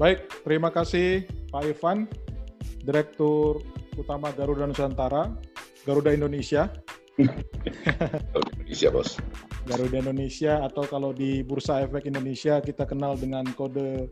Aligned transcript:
Baik, 0.00 0.24
terima 0.42 0.72
kasih 0.72 1.28
Pak 1.52 1.68
Irfan, 1.68 2.08
Direktur 2.80 3.60
Utama 4.00 4.32
Garuda 4.32 4.64
Nusantara, 4.64 5.32
Garuda 5.84 6.16
Indonesia. 6.16 6.72
Garuda 7.20 8.50
Indonesia, 8.56 8.88
Bos. 8.88 9.10
Garuda 9.68 9.96
Indonesia 10.00 10.52
atau 10.64 10.82
kalau 10.88 11.12
di 11.12 11.44
Bursa 11.44 11.84
Efek 11.84 12.08
Indonesia 12.08 12.58
kita 12.58 12.88
kenal 12.88 13.14
dengan 13.20 13.46
kode 13.52 14.10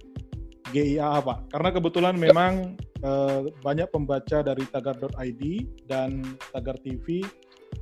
GIA 0.71 1.19
Pak. 1.19 1.51
Karena 1.51 1.69
kebetulan 1.75 2.15
ya. 2.21 2.23
memang 2.31 2.53
eh, 3.03 3.41
banyak 3.65 3.89
pembaca 3.91 4.45
dari 4.45 4.63
tagar.id 4.69 5.43
dan 5.89 6.23
tagar 6.55 6.79
TV 6.79 7.25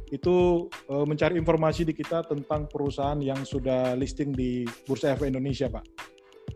itu 0.09 0.69
uh, 0.89 1.05
mencari 1.05 1.37
informasi 1.37 1.85
di 1.85 1.93
kita 1.93 2.25
tentang 2.25 2.65
perusahaan 2.65 3.21
yang 3.21 3.45
sudah 3.45 3.93
listing 3.93 4.33
di 4.33 4.65
Bursa 4.89 5.13
Efek 5.13 5.29
Indonesia, 5.29 5.69
Pak. 5.69 5.85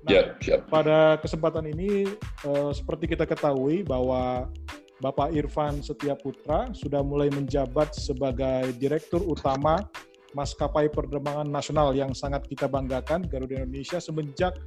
Nah, 0.03 0.11
ya, 0.11 0.23
siap. 0.43 0.67
pada 0.67 1.15
kesempatan 1.23 1.71
ini 1.71 2.11
uh, 2.43 2.75
seperti 2.75 3.15
kita 3.15 3.23
ketahui 3.23 3.87
bahwa 3.87 4.51
Bapak 4.99 5.31
Irfan 5.35 5.79
Setia 5.83 6.19
Putra 6.19 6.71
sudah 6.75 7.03
mulai 7.07 7.31
menjabat 7.31 7.95
sebagai 7.95 8.75
Direktur 8.83 9.23
Utama 9.23 9.79
Maskapai 10.35 10.91
Penerbangan 10.91 11.47
Nasional 11.47 11.95
yang 11.95 12.15
sangat 12.19 12.47
kita 12.51 12.67
banggakan 12.67 13.27
Garuda 13.31 13.63
Indonesia 13.63 14.03
semenjak 14.03 14.59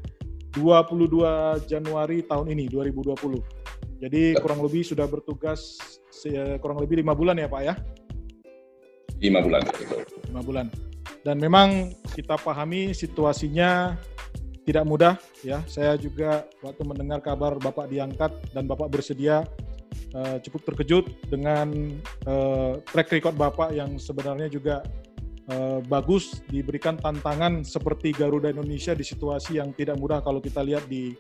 22 0.56 1.68
Januari 1.68 2.24
tahun 2.24 2.56
ini 2.56 2.72
2020. 2.72 4.00
Jadi 4.00 4.36
ya. 4.36 4.40
kurang 4.40 4.64
lebih 4.64 4.88
sudah 4.88 5.08
bertugas 5.08 5.80
kurang 6.64 6.80
lebih 6.80 7.04
lima 7.04 7.12
bulan 7.12 7.36
ya 7.36 7.48
Pak 7.52 7.62
ya? 7.64 7.74
Lima 9.20 9.40
bulan. 9.44 9.62
Lima 10.32 10.42
bulan. 10.44 10.66
Dan 11.24 11.42
memang 11.44 11.92
kita 12.14 12.40
pahami 12.40 12.96
situasinya 12.96 14.00
tidak 14.66 14.84
mudah 14.84 15.14
ya. 15.46 15.62
Saya 15.70 15.96
juga 15.96 16.50
waktu 16.66 16.82
mendengar 16.84 17.22
kabar 17.22 17.56
Bapak 17.62 17.88
diangkat 17.88 18.34
dan 18.52 18.66
Bapak 18.66 18.90
bersedia 18.90 19.46
uh, 20.18 20.38
cukup 20.42 20.74
terkejut 20.74 21.06
dengan 21.30 21.72
uh, 22.26 22.82
track 22.90 23.14
record 23.14 23.38
Bapak 23.38 23.72
yang 23.78 23.96
sebenarnya 24.02 24.50
juga 24.50 24.82
uh, 25.54 25.80
bagus 25.86 26.42
diberikan 26.50 26.98
tantangan 26.98 27.62
seperti 27.62 28.12
Garuda 28.12 28.50
Indonesia 28.50 28.98
di 28.98 29.06
situasi 29.06 29.62
yang 29.62 29.72
tidak 29.78 30.02
mudah 30.02 30.20
kalau 30.26 30.42
kita 30.42 30.66
lihat 30.66 30.90
di 30.90 31.14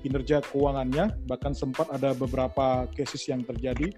kinerja 0.00 0.40
keuangannya 0.52 1.12
bahkan 1.28 1.52
sempat 1.52 1.88
ada 1.92 2.16
beberapa 2.16 2.88
cases 2.96 3.20
yang 3.28 3.44
terjadi 3.44 3.92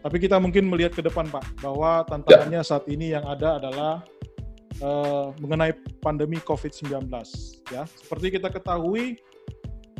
tapi 0.00 0.16
kita 0.16 0.40
mungkin 0.40 0.64
melihat 0.68 0.96
ke 0.96 1.02
depan 1.04 1.28
Pak, 1.28 1.60
bahwa 1.60 2.00
tantangannya 2.08 2.64
saat 2.64 2.88
ini 2.88 3.12
yang 3.12 3.24
ada 3.28 3.60
adalah 3.60 4.00
uh, 4.80 5.32
mengenai 5.40 5.72
pandemi 6.00 6.40
COVID-19. 6.42 7.08
Ya, 7.72 7.86
seperti 7.86 8.40
kita 8.40 8.48
ketahui 8.52 9.20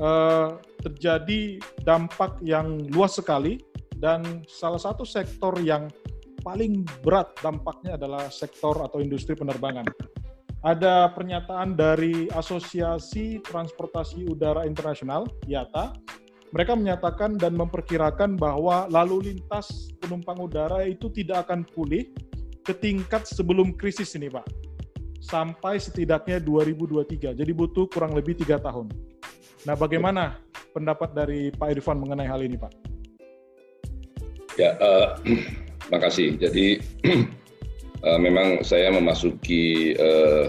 uh, 0.01 0.61
terjadi 0.83 1.61
dampak 1.85 2.41
yang 2.45 2.89
luas 2.93 3.17
sekali 3.17 3.61
dan 4.01 4.45
salah 4.49 4.81
satu 4.81 5.05
sektor 5.05 5.53
yang 5.61 5.89
paling 6.41 6.89
berat 7.05 7.37
dampaknya 7.45 8.01
adalah 8.01 8.33
sektor 8.33 8.73
atau 8.81 8.99
industri 8.99 9.37
penerbangan. 9.37 9.85
Ada 10.61 11.09
pernyataan 11.17 11.73
dari 11.73 12.29
Asosiasi 12.29 13.41
Transportasi 13.41 14.29
Udara 14.29 14.69
Internasional 14.69 15.25
(IATA) 15.49 15.97
mereka 16.51 16.75
menyatakan 16.75 17.39
dan 17.39 17.55
memperkirakan 17.55 18.35
bahwa 18.35 18.91
lalu 18.91 19.33
lintas 19.33 19.95
penumpang 20.03 20.37
udara 20.43 20.83
itu 20.83 21.07
tidak 21.15 21.47
akan 21.47 21.63
pulih 21.63 22.11
ke 22.67 22.75
tingkat 22.75 23.25
sebelum 23.25 23.73
krisis 23.73 24.13
ini, 24.19 24.29
Pak. 24.29 24.70
Sampai 25.21 25.77
setidaknya 25.77 26.41
2023. 26.41 27.37
Jadi 27.37 27.53
butuh 27.53 27.87
kurang 27.93 28.17
lebih 28.17 28.41
tiga 28.41 28.57
tahun. 28.57 28.89
Nah, 29.69 29.77
bagaimana 29.77 30.41
pendapat 30.73 31.13
dari 31.13 31.53
Pak 31.53 31.77
Irfan 31.77 32.01
mengenai 32.01 32.25
hal 32.25 32.41
ini, 32.41 32.57
Pak? 32.57 32.73
Ya, 34.57 34.75
uh, 34.89 35.21
makasih. 35.93 36.41
Jadi 36.41 36.81
uh, 38.01 38.19
memang 38.25 38.65
saya 38.65 38.89
memasuki 38.89 39.93
uh, 40.01 40.49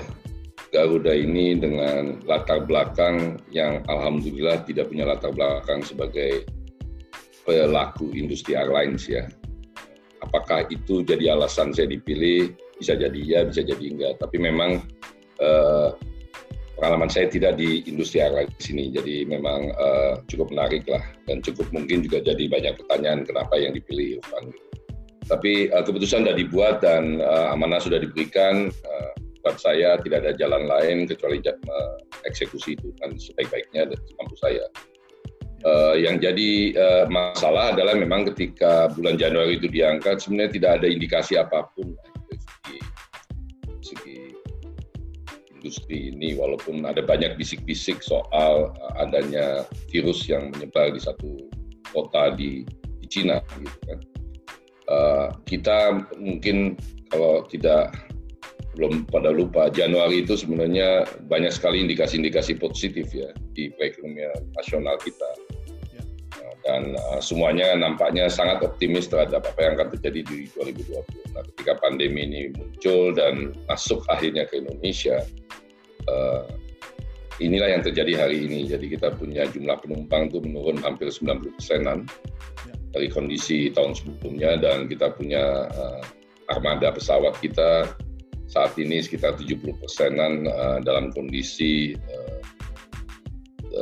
Garuda 0.72 1.12
ini 1.12 1.60
dengan 1.60 2.24
latar 2.24 2.64
belakang 2.64 3.44
yang 3.52 3.84
alhamdulillah 3.92 4.64
tidak 4.64 4.88
punya 4.88 5.04
latar 5.04 5.36
belakang 5.36 5.84
sebagai 5.84 6.48
pelaku 7.44 8.16
industri 8.16 8.56
airlines 8.56 9.04
ya. 9.04 9.28
Apakah 10.24 10.64
itu 10.72 11.04
jadi 11.04 11.36
alasan 11.36 11.76
saya 11.76 11.92
dipilih? 11.92 12.56
Bisa 12.82 12.98
jadi 12.98 13.22
ya, 13.22 13.40
bisa 13.46 13.62
jadi 13.62 13.86
enggak. 13.86 14.18
Tapi 14.18 14.42
memang 14.42 14.82
eh, 15.38 15.90
pengalaman 16.82 17.14
saya 17.14 17.30
tidak 17.30 17.62
di 17.62 17.86
industri 17.86 18.26
airlines 18.26 18.66
ini, 18.74 18.90
jadi 18.90 19.30
memang 19.30 19.70
eh, 19.70 20.14
cukup 20.26 20.50
menarik 20.50 20.82
lah 20.90 21.06
dan 21.30 21.46
cukup 21.46 21.70
mungkin 21.70 22.02
juga 22.02 22.26
jadi 22.26 22.50
banyak 22.50 22.82
pertanyaan 22.82 23.22
kenapa 23.22 23.54
yang 23.62 23.78
dipilih 23.78 24.18
Irfan. 24.18 24.50
Tapi 25.30 25.70
eh, 25.70 25.84
keputusan 25.86 26.26
sudah 26.26 26.34
dibuat 26.34 26.82
dan 26.82 27.22
eh, 27.22 27.48
amanah 27.54 27.78
sudah 27.78 28.02
diberikan. 28.02 28.74
Eh, 28.74 29.12
buat 29.42 29.58
saya 29.58 29.98
tidak 30.06 30.22
ada 30.22 30.32
jalan 30.38 30.70
lain 30.70 31.10
kecuali 31.10 31.42
eksekusi 32.30 32.78
itu 32.78 32.94
kan 33.02 33.18
sebaik-baiknya 33.18 33.90
dan 33.90 34.00
semampu 34.06 34.38
saya. 34.38 34.66
Uh, 35.62 35.94
yang 35.94 36.18
jadi 36.18 36.74
uh, 36.74 37.06
masalah 37.06 37.70
adalah 37.70 37.94
memang 37.94 38.26
ketika 38.34 38.90
bulan 38.98 39.14
Januari 39.14 39.62
itu 39.62 39.70
diangkat 39.70 40.18
sebenarnya 40.18 40.58
tidak 40.58 40.72
ada 40.82 40.88
indikasi 40.90 41.38
apa 41.38 41.70
pun 41.78 41.94
industri 45.62 46.10
ini 46.10 46.34
walaupun 46.34 46.82
ada 46.90 47.06
banyak 47.06 47.38
bisik-bisik 47.38 48.02
soal 48.02 48.74
uh, 48.74 48.94
adanya 48.98 49.70
virus 49.94 50.26
yang 50.26 50.50
menyebar 50.50 50.90
di 50.90 50.98
satu 50.98 51.46
kota 51.94 52.34
di, 52.34 52.66
di 52.98 53.06
Cina 53.06 53.38
gitu 53.62 53.80
kan. 53.86 54.00
Uh, 54.90 55.28
kita 55.46 56.04
mungkin 56.18 56.76
kalau 57.14 57.46
tidak 57.46 57.94
belum 58.74 59.06
pada 59.08 59.30
lupa 59.30 59.70
Januari 59.70 60.24
itu 60.26 60.34
sebenarnya 60.34 61.04
banyak 61.28 61.54
sekali 61.54 61.84
indikasi-indikasi 61.84 62.58
positif 62.58 63.12
ya 63.12 63.30
di 63.54 63.70
perekonomian 63.76 64.48
nasional 64.56 64.96
kita 65.04 65.30
ya. 65.92 66.04
Nah, 66.40 66.54
dan 66.64 66.82
uh, 66.96 67.20
semuanya 67.20 67.76
nampaknya 67.76 68.32
sangat 68.32 68.64
optimis 68.64 69.12
terhadap 69.12 69.44
apa 69.44 69.60
yang 69.60 69.74
akan 69.76 69.88
terjadi 70.00 70.20
di 70.24 70.38
2020. 70.56 71.36
Nah, 71.36 71.44
ketika 71.52 71.74
pandemi 71.84 72.24
ini 72.24 72.42
muncul 72.56 73.12
dan 73.12 73.52
masuk 73.68 74.08
akhirnya 74.08 74.48
ke 74.48 74.64
Indonesia, 74.64 75.20
uh, 76.08 76.46
inilah 77.42 77.78
yang 77.78 77.84
terjadi 77.84 78.28
hari 78.28 78.46
ini. 78.46 78.70
Jadi 78.70 78.94
kita 78.94 79.12
punya 79.18 79.50
jumlah 79.50 79.82
penumpang 79.82 80.30
itu 80.30 80.40
menurun 80.40 80.78
hampir 80.86 81.10
90 81.10 81.58
persenan 81.58 82.06
ya. 82.70 82.74
dari 82.94 83.08
kondisi 83.10 83.74
tahun 83.74 83.98
sebelumnya 83.98 84.62
dan 84.62 84.86
kita 84.86 85.12
punya 85.18 85.68
uh, 85.74 86.02
armada 86.54 86.94
pesawat 86.94 87.40
kita 87.42 87.90
saat 88.52 88.76
ini 88.78 89.00
sekitar 89.00 89.40
70 89.40 89.64
persenan 89.82 90.46
uh, 90.46 90.78
dalam 90.84 91.10
kondisi 91.16 91.98
uh, 91.98 92.40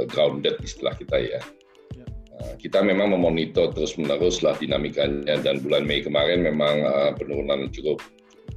grounded 0.07 0.56
istilah 0.63 0.96
kita 0.96 1.18
ya. 1.19 1.41
ya. 1.97 2.06
Uh, 2.40 2.53
kita 2.62 2.80
memang 2.80 3.12
memonitor 3.12 3.75
terus 3.75 3.97
menerus 4.00 4.40
lah 4.46 4.56
dinamikanya 4.56 5.41
dan 5.44 5.59
bulan 5.59 5.84
Mei 5.84 6.06
kemarin 6.06 6.46
memang 6.46 6.86
uh, 6.86 7.12
penurunan 7.18 7.68
cukup 7.74 8.00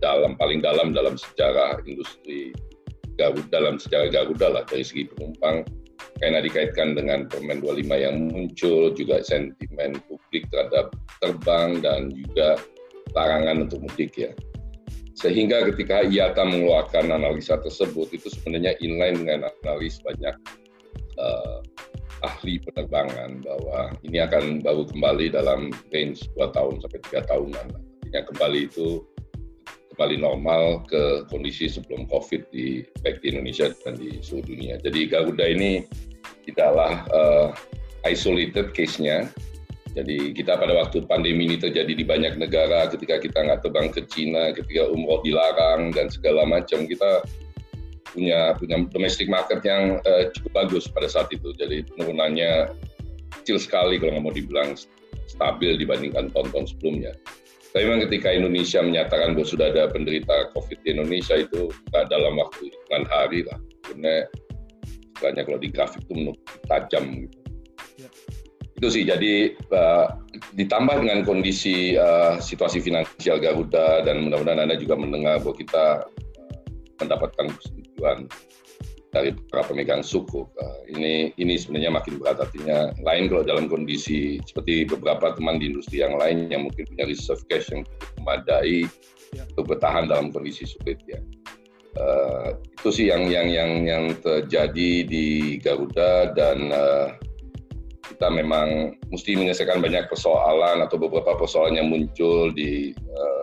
dalam 0.05 0.35
paling 0.37 0.61
dalam 0.61 0.91
dalam 0.93 1.15
sejarah 1.15 1.79
industri 1.87 2.51
Garuda 3.21 3.49
dalam 3.53 3.77
sejarah 3.77 4.09
Garuda 4.11 4.49
lah 4.49 4.65
dari 4.69 4.85
segi 4.85 5.09
penumpang 5.09 5.65
karena 6.19 6.39
dikaitkan 6.43 6.95
dengan 6.95 7.27
Permen 7.27 7.63
25 7.63 7.89
yang 7.99 8.17
muncul 8.31 8.95
juga 8.95 9.23
sentimen 9.23 9.99
publik 10.07 10.47
terhadap 10.51 10.95
terbang 11.19 11.83
dan 11.83 12.11
juga 12.15 12.59
larangan 13.15 13.67
untuk 13.69 13.83
mudik 13.87 14.15
ya. 14.15 14.33
Sehingga 15.13 15.69
ketika 15.71 16.03
IATA 16.03 16.43
mengeluarkan 16.43 17.13
analisa 17.13 17.61
tersebut 17.61 18.11
itu 18.11 18.33
sebenarnya 18.33 18.75
inline 18.81 19.23
dengan 19.23 19.41
analis 19.63 20.01
banyak 20.03 20.35
uh, 21.21 21.61
ahli 22.23 22.63
penerbangan 22.63 23.43
bahwa 23.43 23.93
ini 24.07 24.23
akan 24.23 24.63
baru 24.63 24.87
kembali 24.89 25.27
dalam 25.35 25.75
range 25.91 26.27
2 26.39 26.57
tahun 26.57 26.81
sampai 26.81 27.01
3 27.13 27.31
tahunan. 27.31 27.67
Artinya 27.77 28.23
kembali 28.33 28.61
itu 28.71 29.05
kembali 30.03 30.19
normal 30.19 30.83
ke 30.91 31.31
kondisi 31.31 31.71
sebelum 31.71 32.11
COVID 32.11 32.51
di 32.51 32.83
baik 33.07 33.23
di 33.23 33.39
Indonesia 33.39 33.71
dan 33.87 33.95
di 33.95 34.19
seluruh 34.19 34.51
dunia. 34.51 34.75
Jadi 34.83 35.07
Garuda 35.07 35.47
ini 35.47 35.87
tidaklah 36.43 37.07
uh, 37.15 37.55
isolated 38.03 38.75
case-nya, 38.75 39.31
jadi 39.95 40.35
kita 40.35 40.59
pada 40.59 40.75
waktu 40.75 41.07
pandemi 41.07 41.47
ini 41.47 41.55
terjadi 41.55 41.95
di 41.95 42.03
banyak 42.03 42.35
negara, 42.35 42.91
ketika 42.91 43.23
kita 43.23 43.47
nggak 43.47 43.63
terbang 43.63 43.95
ke 43.95 44.03
Cina, 44.11 44.51
ketika 44.51 44.91
umroh 44.91 45.23
dilarang 45.23 45.95
dan 45.95 46.11
segala 46.11 46.51
macam, 46.51 46.83
kita 46.91 47.23
punya 48.11 48.59
punya 48.59 48.83
domestic 48.91 49.31
market 49.31 49.63
yang 49.63 50.03
uh, 50.03 50.35
cukup 50.35 50.67
bagus 50.67 50.91
pada 50.91 51.07
saat 51.07 51.31
itu. 51.31 51.55
Jadi 51.55 51.87
penurunannya 51.95 52.75
kecil 53.39 53.55
sekali 53.55 54.03
kalau 54.03 54.19
nggak 54.19 54.25
mau 54.27 54.35
dibilang 54.35 54.75
stabil 55.31 55.79
dibandingkan 55.79 56.27
tahun-tahun 56.35 56.75
sebelumnya. 56.75 57.15
Tapi 57.73 57.83
memang 57.89 58.05
ketika 58.09 58.29
Indonesia 58.37 58.85
menyatakan 58.85 59.33
bahwa 59.33 59.49
sudah 59.49 59.73
ada 59.73 59.89
penderita 59.89 60.53
COVID 60.53 60.79
di 60.85 60.89
Indonesia 60.93 61.41
itu 61.41 61.73
nggak 61.93 62.05
dalam 62.13 62.37
waktu 62.37 62.69
hitungan 62.69 63.05
hari 63.09 63.41
lah. 63.49 63.59
Karena 63.89 65.43
kalau 65.45 65.59
di 65.61 65.69
grafik 65.73 66.05
itu 66.05 66.13
menurut 66.13 66.41
tajam 66.69 67.27
gitu 67.27 67.43
Ya. 68.01 68.09
Itu 68.81 68.89
sih, 68.91 69.05
jadi 69.07 69.55
uh, 69.71 70.09
ditambah 70.57 71.07
dengan 71.07 71.23
kondisi 71.23 71.95
uh, 71.95 72.41
situasi 72.41 72.83
finansial 72.83 73.39
Garuda 73.39 74.03
dan 74.03 74.27
mudah-mudahan 74.27 74.65
Anda 74.67 74.81
juga 74.81 74.99
mendengar 74.99 75.39
bahwa 75.45 75.55
kita 75.55 75.85
mendapatkan 76.99 77.47
persetujuan 77.53 78.27
dari 79.13 79.37
para 79.53 79.63
pemegang 79.63 80.01
suku. 80.01 80.49
Uh, 80.57 80.81
ini 80.89 81.37
ini 81.37 81.55
sebenarnya 81.61 81.93
makin 81.93 82.17
berat 82.17 82.41
artinya. 82.41 82.91
Lain 83.05 83.29
kalau 83.29 83.45
dalam 83.45 83.69
kondisi 83.69 84.41
seperti 84.49 84.89
beberapa 84.89 85.37
teman 85.37 85.61
di 85.61 85.69
industri 85.69 86.01
yang 86.01 86.17
lain 86.17 86.49
yang 86.49 86.67
mungkin 86.67 86.89
punya 86.89 87.05
reserve 87.05 87.45
cash 87.53 87.69
yang 87.71 87.85
cukup 87.85 88.11
memadai 88.25 88.89
ya. 89.37 89.45
untuk 89.53 89.77
bertahan 89.77 90.09
dalam 90.09 90.33
kondisi 90.33 90.65
sulit 90.65 90.99
ya. 91.05 91.21
Uh, 91.93 92.57
itu 92.57 92.89
sih 92.89 93.07
yang 93.13 93.29
yang 93.29 93.53
yang 93.53 93.71
yang 93.85 94.05
terjadi 94.25 95.05
di 95.05 95.61
Garuda 95.61 96.33
dan 96.33 96.73
uh, 96.73 97.13
kita 98.09 98.33
memang 98.33 98.97
mesti 99.13 99.37
menyelesaikan 99.37 99.85
banyak 99.85 100.09
persoalan 100.09 100.81
atau 100.81 100.97
beberapa 100.97 101.37
persoalan 101.37 101.77
yang 101.77 101.93
muncul 101.93 102.49
di 102.49 102.97
uh, 102.97 103.42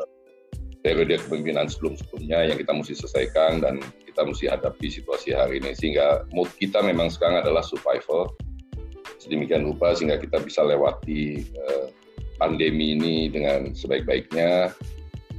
periode 0.79 1.19
kepemimpinan 1.19 1.67
sebelum-sebelumnya 1.67 2.51
yang 2.51 2.57
kita 2.57 2.71
mesti 2.71 2.93
selesaikan 2.95 3.59
dan 3.59 3.83
kita 4.07 4.21
mesti 4.23 4.45
hadapi 4.47 4.87
situasi 4.87 5.35
hari 5.35 5.59
ini. 5.59 5.75
Sehingga 5.75 6.27
mood 6.31 6.47
kita 6.55 6.79
memang 6.79 7.11
sekarang 7.11 7.43
adalah 7.43 7.63
survival. 7.63 8.31
Sedemikian 9.19 9.67
rupa 9.67 9.91
sehingga 9.91 10.15
kita 10.15 10.39
bisa 10.39 10.63
lewati 10.63 11.43
uh, 11.59 11.91
pandemi 12.39 12.95
ini 12.95 13.27
dengan 13.27 13.75
sebaik-baiknya. 13.75 14.71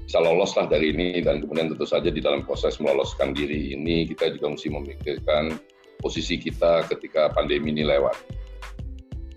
Bisa 0.05 0.19
lolos 0.19 0.59
lah 0.59 0.67
dari 0.67 0.91
ini 0.91 1.23
dan 1.23 1.39
kemudian 1.39 1.71
tentu 1.71 1.87
saja 1.87 2.11
di 2.11 2.19
dalam 2.19 2.43
proses 2.43 2.83
meloloskan 2.83 3.31
diri 3.31 3.79
ini 3.79 4.11
kita 4.11 4.35
juga 4.35 4.59
mesti 4.59 4.67
memikirkan 4.67 5.55
posisi 6.03 6.35
kita 6.35 6.83
ketika 6.91 7.31
pandemi 7.31 7.71
ini 7.71 7.87
lewat. 7.87 8.19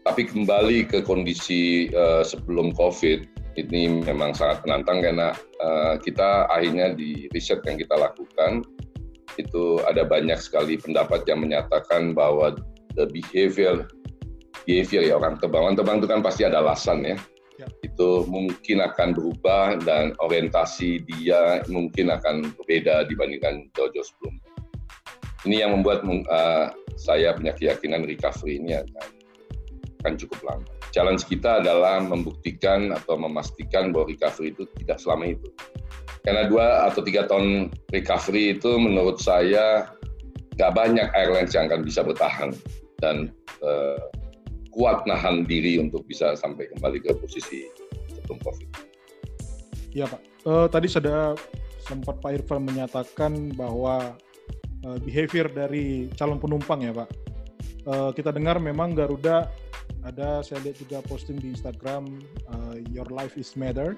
Tapi 0.03 0.27
kembali 0.27 0.89
ke 0.89 1.00
kondisi 1.05 1.88
uh, 1.94 2.25
sebelum 2.25 2.75
COVID, 2.75 3.32
ini 3.57 4.01
memang 4.03 4.33
sangat 4.33 4.65
menantang 4.65 5.01
karena 5.01 5.29
uh, 5.61 5.95
kita 6.01 6.50
akhirnya 6.50 6.94
di 6.94 7.29
riset 7.31 7.61
yang 7.65 7.77
kita 7.77 7.95
lakukan 7.95 8.65
itu 9.38 9.81
ada 9.89 10.05
banyak 10.05 10.38
sekali 10.38 10.77
pendapat 10.77 11.25
yang 11.25 11.41
menyatakan 11.41 12.13
bahwa 12.13 12.53
the 12.94 13.05
behavior 13.09 13.89
behavior 14.65 15.01
ya 15.01 15.17
orang 15.17 15.38
terbang 15.41 15.63
orang 15.65 15.77
terbang 15.77 15.97
itu 16.01 16.09
kan 16.09 16.21
pasti 16.21 16.41
ada 16.45 16.61
alasan 16.61 17.01
ya. 17.03 17.17
ya 17.57 17.67
itu 17.85 18.25
mungkin 18.29 18.81
akan 18.81 19.13
berubah 19.13 19.81
dan 19.81 20.13
orientasi 20.21 21.05
dia 21.05 21.61
mungkin 21.69 22.13
akan 22.13 22.53
berbeda 22.57 23.05
dibandingkan 23.09 23.69
jauh-jauh 23.77 24.05
sebelumnya. 24.05 24.50
Ini 25.44 25.55
yang 25.67 25.71
membuat 25.75 26.07
uh, 26.07 26.71
saya 26.95 27.35
punya 27.35 27.51
keyakinan 27.51 28.07
recovery 28.07 28.63
ini 28.63 28.79
akan, 28.79 29.07
akan 30.01 30.13
cukup 30.15 30.39
lama 30.47 30.73
challenge 30.94 31.25
kita 31.25 31.60
adalah 31.60 32.00
membuktikan 32.00 32.94
atau 32.94 33.18
memastikan 33.18 33.90
bahwa 33.90 34.13
recovery 34.13 34.54
itu 34.54 34.69
tidak 34.80 35.01
selama 35.01 35.34
itu. 35.34 35.50
Karena 36.24 36.48
dua 36.48 36.88
atau 36.88 37.01
tiga 37.04 37.28
tahun 37.28 37.74
recovery 37.92 38.56
itu 38.56 38.78
menurut 38.80 39.19
saya 39.19 39.90
nggak 40.56 40.72
banyak 40.72 41.10
airlines 41.18 41.51
yang 41.57 41.68
akan 41.68 41.81
bisa 41.81 42.06
bertahan 42.06 42.54
dan 43.01 43.34
uh, 43.66 44.00
kuat 44.72 45.04
nahan 45.10 45.44
diri 45.44 45.81
untuk 45.81 46.06
bisa 46.06 46.38
sampai 46.38 46.69
kembali 46.78 47.01
ke 47.01 47.12
posisi 47.18 47.68
sebelum 48.13 48.38
COVID. 48.46 48.69
Iya 49.94 50.06
Pak, 50.07 50.22
uh, 50.46 50.68
tadi 50.69 50.88
sudah 50.88 51.34
sempat 51.84 52.22
Pak 52.22 52.31
Irfan 52.39 52.63
menyatakan 52.63 53.51
bahwa 53.57 54.16
uh, 54.86 54.98
behavior 55.04 55.50
dari 55.50 56.07
calon 56.16 56.39
penumpang 56.39 56.86
ya 56.86 56.94
Pak. 56.94 57.10
Uh, 57.84 58.10
kita 58.16 58.31
dengar 58.31 58.63
memang 58.63 58.96
Garuda 58.96 59.51
ada 60.03 60.44
saya 60.44 60.59
lihat 60.67 60.77
juga 60.83 60.97
posting 61.07 61.39
di 61.39 61.55
Instagram 61.55 62.07
uh, 62.51 62.75
Your 62.91 63.07
Life 63.09 63.39
is 63.39 63.55
Matter 63.55 63.95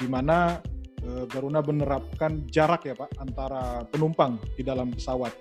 di 0.00 0.08
mana 0.08 0.58
uh, 1.04 1.24
Garuda 1.28 1.60
menerapkan 1.60 2.44
jarak 2.48 2.88
ya 2.88 2.96
Pak 2.96 3.20
antara 3.20 3.84
penumpang 3.88 4.40
di 4.56 4.64
dalam 4.64 4.92
pesawat. 4.92 5.32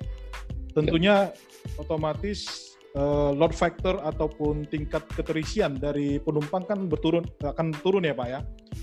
Tentunya 0.71 1.31
otomatis 1.79 2.71
uh, 2.95 3.31
load 3.35 3.55
factor 3.55 3.99
ataupun 4.03 4.67
tingkat 4.67 5.03
keterisian 5.15 5.79
dari 5.79 6.19
penumpang 6.19 6.63
kan 6.67 6.87
berturun 6.87 7.23
akan 7.43 7.71
turun 7.79 8.03
ya 8.07 8.15
Pak 8.15 8.27
ya. 8.27 8.39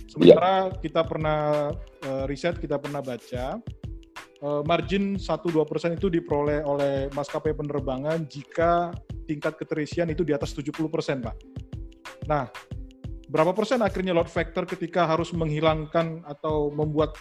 Sementara 0.09 0.73
ya. 0.73 0.77
kita 0.81 1.01
pernah 1.05 1.39
uh, 2.09 2.25
riset, 2.25 2.57
kita 2.57 2.81
pernah 2.81 3.05
baca 3.05 3.61
uh, 4.43 4.63
margin 4.65 5.21
1-2% 5.21 5.99
itu 5.99 6.09
diperoleh 6.09 6.65
oleh 6.65 7.13
maskapai 7.13 7.53
penerbangan 7.53 8.25
jika 8.29 8.93
tingkat 9.29 9.61
keterisian 9.61 10.09
itu 10.09 10.25
di 10.25 10.33
atas 10.33 10.57
70 10.57 10.73
persen, 10.89 11.21
Pak. 11.21 11.37
Nah, 12.25 12.49
berapa 13.29 13.53
persen 13.53 13.85
akhirnya 13.85 14.17
load 14.17 14.33
factor 14.33 14.65
ketika 14.65 15.05
harus 15.05 15.37
menghilangkan 15.37 16.25
atau 16.25 16.73
membuat 16.73 17.21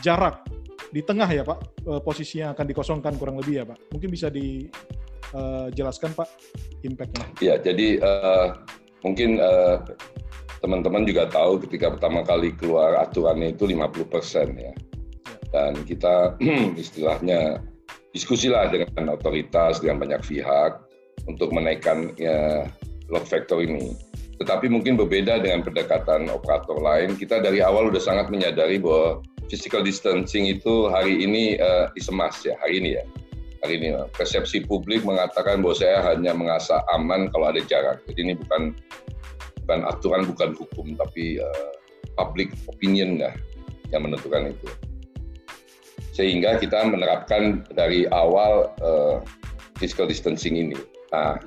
jarak 0.00 0.40
di 0.88 1.04
tengah 1.04 1.28
ya, 1.28 1.44
Pak, 1.44 1.84
eh, 1.84 2.00
posisi 2.00 2.40
yang 2.40 2.56
akan 2.56 2.66
dikosongkan 2.72 3.20
kurang 3.20 3.36
lebih 3.36 3.60
ya, 3.60 3.64
Pak. 3.68 3.92
Mungkin 3.92 4.08
bisa 4.08 4.32
dijelaskan, 4.32 6.16
Pak, 6.16 6.28
impact-nya. 6.80 7.26
Iya, 7.44 7.54
jadi 7.60 8.00
uh, 8.00 8.48
mungkin 9.04 9.36
uh, 9.42 9.84
teman-teman 10.64 11.04
juga 11.04 11.28
tahu 11.28 11.60
ketika 11.68 11.92
pertama 11.92 12.24
kali 12.24 12.56
keluar 12.56 12.96
aturannya 13.04 13.52
itu 13.52 13.68
50 13.68 14.08
persen 14.08 14.56
ya. 14.56 14.72
ya. 15.28 15.36
Dan 15.52 15.84
kita 15.84 16.40
istilahnya 16.82 17.60
diskusilah 18.14 18.70
dengan 18.70 19.12
otoritas, 19.12 19.82
dengan 19.82 20.06
banyak 20.06 20.22
pihak, 20.22 20.83
untuk 21.26 21.52
menaikkan 21.52 22.12
ya, 22.20 22.68
load 23.08 23.24
factor 23.28 23.60
ini. 23.64 23.96
Tetapi 24.42 24.66
mungkin 24.66 24.98
berbeda 24.98 25.38
dengan 25.40 25.62
pendekatan 25.62 26.26
operator 26.26 26.76
lain. 26.82 27.14
Kita 27.14 27.38
dari 27.38 27.62
awal 27.62 27.88
sudah 27.94 28.02
sangat 28.02 28.26
menyadari 28.34 28.82
bahwa 28.82 29.22
physical 29.46 29.86
distancing 29.86 30.50
itu 30.50 30.90
hari 30.90 31.22
ini 31.22 31.54
uh, 31.62 31.86
isemas 31.94 32.42
ya, 32.42 32.58
hari 32.58 32.82
ini 32.82 32.98
ya. 32.98 33.04
Hari 33.64 33.80
ini 33.80 33.96
persepsi 34.12 34.60
publik 34.68 35.08
mengatakan 35.08 35.64
bahwa 35.64 35.72
saya 35.72 36.04
hanya 36.12 36.36
mengasah 36.36 36.84
aman 36.92 37.32
kalau 37.32 37.48
ada 37.48 37.64
jarak. 37.64 38.04
Jadi 38.10 38.20
ini 38.20 38.34
bukan 38.36 38.76
bukan 39.64 39.80
aturan, 39.88 40.28
bukan 40.28 40.52
hukum, 40.52 40.92
tapi 41.00 41.40
uh, 41.40 41.72
public 42.20 42.52
opinion 42.68 43.16
ya 43.16 43.32
yang 43.88 44.04
menentukan 44.04 44.52
itu. 44.52 44.68
Sehingga 46.12 46.60
kita 46.60 46.84
menerapkan 46.84 47.64
dari 47.72 48.04
awal 48.12 48.68
uh, 48.84 49.24
physical 49.80 50.04
distancing 50.04 50.60
ini. 50.60 50.76
Nah, 51.14 51.38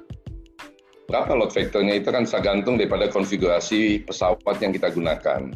berapa 1.12 1.32
load 1.36 1.52
factornya 1.52 2.00
itu 2.00 2.08
kan 2.08 2.24
tergantung 2.24 2.80
daripada 2.80 3.12
konfigurasi 3.12 4.08
pesawat 4.08 4.64
yang 4.64 4.72
kita 4.72 4.96
gunakan. 4.96 5.52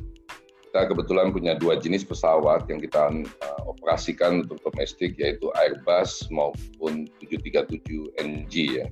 Kita 0.68 0.82
kebetulan 0.88 1.32
punya 1.36 1.56
dua 1.56 1.80
jenis 1.80 2.03
pesawat 2.03 2.68
yang 2.68 2.80
kita 2.80 3.12
uh, 3.12 3.62
operasikan 3.68 4.48
untuk 4.48 4.60
domestik 4.68 5.15
yaitu 5.20 5.48
Airbus 5.56 6.27
maupun 6.32 7.08
737NG 7.24 8.56
ya. 8.84 8.88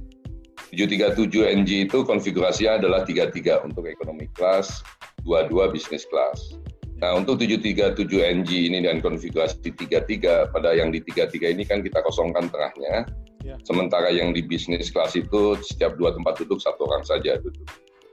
737NG 0.76 1.90
itu 1.90 1.98
konfigurasinya 2.04 2.80
adalah 2.84 3.02
33 3.08 3.64
untuk 3.66 3.88
economy 3.88 4.28
class, 4.36 4.84
22 5.24 5.72
business 5.72 6.04
class. 6.08 6.60
Nah, 7.00 7.16
untuk 7.16 7.40
737NG 7.40 8.52
ini 8.68 8.84
dan 8.84 9.00
konfigurasi 9.00 9.64
33 9.72 10.52
pada 10.52 10.76
yang 10.76 10.92
di 10.92 11.00
33 11.00 11.56
ini 11.56 11.64
kan 11.64 11.80
kita 11.80 12.04
kosongkan 12.04 12.52
tengahnya 12.52 13.08
Ya. 13.50 13.58
Sementara 13.66 14.14
yang 14.14 14.30
di 14.30 14.46
bisnis 14.46 14.94
kelas 14.94 15.18
itu 15.18 15.58
setiap 15.66 15.98
dua 15.98 16.14
tempat 16.14 16.38
duduk 16.38 16.62
satu 16.62 16.86
orang 16.86 17.02
saja 17.02 17.42
duduk. 17.42 17.66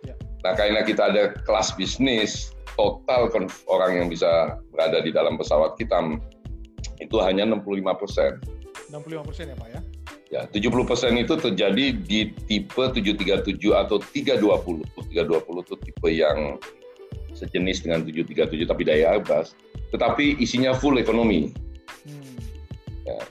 Ya. 0.09 0.17
Nah 0.41 0.57
karena 0.57 0.81
kita 0.81 1.13
ada 1.13 1.37
kelas 1.45 1.77
bisnis, 1.77 2.57
total 2.81 3.29
orang 3.69 4.01
yang 4.01 4.07
bisa 4.09 4.57
berada 4.73 5.05
di 5.05 5.13
dalam 5.13 5.37
pesawat 5.37 5.77
kita 5.77 6.01
itu 7.01 7.17
hanya 7.21 7.45
65 7.45 8.01
persen. 8.01 8.41
65 8.89 9.29
persen 9.29 9.45
ya 9.53 9.57
Pak 9.61 9.69
ya? 9.69 9.81
Ya, 10.27 10.43
70 10.51 10.91
persen 10.91 11.15
itu 11.15 11.39
terjadi 11.39 11.95
di 11.95 12.35
tipe 12.51 12.83
737 12.91 13.55
atau 13.71 14.03
320. 14.03 14.83
320 15.13 15.63
itu 15.63 15.75
tipe 15.87 16.09
yang 16.11 16.59
sejenis 17.37 17.85
dengan 17.85 18.03
737 18.03 18.67
tapi 18.67 18.83
daya 18.83 19.15
Airbus, 19.15 19.55
tetapi 19.95 20.41
isinya 20.41 20.75
full 20.75 20.99
ekonomi. 20.99 21.55
Ya, 22.09 22.19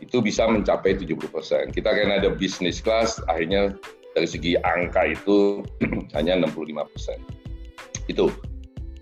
itu 0.01 0.22
bisa 0.22 0.48
mencapai 0.50 0.98
70%. 0.98 1.74
Kita 1.74 1.89
karena 1.92 2.22
ada 2.22 2.34
bisnis 2.34 2.82
kelas, 2.82 3.22
akhirnya 3.30 3.75
dari 4.15 4.27
segi 4.27 4.56
angka 4.62 5.13
itu 5.13 5.62
hanya 6.18 6.39
65%. 6.39 8.10
Itu. 8.10 8.30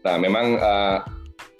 Nah, 0.03 0.15
memang 0.19 0.59
uh, 0.59 0.97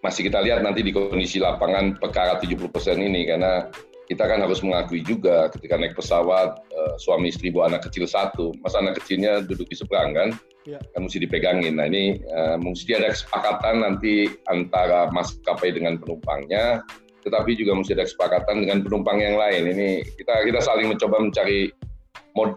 masih 0.03 0.27
kita 0.27 0.43
lihat 0.43 0.65
nanti 0.65 0.83
di 0.83 0.91
kondisi 0.91 1.39
lapangan 1.39 1.95
perkara 1.95 2.39
70% 2.41 2.67
ini 2.99 3.23
karena 3.23 3.71
kita 4.03 4.27
kan 4.27 4.43
harus 4.43 4.59
mengakui 4.59 4.99
juga 4.99 5.47
ketika 5.47 5.79
naik 5.79 5.95
pesawat 5.95 6.59
uh, 6.75 6.95
suami 6.99 7.31
istri 7.31 7.47
bawa 7.47 7.71
anak 7.71 7.87
kecil 7.87 8.03
satu, 8.03 8.51
masa 8.59 8.83
anak 8.83 8.99
kecilnya 8.99 9.39
duduk 9.47 9.71
di 9.71 9.79
seberang 9.79 10.11
kan, 10.11 10.29
ya. 10.67 10.79
kan 10.91 11.07
mesti 11.07 11.23
dipegangin. 11.23 11.79
Nah 11.79 11.87
ini 11.87 12.19
uh, 12.27 12.59
mesti 12.59 12.99
ada 12.99 13.15
kesepakatan 13.15 13.79
nanti 13.79 14.27
antara 14.51 15.07
maskapai 15.15 15.71
dengan 15.71 15.95
penumpangnya 15.95 16.83
tetapi 17.23 17.55
juga 17.55 17.79
mesti 17.79 17.95
ada 17.95 18.05
kesepakatan 18.05 18.67
dengan 18.67 18.83
penumpang 18.83 19.23
yang 19.23 19.39
lain. 19.39 19.71
Ini 19.71 19.87
kita 20.19 20.43
kita 20.43 20.59
saling 20.59 20.91
mencoba 20.91 21.23
mencari 21.23 21.71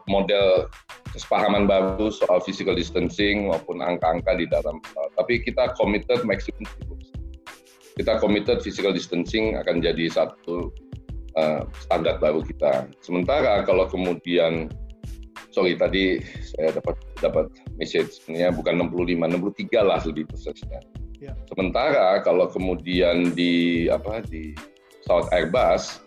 model 0.09 0.67
kesepahaman 1.13 1.69
baru 1.69 2.11
soal 2.11 2.41
physical 2.43 2.77
distancing 2.77 3.49
maupun 3.49 3.81
angka-angka 3.81 4.37
di 4.37 4.47
dalam 4.51 4.83
pesawat. 4.83 5.11
Tapi 5.17 5.35
kita 5.45 5.73
committed 5.79 6.25
maksimum 6.27 6.67
kita 7.97 8.21
committed 8.21 8.61
physical 8.61 8.93
distancing 8.93 9.57
akan 9.57 9.81
jadi 9.81 10.13
satu 10.13 10.69
uh, 11.41 11.65
standar 11.81 12.21
baru 12.21 12.45
kita. 12.45 12.93
Sementara 13.01 13.65
kalau 13.65 13.89
kemudian 13.89 14.69
sorry 15.49 15.73
tadi 15.81 16.21
saya 16.45 16.77
dapat 16.77 17.01
dapat 17.25 17.49
message 17.81 18.21
sebenarnya 18.21 18.53
bukan 18.53 18.93
65 18.93 19.17
63 19.65 19.89
lah 19.89 20.01
lebih 20.05 20.29
persisnya. 20.29 20.81
Ya. 21.17 21.33
Sementara 21.49 22.21
kalau 22.21 22.53
kemudian 22.53 23.33
di 23.33 23.87
apa 23.89 24.21
di 24.21 24.53
pesawat 25.01 25.33
Airbus 25.33 26.05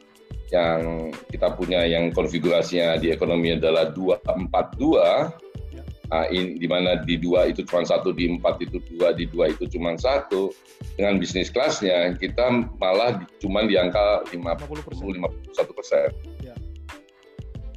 yang 0.54 1.10
kita 1.30 1.54
punya 1.54 1.86
yang 1.86 2.10
konfigurasinya 2.13 2.98
di 2.98 3.13
ekonomi 3.13 3.54
adalah 3.54 3.94
242 3.94 5.74
ya. 5.74 5.84
Nah, 6.10 6.25
in, 6.34 6.58
di 6.58 6.66
mana 6.66 7.06
di 7.06 7.22
dua 7.22 7.46
itu 7.50 7.62
cuma 7.66 7.86
satu, 7.86 8.10
di 8.10 8.25
empat 8.25 8.58
itu 8.66 8.82
dua, 8.89 9.13
di 9.13 9.30
dua 9.30 9.54
itu 9.54 9.70
cuma 9.70 9.94
satu. 9.94 10.50
Dengan 10.98 11.22
bisnis 11.22 11.54
kelasnya 11.54 12.18
kita 12.18 12.66
malah 12.82 13.22
cuma 13.38 13.66
di 13.66 13.78
angka 13.78 14.25
50 14.34 14.89
51 14.89 15.78
persen. 15.78 16.10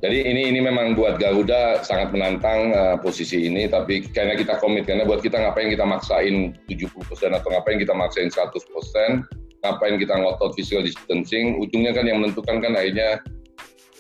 Jadi 0.02 0.18
ini 0.26 0.50
ini 0.50 0.59
memang 0.59 0.99
buat 0.99 1.14
Garuda 1.14 1.78
sangat 1.87 2.11
menantang 2.11 2.75
uh, 2.75 2.99
posisi 2.99 3.47
ini, 3.47 3.71
tapi 3.71 4.02
karena 4.11 4.35
kita 4.35 4.59
komit, 4.59 4.82
karena 4.82 5.06
buat 5.06 5.23
kita 5.23 5.38
ngapain 5.38 5.71
kita 5.71 5.87
maksain 5.87 6.59
70 6.66 6.90
persen 7.06 7.30
atau 7.30 7.54
ngapain 7.54 7.78
kita 7.78 7.94
maksain 7.94 8.26
100 8.26 8.50
persen, 8.50 9.23
ngapain 9.62 10.02
kita 10.02 10.18
ngotot 10.18 10.59
physical 10.59 10.82
distancing, 10.82 11.54
ujungnya 11.62 11.94
kan 11.94 12.11
yang 12.11 12.18
menentukan 12.18 12.59
kan 12.59 12.75
akhirnya 12.75 13.23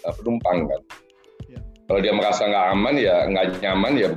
uh, 0.02 0.14
penumpang 0.18 0.66
kan. 0.66 0.80
Ya. 1.46 1.62
Kalau 1.86 2.00
dia 2.02 2.14
merasa 2.18 2.50
nggak 2.50 2.66
aman 2.74 2.94
ya 2.98 3.16
nggak 3.30 3.46
nyaman 3.62 3.92
ya 3.94 4.08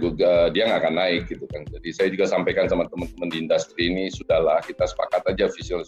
dia 0.50 0.64
nggak 0.66 0.82
akan 0.82 0.96
naik 0.98 1.30
gitu 1.30 1.46
kan. 1.54 1.70
Jadi 1.70 1.90
saya 1.94 2.10
juga 2.10 2.26
sampaikan 2.26 2.66
sama 2.66 2.90
teman-teman 2.90 3.30
di 3.30 3.46
industri 3.46 3.94
ini 3.94 4.10
sudahlah 4.10 4.58
kita 4.66 4.90
sepakat 4.90 5.22
aja 5.30 5.54
physical 5.54 5.86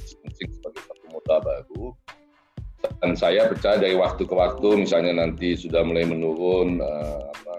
distancing 0.00 0.48
sebagai 0.48 0.80
satu 0.80 1.04
modal 1.12 1.44
baru. 1.44 1.92
Dan 3.02 3.16
saya 3.16 3.48
percaya 3.48 3.80
dari 3.80 3.96
waktu 3.96 4.28
ke 4.28 4.34
waktu, 4.36 4.86
misalnya 4.86 5.16
nanti 5.16 5.56
sudah 5.56 5.82
mulai 5.82 6.06
menurun 6.06 6.78
uh, 6.78 7.28
apa, 7.32 7.54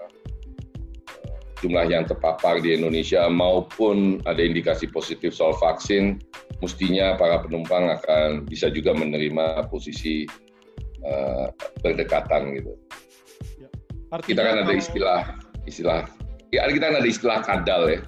jumlah 1.60 1.84
yang 1.90 2.06
terpapar 2.06 2.62
di 2.62 2.78
Indonesia 2.78 3.26
maupun 3.26 4.22
ada 4.24 4.38
indikasi 4.38 4.88
positif 4.88 5.34
soal 5.34 5.58
vaksin, 5.58 6.22
mestinya 6.62 7.18
para 7.18 7.42
penumpang 7.42 7.90
akan 7.92 8.46
bisa 8.46 8.70
juga 8.70 8.94
menerima 8.94 9.66
posisi 9.68 10.24
uh, 11.04 11.50
berdekatan 11.82 12.56
gitu. 12.56 12.72
Ya. 13.58 13.68
kita 14.24 14.40
kan 14.40 14.56
ada 14.64 14.72
istilah 14.72 15.22
istilah 15.68 16.08
ya 16.48 16.64
kita 16.64 16.88
kan 16.88 16.96
ada 17.02 17.08
istilah 17.08 17.38
kadal 17.44 17.82
ya. 17.90 18.00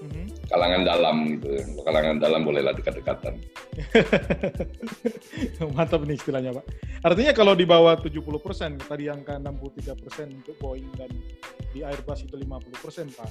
Mm 0.00 0.08
-hmm 0.08 0.31
kalangan 0.50 0.82
dalam 0.82 1.16
gitu. 1.38 1.48
Kalangan 1.82 2.16
dalam 2.18 2.40
bolehlah 2.42 2.74
dekat-dekatan. 2.74 3.38
Mantap 5.76 6.02
nih 6.06 6.16
istilahnya, 6.18 6.56
Pak. 6.56 6.64
Artinya 7.02 7.32
kalau 7.34 7.54
di 7.54 7.66
bawah 7.66 7.98
70 7.98 8.22
persen, 8.42 8.70
tadi 8.78 9.10
angka 9.10 9.38
63 9.38 10.02
persen 10.02 10.26
untuk 10.42 10.56
Boeing 10.58 10.90
dan 10.98 11.10
di 11.70 11.80
Airbus 11.82 12.26
itu 12.26 12.34
50 12.38 12.84
persen, 12.84 13.06
Pak. 13.10 13.30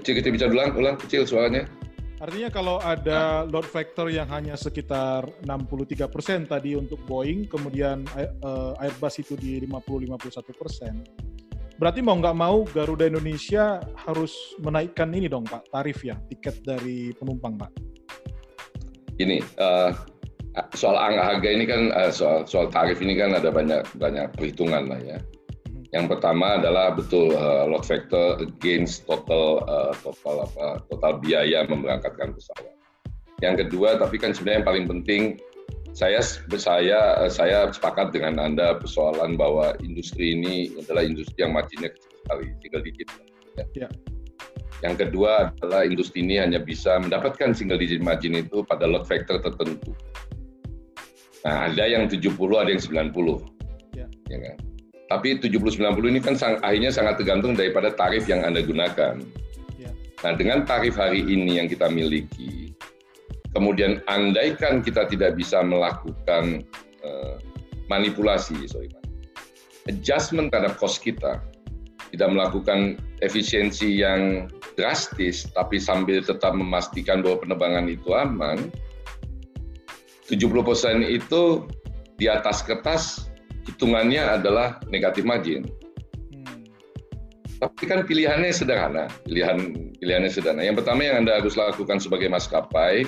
Kecil-kecil 0.00 0.32
bisa 0.32 0.46
ulang, 0.48 0.76
ulang 0.76 0.96
kecil 1.00 1.24
suaranya. 1.24 1.64
Artinya 2.22 2.48
kalau 2.48 2.78
ada 2.78 3.42
load 3.44 3.66
factor 3.66 4.06
yang 4.06 4.30
hanya 4.30 4.54
sekitar 4.54 5.26
63 5.44 6.06
persen 6.08 6.46
tadi 6.46 6.78
untuk 6.78 7.02
Boeing, 7.04 7.50
kemudian 7.50 8.06
eh, 8.14 8.30
Airbus 8.80 9.18
itu 9.18 9.34
di 9.34 9.58
50-51 9.66 10.54
persen, 10.54 11.02
Berarti 11.74 12.00
mau 12.06 12.14
nggak 12.14 12.38
mau 12.38 12.62
Garuda 12.70 13.10
Indonesia 13.10 13.82
harus 14.06 14.30
menaikkan 14.62 15.10
ini 15.10 15.26
dong 15.26 15.42
Pak, 15.42 15.74
tarif 15.74 16.06
ya, 16.06 16.14
tiket 16.30 16.62
dari 16.62 17.10
penumpang 17.18 17.58
Pak. 17.58 17.70
Ini 19.18 19.42
uh, 19.58 19.90
soal 20.78 20.94
angka 20.94 21.22
harga 21.34 21.48
ini 21.50 21.64
kan 21.66 21.90
uh, 21.90 22.14
soal 22.14 22.46
soal 22.46 22.70
tarif 22.70 23.02
ini 23.02 23.18
kan 23.18 23.34
ada 23.34 23.50
banyak 23.50 23.82
banyak 23.98 24.30
perhitungan 24.38 24.86
lah 24.86 25.00
ya. 25.02 25.18
Hmm. 25.18 25.82
Yang 25.90 26.06
pertama 26.14 26.62
adalah 26.62 26.94
betul 26.94 27.34
uh, 27.34 27.66
load 27.66 27.82
factor 27.82 28.38
against 28.38 29.06
total 29.10 29.66
uh, 29.66 29.90
total 30.02 30.46
apa 30.46 30.82
total 30.94 31.18
biaya 31.18 31.66
memberangkatkan 31.66 32.38
pesawat. 32.38 32.74
Yang 33.42 33.66
kedua, 33.66 33.98
tapi 33.98 34.16
kan 34.22 34.30
sebenarnya 34.30 34.62
yang 34.62 34.68
paling 34.70 34.86
penting 34.86 35.22
saya 35.94 36.18
saya 36.58 37.30
saya 37.30 37.70
sepakat 37.70 38.10
dengan 38.10 38.42
anda 38.42 38.74
persoalan 38.82 39.38
bahwa 39.38 39.78
industri 39.78 40.34
ini 40.34 40.74
adalah 40.82 41.06
industri 41.06 41.38
yang 41.38 41.54
marginnya 41.54 41.94
kecil 41.94 42.10
sekali, 42.18 42.46
single 42.58 42.82
digit. 42.82 43.08
Ya. 43.54 43.86
ya. 43.86 43.88
Yang 44.82 45.06
kedua 45.06 45.54
adalah 45.54 45.86
industri 45.86 46.26
ini 46.26 46.42
hanya 46.42 46.58
bisa 46.58 46.98
mendapatkan 46.98 47.54
single 47.54 47.78
digit 47.78 48.02
margin 48.02 48.34
itu 48.34 48.66
pada 48.66 48.90
load 48.90 49.06
factor 49.06 49.38
tertentu. 49.38 49.94
Nah, 51.46 51.70
ada 51.70 51.84
yang 51.86 52.10
70, 52.10 52.34
ada 52.58 52.74
yang 52.74 52.82
90. 52.82 53.94
Ya. 53.94 54.06
ya 54.28 54.38
kan? 54.50 54.56
Tapi 55.14 55.38
70-90 55.38 56.10
ini 56.10 56.18
kan 56.18 56.34
sang, 56.34 56.58
akhirnya 56.64 56.90
sangat 56.90 57.22
tergantung 57.22 57.54
daripada 57.54 57.94
tarif 57.94 58.26
yang 58.26 58.42
Anda 58.42 58.66
gunakan. 58.66 59.22
Ya. 59.78 59.90
Nah, 60.26 60.32
dengan 60.34 60.66
tarif 60.66 60.98
hari 60.98 61.22
ini 61.22 61.62
yang 61.62 61.70
kita 61.70 61.86
miliki, 61.86 62.73
Kemudian 63.54 64.02
andaikan 64.10 64.82
kita 64.82 65.06
tidak 65.06 65.38
bisa 65.38 65.62
melakukan 65.62 66.66
uh, 67.06 67.38
manipulasi, 67.86 68.66
sorry, 68.66 68.90
adjustment 69.86 70.50
terhadap 70.50 70.74
cost 70.74 71.00
kita, 71.06 71.38
tidak 72.10 72.28
melakukan 72.34 72.98
efisiensi 73.22 74.02
yang 74.02 74.50
drastis, 74.74 75.46
tapi 75.54 75.78
sambil 75.78 76.18
tetap 76.18 76.50
memastikan 76.54 77.22
bahwa 77.22 77.46
penerbangan 77.46 77.86
itu 77.86 78.10
aman, 78.10 78.74
70% 80.26 81.04
itu 81.04 81.68
di 82.16 82.26
atas 82.26 82.64
kertas 82.64 83.30
hitungannya 83.68 84.22
adalah 84.22 84.80
negatif 84.88 85.22
margin. 85.22 85.68
Hmm. 86.32 86.64
Tapi 87.60 87.82
kan 87.86 88.02
pilihannya 88.08 88.50
sederhana, 88.50 89.06
pilihan 89.28 89.92
pilihannya 90.00 90.30
sederhana. 90.32 90.64
Yang 90.64 90.84
pertama 90.84 91.00
yang 91.04 91.16
Anda 91.24 91.40
harus 91.40 91.56
lakukan 91.56 92.00
sebagai 92.00 92.28
maskapai, 92.32 93.04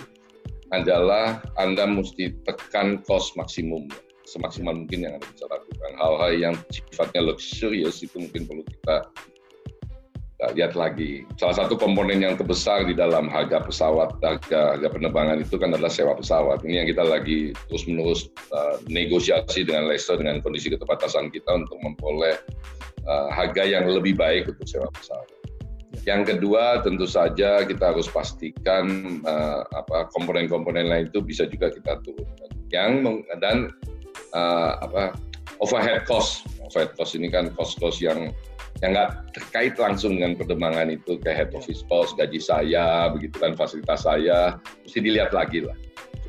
adalah 0.74 1.42
Anda 1.60 1.86
mesti 1.86 2.34
tekan 2.46 3.02
cost 3.06 3.38
maksimum 3.38 3.86
semaksimal 4.26 4.74
mungkin 4.74 5.06
yang 5.06 5.14
Anda 5.18 5.26
bisa 5.30 5.46
lakukan. 5.46 5.90
Hal-hal 5.98 6.32
yang 6.34 6.54
sifatnya 6.74 7.22
luxurious 7.30 8.02
itu 8.02 8.18
mungkin 8.18 8.50
perlu 8.50 8.62
kita 8.66 9.06
lihat 10.52 10.76
lagi. 10.76 11.24
Salah 11.40 11.64
satu 11.64 11.80
komponen 11.80 12.20
yang 12.20 12.36
terbesar 12.36 12.84
di 12.84 12.92
dalam 12.92 13.26
harga 13.32 13.64
pesawat, 13.64 14.20
harga, 14.20 14.76
harga 14.76 14.88
penerbangan 14.92 15.40
itu 15.40 15.56
kan 15.56 15.72
adalah 15.72 15.88
sewa 15.88 16.12
pesawat. 16.12 16.60
Ini 16.60 16.84
yang 16.84 16.88
kita 16.92 17.04
lagi 17.08 17.56
terus-menerus 17.72 18.28
uh, 18.52 18.76
negosiasi 18.86 19.64
dengan 19.64 19.88
Leicester 19.88 20.20
dengan 20.20 20.44
kondisi 20.44 20.68
keterbatasan 20.68 21.32
kita 21.32 21.64
untuk 21.64 21.80
memperoleh 21.80 22.36
uh, 23.08 23.28
harga 23.32 23.64
yang 23.64 23.88
lebih 23.88 24.12
baik 24.12 24.52
untuk 24.52 24.68
sewa 24.68 24.88
pesawat. 24.92 25.35
Yang 26.06 26.36
kedua 26.36 26.82
tentu 26.86 27.06
saja 27.06 27.62
kita 27.66 27.94
harus 27.94 28.06
pastikan 28.10 29.18
uh, 29.26 29.62
apa 29.74 30.10
komponen-komponen 30.14 30.86
lain 30.86 31.06
itu 31.10 31.22
bisa 31.22 31.46
juga 31.46 31.72
kita 31.72 31.98
turunkan. 32.02 32.50
Yang 32.70 33.22
dan 33.42 33.56
uh, 34.34 34.72
apa 34.82 35.14
overhead 35.58 36.04
cost, 36.04 36.44
overhead 36.62 36.92
cost 36.94 37.16
ini 37.16 37.30
kan 37.32 37.50
cost-cost 37.54 38.02
yang 38.02 38.30
yang 38.84 38.92
nggak 38.92 39.32
terkait 39.32 39.74
langsung 39.80 40.20
dengan 40.20 40.36
perkembangan 40.36 40.92
itu 40.92 41.16
kayak 41.24 41.48
head 41.48 41.50
office 41.56 41.80
cost, 41.88 42.12
gaji 42.20 42.36
saya, 42.36 43.08
begitu 43.08 43.40
kan 43.40 43.56
fasilitas 43.56 44.04
saya, 44.04 44.60
mesti 44.84 44.98
dilihat 45.00 45.32
lagi 45.32 45.64
lah 45.64 45.76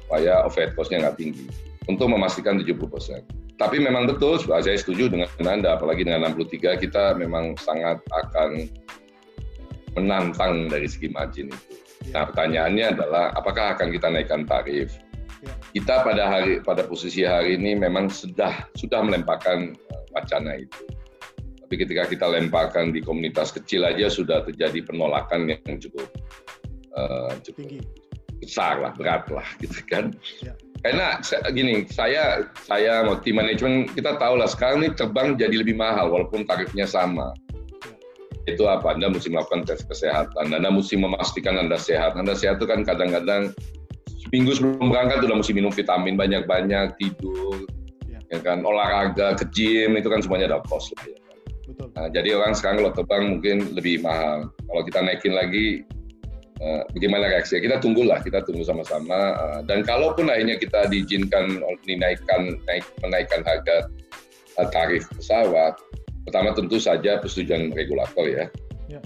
supaya 0.07 0.47
overhead 0.47 0.71
cost-nya 0.79 1.03
nggak 1.03 1.19
tinggi 1.19 1.45
untuk 1.91 2.07
memastikan 2.07 2.55
70 2.55 2.79
persen. 2.87 3.21
Tapi 3.57 3.81
memang 3.81 4.05
betul, 4.05 4.37
saya 4.37 4.77
setuju 4.77 5.09
dengan 5.09 5.27
Anda, 5.41 5.75
apalagi 5.75 6.05
dengan 6.05 6.29
63 6.37 6.77
kita 6.77 7.17
memang 7.17 7.57
sangat 7.57 7.97
akan 8.13 8.69
menantang 9.97 10.69
dari 10.69 10.85
segi 10.85 11.09
margin 11.09 11.49
itu. 11.49 11.73
Ya. 12.07 12.21
Nah 12.21 12.23
pertanyaannya 12.29 12.85
adalah 12.93 13.25
apakah 13.33 13.73
akan 13.73 13.89
kita 13.89 14.07
naikkan 14.13 14.45
tarif? 14.45 14.93
Ya. 15.41 15.53
Kita 15.73 16.05
pada 16.05 16.29
hari 16.29 16.61
pada 16.61 16.85
posisi 16.85 17.25
hari 17.25 17.57
ini 17.57 17.73
memang 17.73 18.13
sudah 18.13 18.69
sudah 18.77 19.01
melemparkan 19.01 19.73
uh, 19.73 20.05
wacana 20.13 20.61
itu. 20.61 20.85
Tapi 21.65 21.83
ketika 21.83 22.07
kita 22.07 22.25
lemparkan 22.29 22.95
di 22.95 23.03
komunitas 23.03 23.51
kecil 23.51 23.83
aja 23.83 24.07
sudah 24.07 24.45
terjadi 24.45 24.87
penolakan 24.87 25.51
yang 25.51 25.75
cukup 25.81 26.07
uh, 26.95 27.33
cukup 27.43 27.67
Tinggi. 27.67 27.81
besar 28.39 28.79
lah, 28.79 28.93
berat 28.95 29.27
lah 29.33 29.47
gitu 29.65 29.81
kan. 29.89 30.13
Ya. 30.45 30.53
Karena 30.85 31.17
gini, 31.51 31.89
saya 31.89 32.45
saya 32.69 33.01
mau 33.01 33.17
tim 33.17 33.41
manajemen 33.41 33.89
kita 33.89 34.13
tahu 34.21 34.37
lah 34.37 34.45
sekarang 34.45 34.85
ini 34.85 34.93
terbang 34.93 35.33
jadi 35.33 35.65
lebih 35.65 35.73
mahal 35.73 36.13
walaupun 36.13 36.45
tarifnya 36.45 36.85
sama 36.85 37.33
itu 38.47 38.63
apa? 38.65 38.95
Anda 38.95 39.11
mesti 39.11 39.27
melakukan 39.27 39.67
tes 39.67 39.83
kesehatan. 39.83 40.55
Anda 40.55 40.71
mesti 40.71 40.95
memastikan 40.95 41.59
Anda 41.59 41.75
sehat. 41.75 42.15
Anda 42.15 42.33
sehat 42.33 42.63
itu 42.63 42.67
kan 42.67 42.87
kadang-kadang 42.87 43.51
minggu 44.31 44.55
sebelum 44.55 44.87
berangkat 44.91 45.23
sudah 45.23 45.37
mesti 45.39 45.53
minum 45.55 45.71
vitamin 45.71 46.15
banyak-banyak, 46.15 46.95
tidur, 46.99 47.67
ya. 48.07 48.19
ya 48.31 48.39
kan, 48.43 48.63
olahraga, 48.63 49.35
ke 49.35 49.45
gym 49.51 49.99
itu 49.99 50.07
kan 50.07 50.23
semuanya 50.23 50.55
ada 50.55 50.59
cost 50.67 50.95
lah. 50.95 51.11
Ya. 51.11 51.19
Kan? 51.19 51.37
Nah, 51.95 52.07
jadi 52.11 52.39
orang 52.39 52.55
sekarang 52.55 52.83
kalau 52.83 52.93
terbang 52.95 53.23
mungkin 53.37 53.57
lebih 53.75 53.99
mahal. 53.99 54.47
Kalau 54.47 54.81
kita 54.87 54.99
naikin 55.03 55.35
lagi, 55.35 55.83
uh, 56.63 56.87
bagaimana 56.95 57.27
reaksi? 57.27 57.59
Kita 57.59 57.83
tunggulah, 57.83 58.23
kita 58.23 58.43
tunggu 58.47 58.63
sama-sama. 58.63 59.35
Uh, 59.35 59.59
dan 59.67 59.83
kalaupun 59.83 60.31
akhirnya 60.31 60.55
kita 60.55 60.87
diizinkan 60.87 61.59
dinaikkan, 61.83 62.55
naik, 62.63 62.87
menaikkan 63.03 63.43
harga 63.43 63.91
uh, 64.59 64.67
tarif 64.71 65.03
pesawat, 65.19 65.75
pertama 66.27 66.51
tentu 66.51 66.75
saja 66.77 67.23
persetujuan 67.23 67.71
regulator 67.71 68.27
ya. 68.27 68.45
ya. 68.91 68.99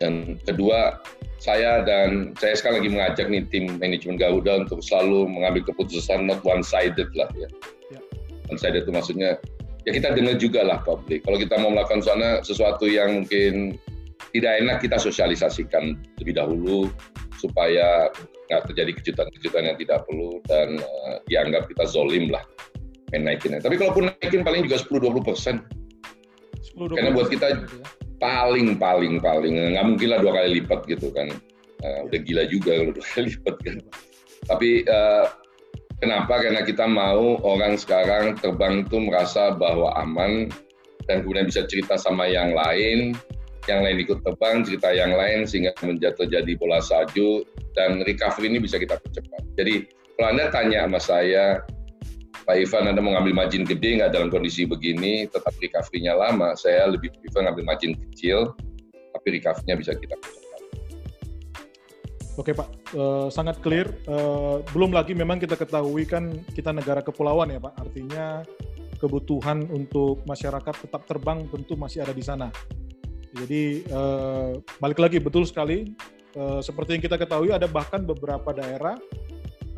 Dan 0.00 0.40
kedua, 0.42 0.98
saya 1.36 1.84
dan 1.84 2.32
saya 2.40 2.56
sekarang 2.56 2.80
lagi 2.80 2.90
mengajak 2.90 3.26
nih 3.28 3.44
tim 3.52 3.76
manajemen 3.76 4.16
Garuda 4.16 4.64
untuk 4.64 4.80
selalu 4.80 5.28
mengambil 5.28 5.68
keputusan 5.68 6.24
not 6.24 6.40
one 6.40 6.64
sided 6.64 7.12
lah 7.12 7.28
ya. 7.36 7.48
ya. 7.92 8.00
One 8.48 8.56
sided 8.56 8.88
itu 8.88 8.92
maksudnya 8.96 9.36
ya 9.84 9.92
kita 9.92 10.16
dengar 10.16 10.40
juga 10.40 10.64
lah 10.64 10.80
publik. 10.80 11.28
Kalau 11.28 11.36
kita 11.36 11.60
mau 11.60 11.70
melakukan 11.70 12.00
sana 12.00 12.40
sesuatu 12.40 12.88
yang 12.88 13.22
mungkin 13.22 13.76
tidak 14.32 14.64
enak 14.64 14.76
kita 14.80 14.96
sosialisasikan 14.96 16.00
lebih 16.18 16.34
dahulu 16.34 16.88
supaya 17.38 18.08
nggak 18.48 18.72
terjadi 18.72 18.90
kejutan-kejutan 18.98 19.62
yang 19.68 19.76
tidak 19.76 19.98
perlu 20.08 20.40
dan 20.48 20.80
uh, 20.80 21.20
dianggap 21.28 21.68
kita 21.68 21.84
zolim 21.84 22.32
lah 22.32 22.42
main 23.12 23.30
naikinnya. 23.30 23.62
Tapi 23.62 23.78
kalaupun 23.78 24.10
naikin 24.10 24.42
paling 24.42 24.66
juga 24.66 24.82
10-20 24.82 25.22
persen. 25.22 25.56
Karena 26.74 27.10
buat 27.14 27.30
kita 27.30 27.46
gitu 27.64 27.78
ya. 27.78 27.86
paling 28.18 28.78
paling 28.78 29.20
paling 29.20 29.54
nggak 29.74 29.86
mungkin 29.86 30.08
lah 30.10 30.18
dua 30.18 30.32
kali 30.42 30.62
lipat 30.62 30.80
gitu 30.90 31.10
kan. 31.14 31.30
Uh, 31.84 32.08
udah 32.08 32.20
gila 32.24 32.44
juga 32.48 32.72
kalau 32.80 32.92
dua 32.94 33.06
kali 33.14 33.26
lipat 33.34 33.56
kan. 33.62 33.76
Tapi 34.44 34.68
uh, 34.90 35.26
Kenapa? 36.04 36.42
Karena 36.42 36.60
kita 36.66 36.84
mau 36.84 37.38
orang 37.46 37.80
sekarang 37.80 38.36
terbang 38.36 38.84
itu 38.84 39.00
merasa 39.00 39.54
bahwa 39.54 39.94
aman 39.96 40.52
dan 41.08 41.24
kemudian 41.24 41.48
bisa 41.48 41.64
cerita 41.64 41.96
sama 41.96 42.28
yang 42.28 42.52
lain, 42.52 43.16
yang 43.70 43.80
lain 43.80 44.04
ikut 44.04 44.20
terbang, 44.20 44.60
cerita 44.68 44.92
yang 44.92 45.16
lain 45.16 45.48
sehingga 45.48 45.72
menjadi 45.80 46.12
terjadi 46.18 46.60
bola 46.60 46.84
salju 46.84 47.46
dan 47.72 48.04
recovery 48.04 48.52
ini 48.52 48.60
bisa 48.60 48.76
kita 48.76 49.00
percepat. 49.00 49.48
Jadi 49.56 49.88
kalau 50.20 50.28
Anda 50.34 50.44
tanya 50.52 50.84
sama 50.84 51.00
saya, 51.00 51.44
Pak 52.44 52.60
Ivan 52.60 52.92
Anda 52.92 53.00
mau 53.00 53.16
ngambil 53.16 53.32
margin 53.32 53.64
gede 53.64 54.04
nggak 54.04 54.12
dalam 54.12 54.28
kondisi 54.28 54.68
begini, 54.68 55.24
tetap 55.24 55.56
recovery-nya 55.56 56.12
lama, 56.12 56.52
saya 56.52 56.92
lebih 56.92 57.08
prefer 57.16 57.40
ngambil 57.48 57.64
margin 57.64 57.96
kecil, 57.96 58.52
tapi 59.16 59.40
recovery-nya 59.40 59.76
bisa 59.80 59.96
kita. 59.96 60.12
Oke 62.36 62.52
Pak, 62.52 62.68
uh, 62.92 63.32
sangat 63.32 63.64
clear. 63.64 63.88
Uh, 64.04 64.60
belum 64.76 64.92
lagi 64.92 65.16
memang 65.16 65.40
kita 65.40 65.56
ketahui 65.56 66.04
kan 66.04 66.36
kita 66.52 66.68
negara 66.68 67.00
kepulauan 67.00 67.48
ya 67.48 67.64
Pak, 67.64 67.80
artinya 67.80 68.44
kebutuhan 69.00 69.64
untuk 69.72 70.20
masyarakat 70.28 70.74
tetap 70.84 71.08
terbang 71.08 71.48
tentu 71.48 71.80
masih 71.80 72.04
ada 72.04 72.12
di 72.12 72.20
sana. 72.20 72.52
Jadi 73.32 73.88
uh, 73.88 74.60
balik 74.84 75.00
lagi 75.00 75.16
betul 75.16 75.48
sekali, 75.48 75.96
seperti 76.34 76.98
yang 76.98 77.02
kita 77.06 77.14
ketahui 77.14 77.54
ada 77.54 77.70
bahkan 77.70 78.02
beberapa 78.02 78.50
daerah 78.50 78.98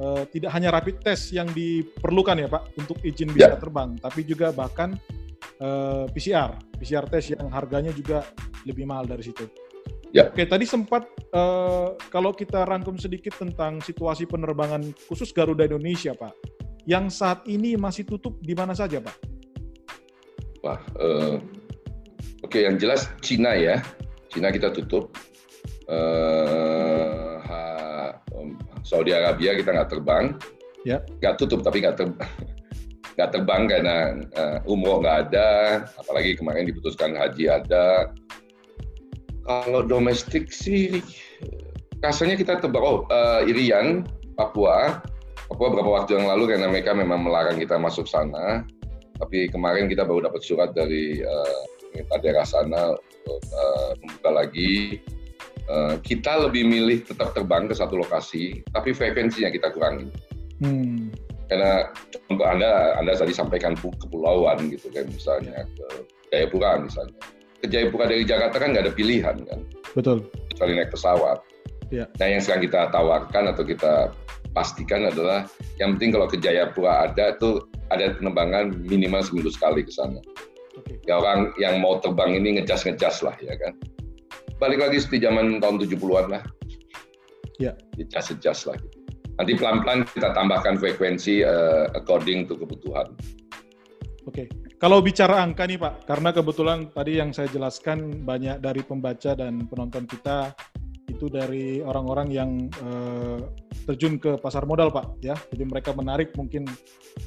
uh, 0.00 0.22
tidak 0.28 0.50
hanya 0.52 0.72
rapid 0.72 1.00
test 1.02 1.32
yang 1.32 1.48
diperlukan 1.52 2.36
ya 2.40 2.48
Pak 2.48 2.62
untuk 2.80 3.00
izin 3.04 3.32
bisa 3.32 3.56
ya. 3.56 3.60
terbang, 3.60 3.96
tapi 4.00 4.24
juga 4.24 4.52
bahkan 4.52 4.96
uh, 5.60 6.04
PCR, 6.10 6.56
PCR 6.76 7.04
test 7.08 7.36
yang 7.36 7.48
harganya 7.52 7.92
juga 7.92 8.24
lebih 8.66 8.84
mahal 8.84 9.06
dari 9.06 9.24
situ. 9.24 9.46
Ya. 10.14 10.32
Oke, 10.32 10.48
tadi 10.48 10.64
sempat 10.64 11.04
uh, 11.36 11.92
kalau 12.08 12.32
kita 12.32 12.64
rangkum 12.64 12.96
sedikit 12.96 13.36
tentang 13.36 13.84
situasi 13.84 14.24
penerbangan 14.24 14.80
khusus 15.10 15.28
Garuda 15.34 15.68
Indonesia, 15.68 16.16
Pak. 16.16 16.32
Yang 16.86 17.18
saat 17.18 17.42
ini 17.50 17.74
masih 17.74 18.06
tutup 18.06 18.38
di 18.40 18.54
mana 18.54 18.72
saja, 18.72 19.02
Pak? 19.02 19.16
Wah, 20.62 20.80
uh, 20.96 21.36
oke, 22.40 22.48
okay, 22.48 22.64
yang 22.64 22.78
jelas 22.78 23.10
Cina 23.20 23.58
ya. 23.58 23.82
Cina 24.30 24.54
kita 24.54 24.70
tutup. 24.72 25.12
Uh, 25.86 27.38
ha, 27.46 27.58
Saudi 28.86 29.10
Arabia 29.10 29.56
kita 29.58 29.74
nggak 29.74 29.90
terbang. 29.90 30.24
Ya. 30.86 31.02
Nggak 31.18 31.42
tutup, 31.42 31.66
tapi 31.66 31.82
nggak 31.82 31.98
terbang. 31.98 32.30
nggak 33.16 33.30
terbang 33.32 33.62
karena 33.64 33.96
uh, 34.36 34.58
umroh 34.68 35.00
nggak 35.00 35.32
ada, 35.32 35.50
apalagi 35.96 36.36
kemarin 36.36 36.68
diputuskan 36.68 37.16
haji 37.16 37.48
ada, 37.48 38.12
kalau 39.46 39.80
domestik 39.86 40.50
sih 40.50 41.00
rasanya 42.02 42.36
kita 42.36 42.58
tebak 42.60 42.82
oh 42.82 43.06
uh, 43.08 43.46
Irian 43.46 44.04
Papua 44.34 45.00
Papua 45.46 45.66
beberapa 45.72 46.02
waktu 46.02 46.18
yang 46.18 46.26
lalu 46.26 46.52
karena 46.54 46.66
mereka 46.68 46.92
memang 46.92 47.22
melarang 47.22 47.56
kita 47.56 47.78
masuk 47.78 48.04
sana 48.10 48.66
tapi 49.16 49.48
kemarin 49.48 49.88
kita 49.88 50.04
baru 50.04 50.28
dapat 50.28 50.42
surat 50.44 50.76
dari 50.76 51.22
uh, 51.24 51.62
daerah 52.20 52.44
sana 52.44 52.92
untuk 52.92 53.40
uh, 53.56 53.90
membuka 54.02 54.30
lagi 54.44 55.00
uh, 55.70 55.94
kita 56.02 56.48
lebih 56.48 56.66
milih 56.66 57.04
tetap 57.06 57.32
terbang 57.32 57.70
ke 57.70 57.74
satu 57.74 58.00
lokasi 58.00 58.64
tapi 58.74 58.94
frekuensinya 58.94 59.50
kita 59.52 59.70
kurangi 59.72 60.10
hmm. 60.62 61.12
karena 61.50 61.90
contoh 62.28 62.46
anda 62.46 62.98
anda 62.98 63.12
tadi 63.14 63.34
sampaikan 63.34 63.74
kepulauan 63.76 64.70
gitu 64.70 64.90
kan 64.90 65.06
misalnya 65.10 65.66
ke 65.76 65.86
Jayapura 66.34 66.82
misalnya 66.82 67.16
ke 67.60 67.66
Jayapura 67.68 68.04
dari 68.08 68.24
Jakarta 68.24 68.56
kan 68.60 68.72
nggak 68.72 68.84
ada 68.88 68.94
pilihan 68.94 69.36
kan. 69.48 69.60
Betul. 69.96 70.28
Kecuali 70.52 70.72
naik 70.76 70.92
pesawat. 70.92 71.38
Ya. 71.90 72.04
Nah 72.18 72.26
yang 72.26 72.42
sekarang 72.42 72.62
kita 72.66 72.80
tawarkan 72.90 73.44
atau 73.54 73.62
kita 73.62 74.10
pastikan 74.52 75.06
adalah 75.06 75.46
yang 75.78 75.96
penting 75.96 76.16
kalau 76.16 76.26
ke 76.28 76.36
Jayapura 76.40 77.10
ada 77.10 77.36
tuh 77.38 77.66
ada 77.94 78.16
penerbangan 78.18 78.74
minimal 78.86 79.22
seminggu 79.22 79.50
sekali 79.52 79.86
ke 79.86 79.92
sana. 79.92 80.18
Okay. 80.76 80.98
Ya 81.08 81.16
orang 81.22 81.54
yang 81.56 81.80
mau 81.80 82.02
terbang 82.02 82.36
ini 82.36 82.60
ngejas-ngejas 82.60 83.24
lah 83.24 83.36
ya 83.40 83.54
kan. 83.56 83.72
Balik 84.56 84.80
lagi 84.80 84.96
seperti 85.04 85.28
zaman 85.28 85.60
tahun 85.60 85.76
70-an 85.84 86.26
lah. 86.32 86.42
Ya. 87.60 87.72
Ngejas-ngejas 88.00 88.64
lah. 88.68 88.76
Gitu. 88.80 88.96
Nanti 89.36 89.52
pelan-pelan 89.52 90.08
kita 90.08 90.32
tambahkan 90.32 90.80
frekuensi 90.80 91.44
uh, 91.44 91.92
according 91.92 92.48
to 92.48 92.56
kebutuhan. 92.56 93.12
Oke. 94.24 94.32
Okay. 94.32 94.46
Kalau 94.76 95.00
bicara 95.00 95.40
angka 95.40 95.64
nih 95.64 95.80
Pak, 95.80 96.04
karena 96.04 96.36
kebetulan 96.36 96.92
tadi 96.92 97.16
yang 97.16 97.32
saya 97.32 97.48
jelaskan 97.48 98.24
banyak 98.28 98.60
dari 98.60 98.84
pembaca 98.84 99.32
dan 99.32 99.64
penonton 99.64 100.04
kita 100.04 100.52
itu 101.08 101.32
dari 101.32 101.80
orang-orang 101.80 102.28
yang 102.28 102.50
uh, 102.84 103.40
terjun 103.88 104.20
ke 104.20 104.36
pasar 104.36 104.68
modal 104.68 104.92
Pak 104.92 105.24
ya. 105.24 105.32
Jadi 105.52 105.64
mereka 105.64 105.96
menarik 105.96 106.36
mungkin 106.36 106.68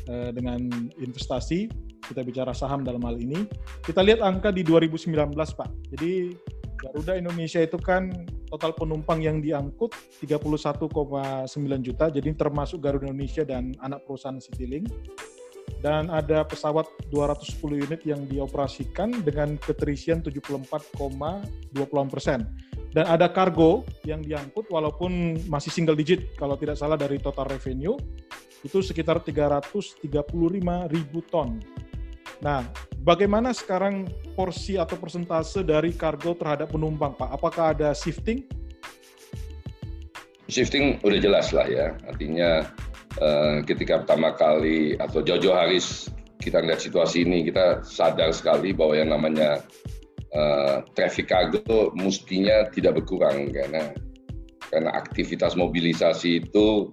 uh, 0.09 0.29
dengan 0.29 0.69
investasi, 1.01 1.69
kita 2.05 2.21
bicara 2.21 2.53
saham 2.53 2.85
dalam 2.85 3.01
hal 3.01 3.17
ini. 3.17 3.49
Kita 3.81 4.05
lihat 4.05 4.21
angka 4.21 4.53
di 4.53 4.61
2019 4.61 5.13
Pak. 5.33 5.69
Jadi 5.97 6.37
Garuda 6.79 7.19
Indonesia 7.19 7.59
itu 7.59 7.75
kan 7.75 8.07
total 8.47 8.71
penumpang 8.71 9.19
yang 9.19 9.43
diangkut 9.43 9.91
31,9 10.23 10.87
juta, 11.83 12.07
jadi 12.07 12.29
termasuk 12.33 12.79
Garuda 12.79 13.11
Indonesia 13.11 13.43
dan 13.43 13.75
anak 13.83 14.07
perusahaan 14.07 14.39
Citylink 14.39 14.87
dan 15.83 16.11
ada 16.11 16.43
pesawat 16.43 16.87
210 17.11 17.85
unit 17.85 18.01
yang 18.03 18.25
dioperasikan 18.27 19.23
dengan 19.23 19.55
keterisian 19.59 20.19
74,20 20.23 21.05
persen. 22.09 22.47
Dan 22.89 23.05
ada 23.05 23.29
kargo 23.29 23.85
yang 24.01 24.25
diangkut 24.25 24.65
walaupun 24.73 25.37
masih 25.45 25.69
single 25.69 25.93
digit 25.93 26.33
kalau 26.41 26.57
tidak 26.57 26.73
salah 26.73 26.97
dari 26.97 27.21
total 27.21 27.45
revenue 27.45 27.93
itu 28.65 28.81
sekitar 28.81 29.21
335 29.21 30.01
ribu 30.89 31.19
ton. 31.29 31.61
Nah, 32.39 32.63
bagaimana 33.03 33.51
sekarang 33.51 34.07
porsi 34.33 34.79
atau 34.79 34.95
persentase 34.95 35.63
dari 35.63 35.91
kargo 35.91 36.35
terhadap 36.35 36.71
penumpang, 36.71 37.15
Pak? 37.15 37.29
Apakah 37.35 37.75
ada 37.75 37.91
shifting? 37.91 38.47
Shifting 40.49 40.97
udah 41.05 41.19
jelas 41.21 41.53
lah 41.53 41.67
ya, 41.69 41.93
artinya 42.09 42.65
Eh, 43.19 43.57
ketika 43.67 44.05
pertama 44.05 44.31
kali 44.31 44.95
atau 44.95 45.19
jauh-jauh 45.19 45.57
hari 45.57 45.81
kita 46.39 46.63
lihat 46.63 46.79
situasi 46.79 47.27
ini 47.27 47.43
kita 47.51 47.83
sadar 47.83 48.31
sekali 48.31 48.71
bahwa 48.71 48.95
yang 48.95 49.11
namanya 49.11 49.59
uh, 50.31 50.79
traffic 50.95 51.27
cargo 51.27 51.91
mestinya 51.99 52.63
tidak 52.71 53.03
berkurang 53.03 53.51
karena 53.51 53.91
karena 54.71 54.95
aktivitas 54.95 55.59
mobilisasi 55.59 56.47
itu 56.47 56.87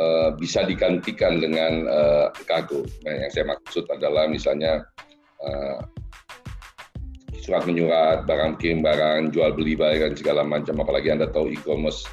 uh, 0.00 0.30
bisa 0.36 0.64
digantikan 0.64 1.40
dengan 1.40 1.88
uh, 1.88 2.26
kargo. 2.48 2.84
Nah, 3.04 3.14
yang 3.14 3.30
saya 3.32 3.44
maksud 3.52 3.84
adalah 3.92 4.28
misalnya 4.30 4.84
uh, 5.44 5.80
surat 7.40 7.62
menyurat, 7.68 8.26
barang 8.26 8.58
kirim 8.58 8.82
barang, 8.82 9.30
jual 9.30 9.54
beli 9.54 9.78
barang 9.78 10.18
segala 10.18 10.42
macam. 10.42 10.82
Apalagi 10.82 11.14
anda 11.14 11.30
tahu 11.30 11.52
e-commerce 11.52 12.04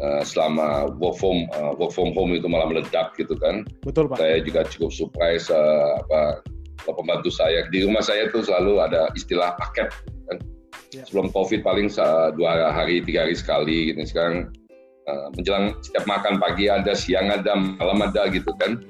Eh, 0.00 0.24
selama 0.24 0.96
work 0.96 1.20
from 1.20 1.44
uh, 1.60 1.76
work 1.76 1.92
from 1.92 2.16
home 2.16 2.32
itu 2.32 2.48
malah 2.48 2.64
meledak 2.72 3.12
gitu 3.20 3.36
kan. 3.36 3.68
Betul 3.84 4.08
pak. 4.08 4.16
Saya 4.16 4.40
juga 4.40 4.64
cukup 4.64 4.96
surprise 4.96 5.52
uh, 5.52 6.00
apa 6.00 6.40
pembantu 6.88 7.28
saya 7.28 7.68
di 7.68 7.84
rumah 7.84 8.00
saya 8.00 8.32
tuh 8.32 8.40
selalu 8.40 8.80
ada 8.80 9.12
istilah 9.12 9.52
paket 9.60 9.92
kan. 10.24 10.40
Ya. 10.96 11.04
Sebelum 11.04 11.28
COVID 11.36 11.60
paling 11.60 11.92
dua 12.32 12.72
hari 12.72 13.04
tiga 13.04 13.28
hari 13.28 13.36
sekali 13.36 13.92
gitu. 13.92 14.00
Sekarang 14.08 14.48
menjelang 15.34 15.74
setiap 15.80 16.04
makan 16.06 16.38
pagi 16.38 16.70
ada, 16.70 16.92
siang 16.92 17.32
ada, 17.32 17.56
malam 17.56 18.00
ada 18.04 18.28
gitu 18.30 18.52
kan. 18.58 18.80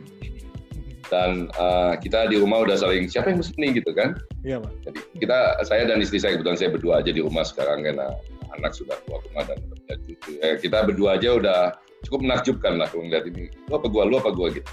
dan 1.11 1.51
uh, 1.59 1.99
kita 1.99 2.31
di 2.31 2.39
rumah 2.39 2.63
udah 2.63 2.79
saling 2.79 3.11
siapa 3.11 3.35
yang 3.35 3.43
mesti 3.43 3.59
nih? 3.59 3.83
gitu 3.83 3.91
kan. 3.99 4.15
Iya 4.47 4.63
pak. 4.63 4.71
Jadi 4.87 4.99
kita 5.19 5.39
saya 5.67 5.83
dan 5.91 5.99
istri 5.99 6.23
saya 6.23 6.39
kebetulan 6.39 6.55
saya 6.55 6.71
berdua 6.71 7.03
aja 7.03 7.11
di 7.11 7.19
rumah 7.19 7.43
sekarang 7.43 7.83
karena 7.83 8.15
anak 8.55 8.71
sudah 8.79 8.95
keluar 9.03 9.19
rumah 9.27 9.43
dan 9.51 9.59
cucu 10.07 10.39
eh, 10.39 10.55
kita 10.63 10.87
berdua 10.87 11.19
aja 11.19 11.35
udah 11.35 11.61
cukup 12.07 12.31
menakjubkan 12.31 12.79
lah 12.79 12.87
kalau 12.95 13.11
ngeliat 13.11 13.27
ini. 13.27 13.51
Lu 13.67 13.83
apa 13.83 13.91
gua? 13.91 14.07
Lu 14.07 14.23
apa 14.23 14.31
gua? 14.31 14.55
gitu. 14.55 14.71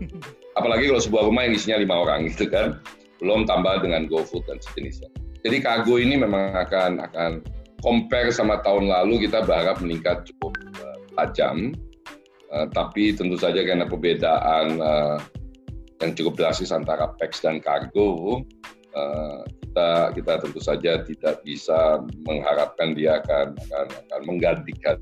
Apalagi 0.58 0.88
kalau 0.88 1.02
sebuah 1.04 1.22
rumah 1.28 1.42
yang 1.44 1.52
isinya 1.52 1.76
lima 1.76 2.00
orang 2.00 2.32
gitu 2.32 2.48
kan 2.48 2.80
belum 3.20 3.44
tambah 3.44 3.84
dengan 3.84 4.08
GoFood 4.08 4.48
dan 4.48 4.58
sejenisnya. 4.64 5.12
Jadi 5.44 5.60
kargo 5.60 6.00
ini 6.00 6.16
memang 6.16 6.56
akan 6.56 7.04
akan 7.04 7.30
compare 7.84 8.32
sama 8.32 8.64
tahun 8.64 8.88
lalu 8.88 9.28
kita 9.28 9.44
berharap 9.44 9.84
meningkat 9.84 10.24
cukup 10.24 10.56
tajam 11.14 11.72
uh, 12.54 12.66
tapi 12.70 13.14
tentu 13.14 13.34
saja 13.34 13.62
karena 13.66 13.86
perbedaan 13.86 14.78
uh, 14.78 15.18
yang 16.02 16.12
cukup 16.14 16.34
drastis 16.36 16.74
antara 16.74 17.14
PEX 17.16 17.40
dan 17.40 17.62
kargo, 17.62 18.42
uh, 18.92 19.40
kita 19.46 20.12
kita 20.12 20.32
tentu 20.42 20.60
saja 20.60 20.92
tidak 21.06 21.40
bisa 21.46 22.02
mengharapkan 22.28 22.92
dia 22.92 23.22
akan 23.22 23.54
akan, 23.56 23.86
akan 23.88 24.20
menggantikan. 24.26 24.98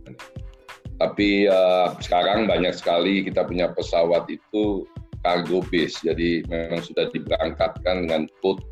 Tapi 1.01 1.51
uh, 1.51 1.96
sekarang 1.98 2.46
banyak 2.46 2.77
sekali 2.77 3.27
kita 3.27 3.42
punya 3.42 3.72
pesawat 3.75 4.29
itu 4.31 4.87
cargo 5.27 5.62
base, 5.70 5.98
jadi 6.03 6.46
memang 6.46 6.83
sudah 6.83 7.11
diberangkatkan 7.11 8.07
dengan 8.07 8.22
code 8.42 8.62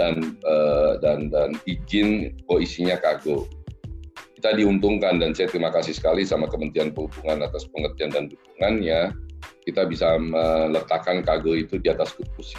dan 0.00 0.36
uh, 0.48 0.96
dan 1.04 1.28
dan 1.28 1.52
izin 1.68 2.32
kok 2.48 2.60
isinya 2.64 2.96
kargo. 2.96 3.44
Kita 4.44 4.60
diuntungkan 4.60 5.24
dan 5.24 5.32
saya 5.32 5.48
terima 5.48 5.72
kasih 5.72 5.96
sekali 5.96 6.20
sama 6.20 6.44
Kementerian 6.52 6.92
Perhubungan 6.92 7.48
atas 7.48 7.64
pengertian 7.72 8.12
dan 8.12 8.28
dukungannya 8.28 9.16
kita 9.64 9.88
bisa 9.88 10.20
meletakkan 10.20 11.24
kargo 11.24 11.56
itu 11.56 11.80
di 11.80 11.88
atas 11.88 12.12
kursi. 12.12 12.52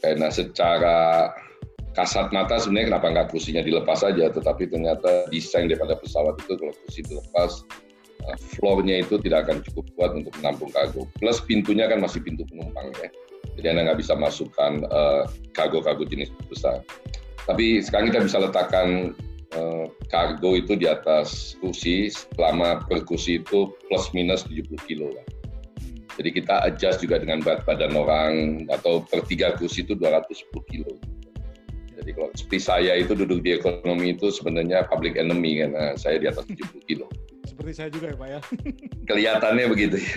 Karena 0.00 0.32
secara 0.32 1.28
kasat 1.92 2.32
mata 2.32 2.56
sebenarnya 2.56 2.96
kenapa 2.96 3.06
nggak 3.12 3.28
kursinya 3.36 3.60
dilepas 3.60 4.00
saja, 4.00 4.32
tetapi 4.32 4.64
ternyata 4.64 5.28
desain 5.28 5.68
daripada 5.68 5.92
pesawat 5.92 6.40
itu 6.40 6.56
kalau 6.56 6.72
kursi 6.80 7.04
dilepas, 7.04 7.68
eh, 8.24 8.38
floor-nya 8.56 9.04
itu 9.04 9.20
tidak 9.20 9.44
akan 9.44 9.60
cukup 9.68 9.92
kuat 9.92 10.16
untuk 10.16 10.32
menampung 10.40 10.72
kargo. 10.72 11.04
Plus 11.20 11.36
pintunya 11.44 11.84
kan 11.84 12.00
masih 12.00 12.24
pintu 12.24 12.48
penumpang 12.48 12.96
ya, 12.96 13.12
jadi 13.60 13.76
anda 13.76 13.92
nggak 13.92 14.00
bisa 14.00 14.16
masukkan 14.16 14.80
uh, 14.88 15.28
kargo-kargo 15.52 16.08
jenis 16.08 16.32
besar. 16.48 16.80
Tapi 17.44 17.84
sekarang 17.84 18.08
kita 18.08 18.24
bisa 18.24 18.40
letakkan 18.40 19.12
uh, 19.12 19.27
kargo 20.12 20.56
itu 20.56 20.76
di 20.76 20.84
atas 20.84 21.56
kursi 21.60 22.12
selama 22.12 22.84
per 22.84 23.04
kursi 23.08 23.40
itu 23.40 23.72
plus 23.88 24.06
minus 24.12 24.44
70 24.44 24.76
kilo 24.88 25.08
lah. 25.12 25.26
Jadi 26.18 26.34
kita 26.34 26.66
adjust 26.66 26.98
juga 26.98 27.22
dengan 27.22 27.38
berat 27.38 27.62
badan 27.62 27.94
orang 27.94 28.66
atau 28.74 29.06
per 29.06 29.22
tiga 29.30 29.54
kursi 29.54 29.86
itu 29.86 29.94
210 29.94 30.50
kilo. 30.66 30.92
Jadi 31.98 32.10
kalau 32.14 32.30
seperti 32.34 32.58
saya 32.58 32.92
itu 32.98 33.14
duduk 33.14 33.42
di 33.42 33.54
ekonomi 33.54 34.14
itu 34.14 34.30
sebenarnya 34.30 34.86
public 34.90 35.14
enemy 35.14 35.62
karena 35.62 35.94
saya 35.94 36.18
di 36.18 36.26
atas 36.26 36.46
70 36.46 36.90
kilo. 36.90 37.06
Seperti 37.46 37.72
saya 37.74 37.88
juga 37.90 38.14
ya 38.14 38.16
Pak 38.18 38.28
ya. 38.28 38.40
Kelihatannya 39.10 39.66
begitu 39.70 39.96
ya. 39.98 40.14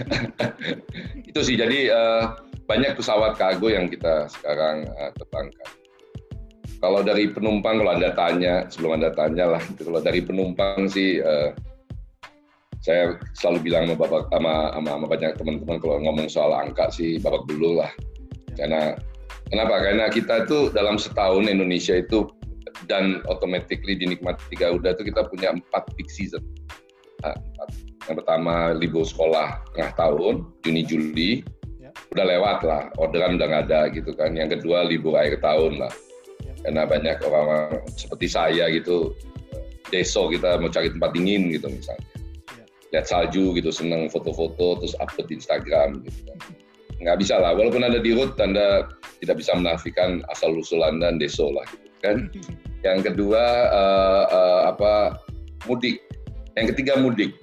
itu 1.29 1.39
sih 1.41 1.57
jadi 1.57 1.79
uh, 1.89 2.37
banyak 2.69 2.97
pesawat 2.97 3.37
kargo 3.37 3.69
yang 3.69 3.89
kita 3.89 4.29
sekarang 4.29 4.89
uh, 4.93 5.09
terbangkan. 5.17 5.80
Kalau 6.81 7.05
dari 7.05 7.29
penumpang 7.29 7.77
kalau 7.77 7.93
anda 7.93 8.09
tanya 8.17 8.65
sebelum 8.65 8.97
anda 8.97 9.13
tanya 9.13 9.53
lah, 9.53 9.63
kalau 9.77 10.01
dari 10.01 10.25
penumpang 10.25 10.89
sih 10.89 11.21
uh, 11.21 11.53
saya 12.81 13.21
selalu 13.37 13.69
bilang 13.69 13.85
sama 13.85 13.95
bapak 14.01 14.25
sama, 14.33 14.53
sama, 14.73 14.89
sama 14.97 15.05
banyak 15.05 15.31
teman-teman 15.37 15.77
kalau 15.77 15.95
ngomong 16.01 16.25
soal 16.25 16.51
angka 16.57 16.89
sih 16.89 17.21
babak 17.21 17.45
dulu 17.45 17.77
lah. 17.77 17.93
Karena 18.57 18.97
kenapa? 19.53 19.77
Karena 19.77 20.09
kita 20.09 20.49
itu 20.49 20.73
dalam 20.73 20.97
setahun 20.97 21.45
Indonesia 21.45 22.01
itu 22.01 22.25
dan 22.89 23.21
automatically 23.29 23.93
dinikmati 23.93 24.57
Garuda 24.57 24.97
itu 24.97 25.05
kita 25.05 25.29
punya 25.29 25.53
empat 25.53 25.93
peak 25.93 26.09
season. 26.09 26.41
Nah, 27.21 27.37
yang 28.09 28.17
pertama 28.17 28.73
libur 28.73 29.05
sekolah 29.05 29.61
tengah 29.77 29.93
tahun 29.93 30.49
Juni 30.65 30.81
Juli. 30.81 31.31
Ya. 31.77 31.93
udah 32.13 32.25
lewat 32.25 32.57
lah 32.65 32.83
orderan 32.97 33.37
udah 33.37 33.45
nggak 33.45 33.63
ada 33.69 33.81
gitu 33.93 34.17
kan. 34.17 34.33
Yang 34.33 34.57
kedua 34.57 34.89
libur 34.89 35.13
akhir 35.21 35.45
tahun 35.45 35.77
lah. 35.85 35.93
ya. 35.93 36.10
Karena 36.61 36.85
banyak 36.85 37.17
orang-orang 37.25 37.81
seperti 37.97 38.27
saya 38.29 38.69
gitu 38.69 39.13
deso 39.89 40.31
kita 40.31 40.61
mau 40.61 40.71
cari 40.71 40.93
tempat 40.93 41.11
dingin 41.11 41.51
gitu 41.51 41.67
misalnya. 41.67 42.07
Lihat 42.91 43.05
salju 43.07 43.55
gitu 43.55 43.71
seneng 43.71 44.11
foto-foto 44.11 44.83
terus 44.83 44.95
upload 44.99 45.27
di 45.27 45.35
Instagram 45.39 46.05
gitu 46.05 46.19
kan. 46.31 46.39
Nggak 47.01 47.17
bisa 47.19 47.35
lah 47.41 47.57
walaupun 47.57 47.83
anda 47.83 47.99
di 47.99 48.13
root 48.13 48.37
anda 48.39 48.87
tidak 49.19 49.41
bisa 49.41 49.51
menafikan 49.57 50.21
asal 50.29 50.53
usul 50.55 50.81
anda 50.85 51.11
deso 51.17 51.49
lah 51.51 51.65
gitu 51.69 51.89
kan. 52.01 52.17
Yang 52.87 53.13
kedua 53.13 53.43
uh, 53.69 54.25
uh, 54.31 54.61
apa 54.73 55.21
mudik. 55.69 56.01
Yang 56.57 56.73
ketiga 56.75 56.97
mudik. 56.97 57.37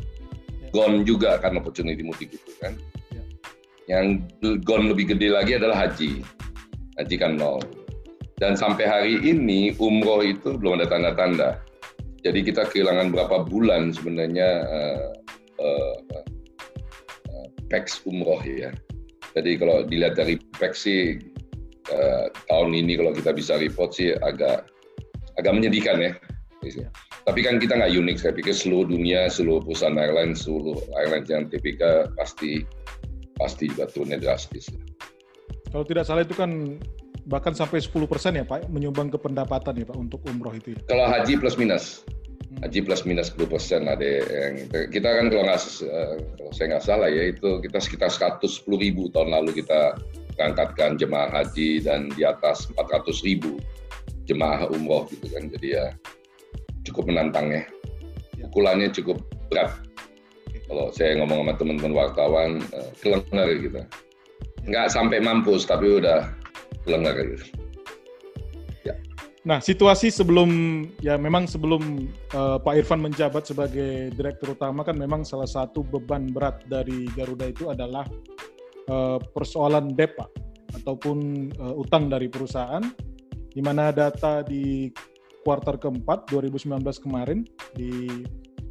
Ya. 0.68 0.74
gon 0.74 1.00
juga 1.06 1.40
kan 1.40 1.56
opportunity 1.56 2.04
mudik 2.04 2.28
itu 2.34 2.52
kan. 2.60 2.76
Ya. 3.08 3.22
yang 3.88 4.20
gon 4.66 4.92
lebih 4.92 5.16
gede 5.16 5.32
lagi 5.32 5.56
adalah 5.56 5.86
haji. 5.88 6.20
Haji 7.00 7.14
kan 7.16 7.38
nol 7.38 7.77
dan 8.38 8.54
sampai 8.54 8.86
hari 8.86 9.14
ini 9.22 9.74
umroh 9.82 10.22
itu 10.22 10.54
belum 10.58 10.78
ada 10.78 10.86
tanda-tanda 10.86 11.58
jadi 12.26 12.42
kita 12.42 12.66
kehilangan 12.66 13.14
berapa 13.14 13.46
bulan 13.46 13.94
sebenarnya 13.94 14.66
uh, 14.66 15.10
uh, 15.62 15.96
uh, 17.30 17.48
PEX 17.70 18.02
umroh 18.10 18.42
ya. 18.42 18.74
Jadi 19.38 19.54
kalau 19.60 19.86
dilihat 19.86 20.18
dari 20.18 20.34
PEX 20.58 20.72
sih 20.82 21.22
uh, 21.94 22.26
tahun 22.50 22.74
ini 22.74 22.98
kalau 22.98 23.14
kita 23.14 23.30
bisa 23.30 23.54
report 23.62 23.94
sih 23.94 24.18
agak 24.18 24.66
agak 25.38 25.52
menyedihkan 25.54 26.02
ya. 26.02 26.12
ya. 26.66 26.90
Tapi 27.22 27.44
kan 27.44 27.62
kita 27.62 27.78
nggak 27.78 27.92
unik, 27.92 28.16
saya 28.18 28.32
pikir 28.34 28.56
seluruh 28.56 28.88
dunia, 28.88 29.30
seluruh 29.30 29.62
perusahaan 29.62 29.94
airline, 29.94 30.34
seluruh 30.34 30.80
airline 30.98 31.28
yang 31.28 31.46
TPK 31.46 32.10
pasti 32.18 32.66
pasti 33.38 33.70
juga 33.70 33.86
turunnya 33.86 34.18
drastis. 34.18 34.66
Kalau 35.70 35.84
tidak 35.86 36.08
salah 36.08 36.24
itu 36.26 36.34
kan 36.34 36.80
bahkan 37.28 37.52
sampai 37.52 37.84
10% 37.84 38.08
ya 38.32 38.44
Pak, 38.48 38.72
menyumbang 38.72 39.12
ke 39.12 39.20
pendapatan 39.20 39.76
ya 39.76 39.84
Pak 39.84 39.98
untuk 40.00 40.24
umroh 40.24 40.56
itu 40.56 40.72
ya? 40.72 40.80
Kalau 40.88 41.04
haji 41.04 41.36
plus 41.36 41.60
minus. 41.60 42.02
Haji 42.64 42.80
plus 42.80 43.04
minus 43.04 43.28
10 43.36 43.44
persen 43.44 43.84
ada 43.84 44.00
yang 44.24 44.72
kita 44.88 45.04
kan 45.04 45.28
kalau 45.28 45.44
nggak 45.44 45.60
eh, 45.84 46.16
kalau 46.40 46.52
saya 46.56 46.66
nggak 46.74 46.84
salah 46.88 47.08
ya 47.12 47.28
itu 47.28 47.60
kita 47.60 47.76
sekitar 47.76 48.08
110 48.08 48.64
ribu 48.80 49.12
tahun 49.12 49.28
lalu 49.36 49.60
kita 49.60 50.00
berangkatkan 50.34 50.96
jemaah 50.96 51.28
haji 51.28 51.84
dan 51.84 52.08
di 52.16 52.24
atas 52.24 52.72
400 52.72 53.04
ribu 53.28 53.60
jemaah 54.24 54.64
umroh 54.72 55.04
gitu 55.12 55.28
kan. 55.28 55.52
Jadi 55.52 55.76
ya 55.76 55.92
cukup 56.88 57.12
menantang 57.12 57.52
ya. 57.52 57.62
Pukulannya 58.48 58.88
cukup 58.96 59.20
berat. 59.52 59.76
Kalau 60.68 60.88
saya 60.96 61.20
ngomong 61.20 61.44
sama 61.44 61.52
teman-teman 61.60 61.92
wartawan 61.92 62.50
uh, 62.72 62.90
kelengar 63.04 63.48
gitu. 63.60 63.80
Nggak 64.64 64.88
sampai 64.88 65.20
mampus 65.20 65.68
tapi 65.68 66.00
udah 66.00 66.32
kelengar 66.86 67.14
gitu. 67.18 67.46
Nah, 69.48 69.64
situasi 69.64 70.12
sebelum 70.12 70.50
ya 71.00 71.16
memang 71.16 71.48
sebelum 71.48 72.10
uh, 72.36 72.60
Pak 72.60 72.84
Irfan 72.84 73.00
menjabat 73.00 73.48
sebagai 73.48 74.12
direktur 74.12 74.52
utama 74.52 74.84
kan 74.84 74.92
memang 74.92 75.24
salah 75.24 75.48
satu 75.48 75.80
beban 75.80 76.28
berat 76.28 76.68
dari 76.68 77.08
Garuda 77.16 77.48
itu 77.48 77.72
adalah 77.72 78.04
uh, 78.92 79.16
persoalan 79.16 79.96
debt 79.96 80.12
Pak 80.20 80.28
ataupun 80.84 81.48
uh, 81.64 81.74
utang 81.80 82.12
dari 82.12 82.28
perusahaan. 82.28 82.84
Di 83.48 83.64
mana 83.64 83.88
data 83.88 84.44
di 84.44 84.92
kuartal 85.48 85.80
keempat 85.80 86.28
2019 86.28 86.84
kemarin 87.00 87.40
di 87.72 88.04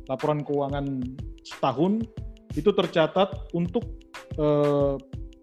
laporan 0.06 0.46
keuangan 0.46 1.02
setahun 1.42 2.06
itu 2.54 2.70
tercatat 2.70 3.50
untuk 3.58 3.98
uh, 4.38 4.94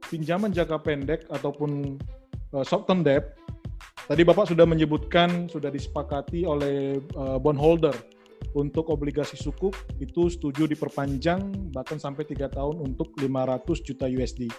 pinjaman 0.07 0.55
jangka 0.55 0.79
pendek 0.79 1.27
ataupun 1.27 1.98
uh, 2.55 2.64
short 2.64 2.87
term 2.87 3.03
debt 3.03 3.35
Tadi 4.05 4.21
Bapak 4.21 4.45
sudah 4.53 4.69
menyebutkan 4.69 5.49
sudah 5.49 5.73
disepakati 5.73 6.45
oleh 6.45 7.01
uh, 7.17 7.40
bondholder 7.40 7.97
untuk 8.53 8.93
obligasi 8.93 9.40
sukuk 9.40 9.73
itu 9.97 10.29
setuju 10.29 10.69
diperpanjang 10.69 11.73
bahkan 11.73 11.97
sampai 11.97 12.29
tiga 12.29 12.53
tahun 12.53 12.85
untuk 12.85 13.17
500 13.17 13.64
juta 13.81 14.05
USD. 14.05 14.53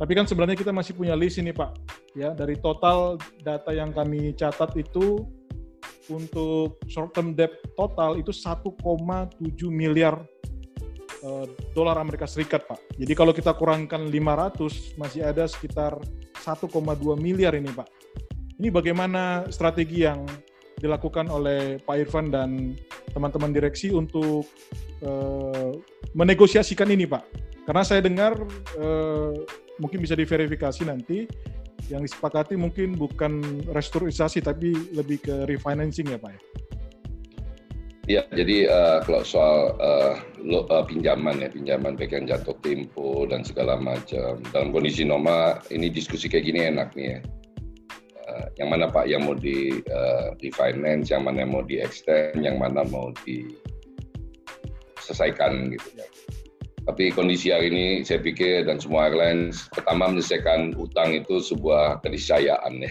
Tapi 0.00 0.12
kan 0.16 0.24
sebenarnya 0.24 0.56
kita 0.56 0.72
masih 0.72 0.96
punya 0.96 1.12
list 1.12 1.36
ini 1.36 1.52
Pak. 1.52 1.76
Ya, 2.16 2.32
dari 2.32 2.56
total 2.56 3.20
data 3.44 3.68
yang 3.76 3.92
kami 3.92 4.32
catat 4.32 4.72
itu 4.80 5.28
untuk 6.08 6.80
short 6.88 7.12
term 7.12 7.36
debt 7.36 7.52
total 7.76 8.16
itu 8.16 8.32
1,7 8.32 8.72
miliar 9.68 10.24
uh, 11.24 11.46
dolar 11.72 11.96
Amerika 12.00 12.24
Serikat 12.28 12.66
Pak. 12.66 12.96
Jadi 12.96 13.12
kalau 13.16 13.32
kita 13.32 13.52
kurangkan 13.56 14.08
500 14.08 14.98
masih 15.00 15.20
ada 15.24 15.44
sekitar 15.48 15.96
1,2 16.40 16.70
miliar 17.20 17.56
ini 17.56 17.70
Pak. 17.72 17.88
Ini 18.60 18.68
bagaimana 18.68 19.48
strategi 19.48 20.04
yang 20.04 20.24
dilakukan 20.80 21.28
oleh 21.28 21.80
Pak 21.80 21.96
Irfan 21.96 22.32
dan 22.32 22.76
teman-teman 23.12 23.52
direksi 23.52 23.92
untuk 23.92 24.48
uh, 25.04 25.72
menegosiasikan 26.16 26.88
ini, 26.88 27.04
Pak? 27.04 27.24
Karena 27.68 27.84
saya 27.84 28.00
dengar 28.00 28.36
uh, 28.80 29.32
mungkin 29.80 30.00
bisa 30.04 30.16
diverifikasi 30.16 30.82
nanti 30.88 31.28
yang 31.88 32.04
disepakati 32.04 32.54
mungkin 32.54 32.94
bukan 32.94 33.64
restrukturisasi 33.72 34.44
tapi 34.44 34.72
lebih 34.94 35.18
ke 35.24 35.34
refinancing 35.48 36.12
ya 36.12 36.18
Pak 36.22 36.32
ya? 38.10 38.26
Ya, 38.26 38.42
jadi 38.42 38.66
uh, 38.66 38.98
kalau 39.06 39.22
soal 39.22 39.78
uh, 39.78 40.18
lo, 40.42 40.66
uh, 40.66 40.82
pinjaman 40.82 41.38
ya, 41.38 41.46
pinjaman 41.46 41.94
baik 41.94 42.10
yang 42.10 42.26
jatuh 42.26 42.58
tempo 42.58 43.22
dan 43.30 43.46
segala 43.46 43.78
macam. 43.78 44.42
Dalam 44.50 44.74
kondisi 44.74 45.06
normal, 45.06 45.62
ini 45.70 45.86
diskusi 45.94 46.26
kayak 46.26 46.50
gini 46.50 46.66
enak 46.66 46.90
nih 46.98 47.14
ya. 47.14 47.22
Uh, 48.26 48.50
yang 48.58 48.74
mana 48.74 48.90
Pak 48.90 49.06
yang 49.06 49.22
mau 49.26 49.34
di 49.38 49.78
uh, 49.86 50.34
refinance, 50.42 51.14
yang 51.14 51.22
mana 51.22 51.46
yang 51.46 51.54
mau 51.54 51.62
di 51.62 51.78
extend, 51.78 52.42
yang 52.42 52.58
mana 52.58 52.82
mau 52.90 53.14
diselesaikan 53.22 55.70
gitu 55.70 55.94
ya. 55.94 56.10
Tapi 56.90 57.14
kondisi 57.14 57.54
hari 57.54 57.70
ini 57.70 58.02
saya 58.02 58.18
pikir 58.18 58.66
dan 58.66 58.82
semua 58.82 59.06
airlines 59.06 59.70
pertama 59.70 60.10
menyelesaikan 60.10 60.74
utang 60.74 61.14
itu 61.14 61.38
sebuah 61.38 62.02
keniscayaan 62.02 62.82
ya 62.82 62.90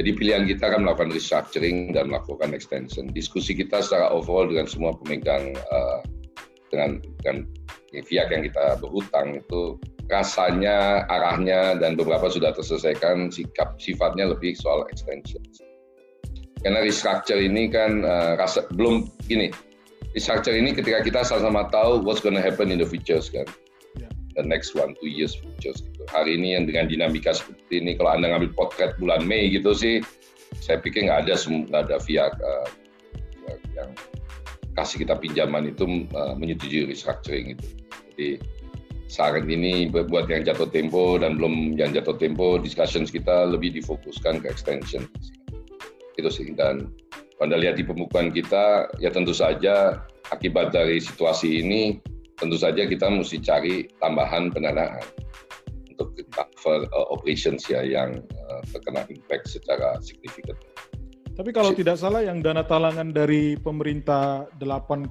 jadi 0.00 0.16
pilihan 0.16 0.48
kita 0.48 0.72
akan 0.72 0.88
melakukan 0.88 1.12
restructuring 1.12 1.92
dan 1.92 2.08
melakukan 2.08 2.56
extension. 2.56 3.12
Diskusi 3.12 3.52
kita 3.52 3.84
secara 3.84 4.08
overall 4.08 4.48
dengan 4.48 4.64
semua 4.64 4.96
pemegang 4.96 5.52
uh, 5.68 6.00
dengan 6.72 7.04
dengan 7.20 7.44
pihak 7.92 8.32
yang 8.32 8.40
kita 8.48 8.80
berhutang 8.80 9.44
itu 9.44 9.76
rasanya 10.08 11.04
arahnya 11.12 11.76
dan 11.76 12.00
beberapa 12.00 12.32
sudah 12.32 12.56
terselesaikan 12.56 13.28
sikap 13.28 13.76
sifatnya 13.76 14.32
lebih 14.32 14.56
soal 14.56 14.88
extension. 14.88 15.44
Karena 16.64 16.80
restructure 16.80 17.36
ini 17.36 17.68
kan 17.68 18.00
uh, 18.00 18.40
rasa 18.40 18.64
belum 18.72 19.04
gini. 19.28 19.52
Restructure 20.16 20.56
ini 20.56 20.72
ketika 20.72 21.04
kita 21.04 21.20
sama-sama 21.28 21.68
tahu 21.68 22.00
what's 22.08 22.24
gonna 22.24 22.40
happen 22.40 22.72
in 22.72 22.80
the 22.80 22.88
future 22.88 23.20
kan 23.20 23.44
the 24.36 24.44
next 24.44 24.74
one 24.78 24.94
two 24.98 25.10
years 25.10 25.34
futures 25.34 25.82
gitu. 25.82 26.02
Hari 26.10 26.38
ini 26.38 26.58
yang 26.58 26.64
dengan 26.70 26.86
dinamika 26.86 27.34
seperti 27.34 27.82
ini, 27.82 27.98
kalau 27.98 28.14
anda 28.14 28.30
ngambil 28.30 28.52
potret 28.54 28.94
bulan 28.98 29.26
Mei 29.26 29.50
gitu 29.50 29.74
sih, 29.74 30.02
saya 30.58 30.78
pikir 30.82 31.06
nggak 31.06 31.26
ada 31.26 31.34
nggak 31.36 31.82
ada 31.90 31.96
pihak 32.02 32.32
uh, 32.38 32.68
yang 33.74 33.90
kasih 34.78 35.02
kita 35.02 35.18
pinjaman 35.18 35.70
itu 35.70 36.06
uh, 36.14 36.34
menyetujui 36.38 36.90
restructuring 36.90 37.58
itu. 37.58 37.66
Jadi 38.12 38.28
saat 39.10 39.42
ini 39.42 39.90
buat 39.90 40.30
yang 40.30 40.46
jatuh 40.46 40.70
tempo 40.70 41.18
dan 41.18 41.34
belum 41.34 41.74
yang 41.74 41.90
jatuh 41.90 42.14
tempo, 42.14 42.62
discussions 42.62 43.10
kita 43.10 43.50
lebih 43.50 43.74
difokuskan 43.74 44.38
ke 44.38 44.46
extension. 44.46 45.10
Itu 46.14 46.30
sih 46.30 46.54
dan 46.54 46.94
anda 47.40 47.56
lihat 47.56 47.80
di 47.80 47.84
pembukuan 47.88 48.30
kita, 48.30 48.92
ya 49.00 49.08
tentu 49.10 49.32
saja 49.32 50.04
akibat 50.30 50.70
dari 50.70 51.00
situasi 51.00 51.64
ini 51.64 51.98
tentu 52.40 52.56
saja 52.56 52.88
kita 52.88 53.06
mesti 53.12 53.38
cari 53.44 53.86
tambahan 54.00 54.48
pendanaan 54.48 55.04
untuk 55.92 56.16
cover 56.32 56.88
uh, 56.96 57.06
operations 57.12 57.68
ya 57.68 57.84
yang 57.84 58.24
uh, 58.48 58.60
terkena 58.72 59.04
impact 59.12 59.52
secara 59.52 60.00
signifikan. 60.00 60.56
Tapi 61.36 61.56
kalau 61.56 61.72
tidak 61.72 61.96
salah 61.96 62.20
yang 62.20 62.44
dana 62.44 62.64
talangan 62.64 63.12
dari 63.16 63.56
pemerintah 63.56 64.44
8,5 64.60 65.08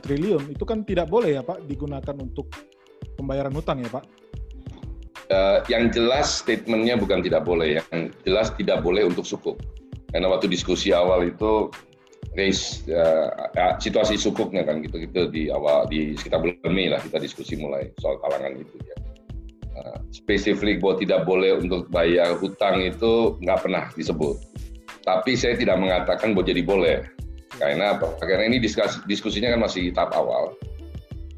triliun 0.00 0.44
itu 0.52 0.64
kan 0.64 0.84
tidak 0.88 1.08
boleh 1.12 1.36
ya 1.36 1.42
Pak 1.44 1.68
digunakan 1.68 2.16
untuk 2.16 2.48
pembayaran 3.16 3.52
hutang 3.52 3.84
ya 3.84 3.90
Pak? 3.92 4.04
Uh, 5.26 5.58
yang 5.66 5.90
jelas 5.90 6.46
statementnya 6.46 6.94
bukan 6.94 7.18
tidak 7.18 7.42
boleh, 7.42 7.82
yang 7.82 8.14
jelas 8.22 8.54
tidak 8.54 8.78
boleh 8.80 9.04
untuk 9.04 9.26
suku. 9.26 9.58
Karena 10.14 10.30
waktu 10.30 10.46
diskusi 10.46 10.94
awal 10.94 11.28
itu 11.28 11.68
race 12.36 12.84
uh, 12.92 13.32
situasi 13.80 14.20
sukuknya 14.20 14.62
kan 14.62 14.84
gitu 14.84 15.00
gitu 15.00 15.32
di 15.32 15.48
awal 15.48 15.88
di 15.88 16.12
sekitar 16.14 16.44
bulan 16.44 16.70
Mei 16.70 16.92
lah 16.92 17.00
kita 17.00 17.16
diskusi 17.18 17.56
mulai 17.56 17.90
soal 17.98 18.20
kalangan 18.20 18.60
itu 18.60 18.76
ya. 18.84 18.96
Uh, 19.76 19.98
spesifik 20.08 20.80
bahwa 20.80 20.96
tidak 21.00 21.20
boleh 21.28 21.60
untuk 21.60 21.88
bayar 21.92 22.36
hutang 22.40 22.80
itu 22.84 23.36
nggak 23.40 23.60
pernah 23.60 23.84
disebut. 23.96 24.36
Tapi 25.04 25.36
saya 25.36 25.56
tidak 25.56 25.80
mengatakan 25.80 26.32
bahwa 26.32 26.46
jadi 26.48 26.62
boleh. 26.64 26.98
Karena 27.56 27.96
apa? 27.96 28.16
Karena 28.20 28.52
ini 28.52 28.60
diskusi, 28.60 29.00
diskusinya 29.08 29.52
kan 29.56 29.60
masih 29.64 29.92
tahap 29.92 30.12
awal. 30.12 30.52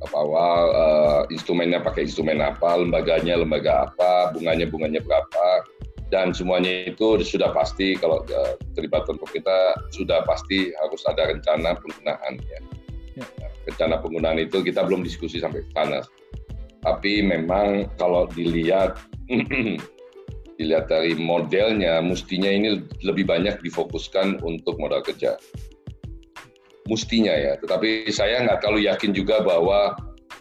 Tahap 0.03 0.15
awal 0.15 0.63
uh, 0.75 1.23
instrumennya 1.31 1.83
pakai 1.83 2.07
instrumen 2.07 2.43
apa, 2.43 2.79
lembaganya 2.79 3.39
lembaga 3.39 3.91
apa, 3.91 4.35
bunganya 4.35 4.67
bunganya 4.71 5.01
berapa 5.03 5.47
dan 6.09 6.33
semuanya 6.33 6.89
itu 6.89 7.21
sudah 7.21 7.53
pasti 7.53 7.93
kalau 8.01 8.25
uh, 8.25 8.55
terlibat 8.73 9.05
pemerintah 9.05 9.77
sudah 9.93 10.25
pasti 10.25 10.73
harus 10.73 11.03
ada 11.05 11.29
rencana 11.29 11.77
penggunaan 11.77 12.41
ya. 12.49 12.61
ya. 13.21 13.49
Rencana 13.69 14.01
penggunaan 14.01 14.41
itu 14.41 14.65
kita 14.65 14.89
belum 14.89 15.05
diskusi 15.05 15.41
sampai 15.41 15.69
ke 15.69 15.71
sana. 15.77 16.01
Tapi 16.81 17.21
memang 17.21 17.93
kalau 18.01 18.25
dilihat 18.33 18.97
dilihat 20.59 20.91
dari 20.91 21.15
modelnya, 21.15 22.03
mestinya 22.03 22.51
ini 22.51 22.83
lebih 23.05 23.29
banyak 23.29 23.61
difokuskan 23.63 24.41
untuk 24.43 24.81
modal 24.81 25.05
kerja. 25.05 25.37
Mestinya 26.89 27.37
ya, 27.37 27.53
tetapi 27.61 28.09
saya 28.09 28.49
nggak 28.49 28.65
terlalu 28.65 28.89
yakin 28.89 29.13
juga 29.13 29.45
bahwa 29.45 29.93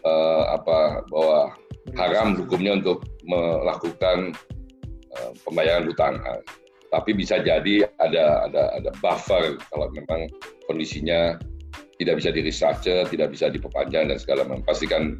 uh, 0.07 0.43
apa 0.55 1.03
bahwa 1.11 1.53
haram 1.99 2.39
hukumnya 2.39 2.79
untuk 2.79 3.03
melakukan 3.27 4.31
pembayaran 5.45 5.89
hutang. 5.89 6.19
Nah, 6.21 6.39
tapi 6.87 7.11
bisa 7.11 7.43
jadi 7.43 7.83
ada 7.99 8.47
ada 8.47 8.63
ada 8.79 8.91
buffer 9.03 9.59
kalau 9.71 9.91
memang 9.91 10.31
kondisinya 10.71 11.35
tidak 11.97 12.21
bisa 12.21 12.29
di 12.31 12.41
restructure, 12.45 13.03
tidak 13.09 13.33
bisa 13.33 13.49
diperpanjang 13.49 14.07
dan 14.13 14.17
segala 14.21 14.45
macam. 14.45 14.63
Pastikan 14.63 15.17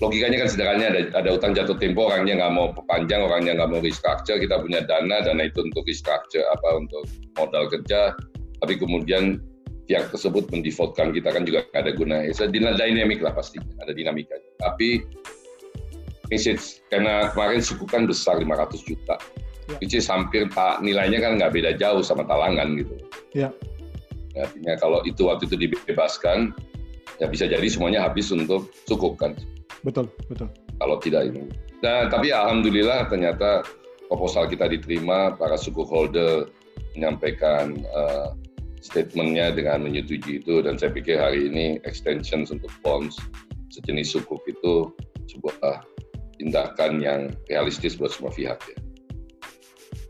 logikanya 0.00 0.44
kan 0.44 0.48
sederhana 0.48 0.92
ada, 0.92 1.02
ada 1.16 1.30
utang 1.36 1.52
jatuh 1.56 1.76
tempo 1.76 2.08
orangnya 2.08 2.40
nggak 2.40 2.52
mau 2.52 2.72
perpanjang, 2.72 3.20
orangnya 3.24 3.52
nggak 3.60 3.70
mau 3.72 3.80
restructure, 3.80 4.40
kita 4.40 4.60
punya 4.60 4.84
dana, 4.84 5.22
dana 5.24 5.42
itu 5.46 5.64
untuk 5.64 5.84
restructure 5.88 6.44
apa 6.52 6.68
untuk 6.80 7.04
modal 7.36 7.68
kerja, 7.68 8.12
tapi 8.64 8.74
kemudian 8.80 9.40
pihak 9.86 10.10
tersebut 10.10 10.50
mendefaultkan 10.50 11.14
kita 11.14 11.30
kan 11.30 11.46
juga 11.46 11.62
nggak 11.70 11.82
ada 11.86 11.92
guna. 11.94 12.16
Ya, 12.26 12.32
dinamik 12.50 13.22
lah 13.22 13.32
pasti, 13.32 13.62
ada 13.80 13.92
dinamika. 13.94 14.34
Tapi 14.58 15.04
message 16.32 16.82
karena 16.90 17.30
kemarin 17.32 17.62
suku 17.62 17.84
kan 17.86 18.06
besar 18.06 18.38
500 18.38 18.82
juta. 18.86 19.16
Ya. 19.66 19.76
which 19.82 19.94
is 19.98 20.06
hampir 20.06 20.46
pak 20.46 20.78
nilainya 20.78 21.18
kan 21.18 21.42
nggak 21.42 21.50
beda 21.50 21.74
jauh 21.74 21.98
sama 21.98 22.22
talangan 22.22 22.78
gitu. 22.78 22.94
Ya. 23.34 23.50
artinya 24.36 24.76
kalau 24.78 25.00
itu 25.08 25.26
waktu 25.26 25.48
itu 25.48 25.56
dibebaskan 25.56 26.52
ya 27.18 27.26
bisa 27.26 27.48
jadi 27.48 27.64
semuanya 27.66 28.04
habis 28.04 28.28
untuk 28.30 28.68
cukup 28.86 29.18
kan 29.18 29.32
betul 29.82 30.06
betul. 30.28 30.46
Kalau 30.76 31.00
tidak 31.00 31.32
ini. 31.32 31.48
Nah 31.80 32.06
tapi 32.12 32.30
alhamdulillah 32.30 33.08
ternyata 33.08 33.64
proposal 34.12 34.46
kita 34.46 34.68
diterima 34.68 35.34
para 35.34 35.56
suku 35.56 35.82
holder 35.88 36.52
menyampaikan 36.94 37.80
uh, 37.96 38.36
statementnya 38.84 39.50
dengan 39.56 39.88
menyetujui 39.88 40.44
itu 40.44 40.62
dan 40.62 40.76
saya 40.76 40.92
pikir 40.92 41.16
hari 41.16 41.48
ini 41.48 41.80
extension 41.88 42.44
untuk 42.46 42.70
bonds 42.84 43.16
sejenis 43.72 44.14
sukuk 44.14 44.44
itu 44.46 44.92
sebuah 45.26 45.82
tindakan 46.36 47.00
yang 47.00 47.20
realistis 47.48 47.96
buat 47.96 48.12
semua 48.12 48.32
pihak 48.32 48.60
ya. 48.60 48.78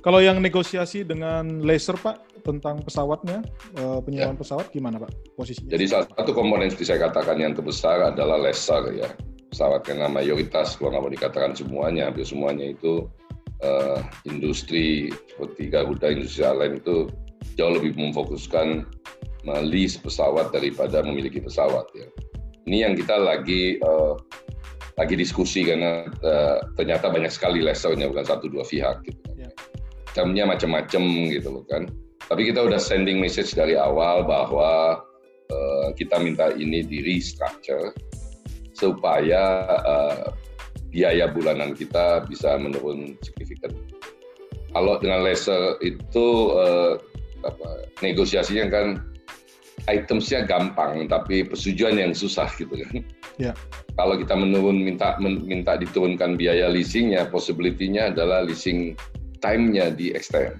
Kalau 0.07 0.23
yang 0.23 0.39
negosiasi 0.39 1.03
dengan 1.03 1.67
laser 1.67 1.99
Pak 1.99 2.47
tentang 2.47 2.79
pesawatnya, 2.87 3.43
eh, 3.75 3.99
penyewaan 4.07 4.39
ya. 4.39 4.41
pesawat 4.41 4.71
gimana 4.71 5.03
Pak 5.03 5.11
posisinya? 5.35 5.75
Jadi 5.75 5.85
salah 5.91 6.07
satu 6.07 6.31
komponen 6.31 6.71
seperti 6.71 6.95
saya 6.95 7.11
katakan 7.11 7.43
yang 7.43 7.59
terbesar 7.59 8.15
adalah 8.15 8.39
laser 8.39 8.95
ya. 8.95 9.11
Pesawat 9.51 9.83
karena 9.83 10.07
mayoritas, 10.07 10.79
kalau 10.79 10.95
nggak 10.95 11.03
mau 11.03 11.11
dikatakan 11.11 11.53
semuanya, 11.59 12.07
hampir 12.07 12.23
semuanya 12.23 12.71
itu 12.71 13.11
uh, 13.67 13.99
industri 14.27 15.11
seperti 15.11 15.75
Garuda, 15.75 16.07
industri 16.15 16.47
lain 16.47 16.79
itu 16.79 17.11
jauh 17.59 17.75
lebih 17.75 17.99
memfokuskan 17.99 18.87
melis 19.47 19.99
pesawat 19.99 20.55
daripada 20.55 21.03
memiliki 21.03 21.43
pesawat 21.43 21.87
ya. 21.99 22.07
Ini 22.67 22.91
yang 22.91 22.95
kita 22.99 23.15
lagi 23.15 23.79
uh, 23.83 24.19
lagi 24.97 25.15
diskusi 25.15 25.61
karena 25.69 26.09
uh, 26.25 26.59
ternyata 26.75 27.13
banyak 27.13 27.29
sekali 27.29 27.61
leselnya 27.61 28.09
bukan 28.09 28.25
satu 28.25 28.49
dua 28.49 28.65
pihak 28.65 29.05
gitu. 29.05 29.21
Yeah. 29.37 29.53
Termnya 30.17 30.49
macam-macam 30.49 31.03
gitu 31.29 31.49
loh 31.61 31.65
kan. 31.69 31.93
Tapi 32.27 32.49
kita 32.49 32.65
udah 32.65 32.81
sending 32.81 33.21
message 33.21 33.53
dari 33.53 33.77
awal 33.77 34.25
bahwa 34.25 35.05
uh, 35.53 35.89
kita 35.95 36.17
minta 36.17 36.49
ini 36.57 36.81
di 36.81 37.05
restructure 37.05 37.93
supaya 38.73 39.69
uh, 39.85 40.33
biaya 40.89 41.29
bulanan 41.29 41.77
kita 41.77 42.25
bisa 42.25 42.57
menurun 42.57 43.21
signifikan. 43.21 43.77
Kalau 44.73 44.97
dengan 44.97 45.25
laser 45.25 45.77
itu 45.85 46.57
uh, 46.57 46.97
apa, 47.45 47.69
negosiasinya 48.01 48.73
kan 48.73 48.87
itemsnya 49.87 50.47
gampang, 50.47 51.07
tapi 51.07 51.47
persetujuan 51.47 51.99
yang 51.99 52.13
susah 52.13 52.51
gitu 52.59 52.75
kan. 52.75 53.07
Ya. 53.39 53.53
Kalau 53.95 54.19
kita 54.19 54.35
menurun 54.35 54.83
minta 54.83 55.15
minta 55.23 55.79
diturunkan 55.79 56.35
biaya 56.35 56.67
leasingnya, 56.71 57.31
possibility-nya 57.31 58.11
adalah 58.11 58.43
leasing 58.45 58.99
time-nya 59.39 59.95
di 59.95 60.11
extend. 60.13 60.59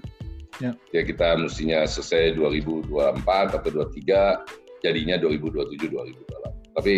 Ya. 0.57 0.73
ya 0.89 1.05
kita 1.05 1.37
mestinya 1.37 1.85
selesai 1.85 2.33
2024 2.33 3.21
atau 3.61 3.69
23, 3.69 4.41
jadinya 4.81 5.15
2027 5.21 5.91
2028. 5.93 6.77
Tapi 6.77 6.93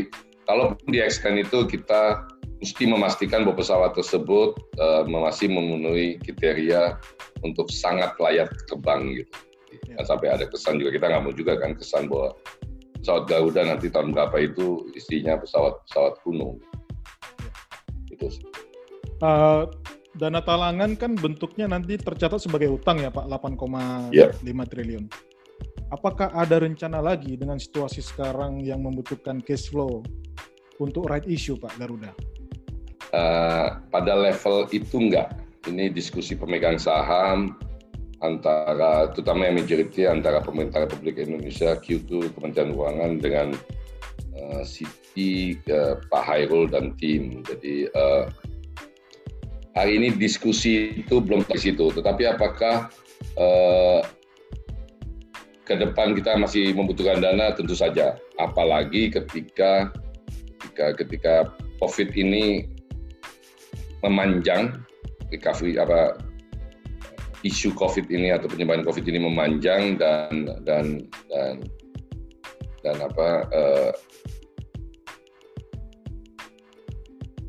kalau 0.48 0.80
di 0.88 1.04
extend 1.04 1.44
itu 1.44 1.68
kita 1.68 2.24
mesti 2.60 2.84
memastikan 2.88 3.48
bahwa 3.48 3.60
pesawat 3.60 3.96
tersebut 3.96 4.56
uh, 4.80 5.04
masih 5.08 5.48
memenuhi 5.48 6.20
kriteria 6.20 7.00
untuk 7.44 7.72
sangat 7.72 8.16
layak 8.20 8.52
terbang 8.68 9.16
gitu. 9.16 9.32
Ya. 10.00 10.08
sampai 10.08 10.28
ada 10.32 10.48
kesan 10.48 10.80
juga 10.80 10.96
kita 10.96 11.06
nggak 11.12 11.24
mau 11.28 11.36
juga 11.36 11.60
kan 11.60 11.76
kesan 11.76 12.08
bahwa 12.08 12.32
pesawat 13.00 13.24
Garuda 13.28 13.62
nanti 13.68 13.88
tahun 13.92 14.16
berapa 14.16 14.38
itu 14.40 14.88
istinya 14.96 15.36
pesawat 15.40 15.84
pesawat 15.88 16.14
kuno. 16.24 16.60
Itu 18.12 18.28
sih. 18.32 18.44
Uh, 19.20 19.68
dana 20.16 20.40
talangan 20.44 20.96
kan 20.96 21.16
bentuknya 21.16 21.68
nanti 21.68 22.00
tercatat 22.00 22.40
sebagai 22.40 22.72
utang 22.72 23.00
ya 23.04 23.12
Pak 23.12 23.28
8,5 23.28 24.16
ya. 24.16 24.32
triliun. 24.68 25.06
Apakah 25.90 26.30
ada 26.38 26.62
rencana 26.62 27.02
lagi 27.02 27.34
dengan 27.34 27.58
situasi 27.58 28.00
sekarang 28.06 28.62
yang 28.62 28.86
membutuhkan 28.86 29.42
cash 29.42 29.74
flow 29.74 30.06
untuk 30.78 31.10
right 31.10 31.26
issue 31.26 31.58
Pak 31.58 31.76
Garuda? 31.82 32.14
Uh, 33.10 33.82
pada 33.90 34.14
level 34.14 34.70
itu 34.70 35.02
enggak. 35.02 35.34
Ini 35.66 35.92
diskusi 35.92 36.38
pemegang 36.38 36.78
saham 36.78 37.58
antara 38.20 39.12
terutama 39.16 39.48
yang 39.48 39.64
majority 39.64 40.04
antara 40.08 40.44
pemerintah 40.44 40.84
Republik 40.84 41.20
Indonesia, 41.20 41.80
Q2, 41.80 42.36
Kementerian 42.36 42.76
Keuangan 42.76 43.12
dengan 43.20 43.48
uh, 44.36 44.64
Siti, 44.68 45.56
uh, 45.72 46.00
Pak 46.12 46.24
Hairul 46.28 46.68
dan 46.68 46.96
tim. 47.00 47.40
Jadi 47.48 47.88
uh, 47.96 48.28
hari 49.76 50.04
ini 50.04 50.08
diskusi 50.20 51.00
itu 51.00 51.24
belum 51.24 51.48
ke 51.48 51.56
situ. 51.56 51.92
Tetapi 51.96 52.28
apakah 52.28 52.92
uh, 53.40 54.04
ke 55.64 55.78
depan 55.78 56.18
kita 56.18 56.34
masih 56.36 56.74
membutuhkan 56.74 57.22
dana 57.22 57.54
tentu 57.54 57.78
saja 57.78 58.18
apalagi 58.42 59.14
ketika 59.14 59.94
ketika 60.58 60.86
ketika 60.98 61.36
covid 61.78 62.10
ini 62.18 62.66
memanjang 64.02 64.82
recovery 65.30 65.78
apa 65.78 66.18
isu 67.48 67.72
covid 67.76 68.08
ini 68.12 68.36
atau 68.36 68.52
penyebaran 68.52 68.84
covid 68.84 69.08
ini 69.08 69.20
memanjang 69.22 69.96
dan 69.96 70.60
dan 70.68 71.08
dan 71.32 71.56
dan 72.84 72.96
apa 73.00 73.28
uh, 73.52 73.92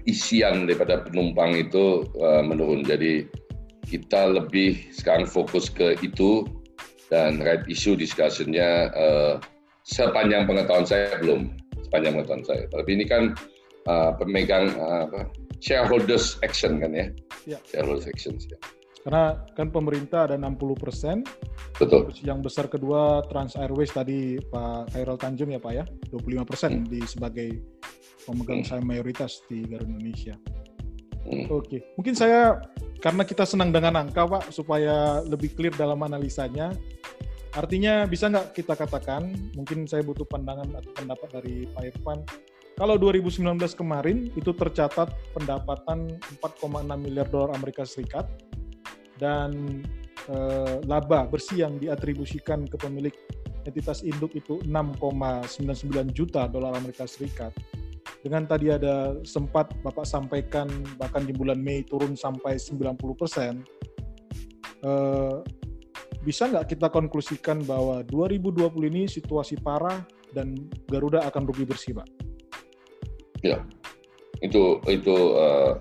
isian 0.06 0.66
daripada 0.66 1.02
penumpang 1.02 1.54
itu 1.54 2.06
uh, 2.18 2.42
menurun 2.42 2.82
jadi 2.82 3.26
kita 3.86 4.30
lebih 4.30 4.78
sekarang 4.94 5.26
fokus 5.26 5.66
ke 5.66 5.98
itu 6.02 6.46
dan 7.10 7.42
right 7.42 7.66
issue 7.66 7.98
discussionnya 7.98 8.90
uh, 8.94 9.34
sepanjang 9.82 10.46
pengetahuan 10.46 10.86
saya 10.86 11.18
belum 11.18 11.50
sepanjang 11.82 12.14
pengetahuan 12.14 12.46
saya. 12.46 12.62
Tapi 12.70 12.90
ini 12.94 13.04
kan 13.10 13.34
uh, 13.90 14.14
pemegang 14.14 14.70
uh, 14.78 15.10
apa, 15.10 15.26
shareholders 15.58 16.38
action 16.46 16.78
kan 16.78 16.94
ya, 16.94 17.06
ya. 17.50 17.58
shareholders 17.66 18.06
action 18.06 18.38
ya. 18.38 18.58
Karena 19.00 19.32
kan 19.56 19.72
pemerintah 19.72 20.28
ada 20.28 20.36
60 20.36 20.76
persen. 20.76 21.24
Betul. 21.80 22.12
Terus 22.12 22.20
yang 22.20 22.44
besar 22.44 22.68
kedua 22.68 23.24
Trans 23.24 23.56
Airways 23.56 23.92
tadi 23.92 24.36
Pak 24.36 24.92
Khairul 24.92 25.16
Tanjung 25.16 25.50
ya 25.52 25.60
Pak 25.60 25.72
ya, 25.72 25.84
25 26.12 26.44
persen 26.44 26.70
hmm. 26.84 26.88
di 26.88 27.00
sebagai 27.08 27.48
pemegang 28.28 28.60
hmm. 28.60 28.68
saham 28.68 28.84
mayoritas 28.84 29.40
di 29.48 29.64
Garuda 29.64 29.88
Indonesia. 29.88 30.34
Hmm. 31.24 31.48
Oke, 31.52 31.84
mungkin 31.96 32.12
saya 32.16 32.60
karena 33.00 33.24
kita 33.24 33.48
senang 33.48 33.72
dengan 33.72 33.96
angka 33.96 34.28
Pak 34.28 34.52
supaya 34.52 35.24
lebih 35.24 35.56
clear 35.56 35.72
dalam 35.72 36.00
analisanya. 36.04 36.72
Artinya 37.50 38.06
bisa 38.06 38.30
nggak 38.30 38.54
kita 38.54 38.78
katakan, 38.78 39.34
mungkin 39.58 39.82
saya 39.82 40.06
butuh 40.06 40.22
pandangan 40.22 40.70
atau 40.70 40.90
pendapat 40.94 41.28
dari 41.34 41.66
Pak 41.66 41.82
Irfan, 41.82 42.22
kalau 42.80 42.96
2019 42.96 43.60
kemarin 43.76 44.32
itu 44.32 44.56
tercatat 44.56 45.12
pendapatan 45.36 46.16
4,6 46.40 46.88
miliar 46.96 47.28
dolar 47.28 47.52
Amerika 47.52 47.84
Serikat 47.84 48.24
dan 49.20 49.84
eh, 50.32 50.76
laba 50.88 51.28
bersih 51.28 51.68
yang 51.68 51.76
diatribusikan 51.76 52.64
ke 52.64 52.80
pemilik 52.80 53.14
entitas 53.68 54.00
induk 54.00 54.32
itu 54.32 54.58
6,99 54.64 56.16
juta 56.16 56.48
dolar 56.48 56.72
Amerika 56.74 57.04
Serikat. 57.04 57.52
Dengan 58.20 58.44
tadi 58.44 58.72
ada 58.72 59.16
sempat 59.24 59.72
Bapak 59.80 60.04
sampaikan 60.04 60.68
bahkan 60.96 61.24
di 61.24 61.32
bulan 61.32 61.60
Mei 61.60 61.84
turun 61.84 62.16
sampai 62.16 62.56
90 62.56 62.96
persen, 63.16 63.64
eh, 64.84 65.36
bisa 66.20 66.48
nggak 66.48 66.76
kita 66.76 66.92
konklusikan 66.92 67.64
bahwa 67.64 68.04
2020 68.04 68.92
ini 68.92 69.08
situasi 69.08 69.56
parah 69.60 70.04
dan 70.36 70.52
Garuda 70.88 71.24
akan 71.28 71.48
rugi 71.48 71.64
bersih, 71.64 71.96
Pak? 71.96 72.08
Ya, 73.40 73.64
itu 74.44 74.84
itu 74.84 75.16
uh, 75.32 75.80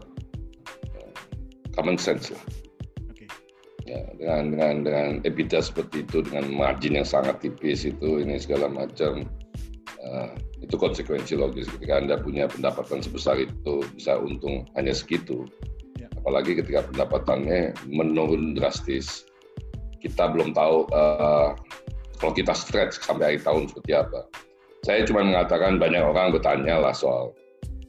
common 1.75 1.99
sense 1.99 2.31
lah. 2.31 2.43
Ya, 3.89 4.05
dengan 4.21 4.53
dengan 4.53 4.75
dengan 4.85 5.07
EBITDA 5.25 5.65
seperti 5.65 6.05
itu, 6.05 6.21
dengan 6.21 6.53
margin 6.53 6.93
yang 6.93 7.09
sangat 7.09 7.41
tipis 7.41 7.89
itu, 7.89 8.21
ini 8.21 8.37
segala 8.37 8.69
macam, 8.69 9.25
uh, 10.05 10.29
itu 10.61 10.77
konsekuensi 10.77 11.33
logis. 11.33 11.65
Ketika 11.73 11.97
anda 11.97 12.21
punya 12.21 12.45
pendapatan 12.45 13.01
sebesar 13.01 13.41
itu, 13.41 13.81
bisa 13.97 14.21
untung 14.21 14.69
hanya 14.77 14.93
segitu. 14.93 15.49
Ya. 15.97 16.05
Apalagi 16.21 16.61
ketika 16.61 16.85
pendapatannya 16.85 17.73
menurun 17.89 18.53
drastis 18.53 19.25
kita 20.05 20.29
belum 20.37 20.53
tahu 20.53 20.85
uh, 20.93 21.57
kalau 22.21 22.33
kita 22.37 22.53
stretch 22.53 23.01
sampai 23.01 23.35
akhir 23.35 23.49
tahun 23.49 23.73
seperti 23.73 23.91
apa. 23.97 24.21
Saya 24.85 25.03
cuma 25.03 25.25
mengatakan 25.25 25.81
banyak 25.81 25.99
orang 25.99 26.29
bertanya 26.31 26.77
lah 26.77 26.93
soal 26.93 27.33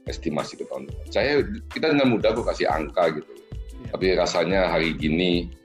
estimasi 0.08 0.58
ke 0.58 0.64
tahun 0.66 0.88
depan. 0.88 1.06
Saya 1.12 1.44
kita 1.70 1.92
dengan 1.92 2.16
mudah 2.16 2.32
kok 2.32 2.48
kasih 2.50 2.66
angka 2.72 3.20
gitu. 3.20 3.30
Ya. 3.84 3.88
Tapi 3.94 4.06
rasanya 4.16 4.60
hari 4.72 4.96
gini 4.96 5.59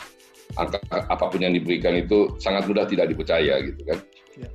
angka 0.56 0.80
apa 0.92 1.26
pun 1.28 1.42
yang 1.42 1.54
diberikan 1.54 1.98
itu 1.98 2.32
sangat 2.38 2.70
mudah 2.70 2.86
tidak 2.88 3.12
dipercaya 3.12 3.62
gitu 3.66 3.82
kan. 3.86 4.00
Ya. 4.40 4.50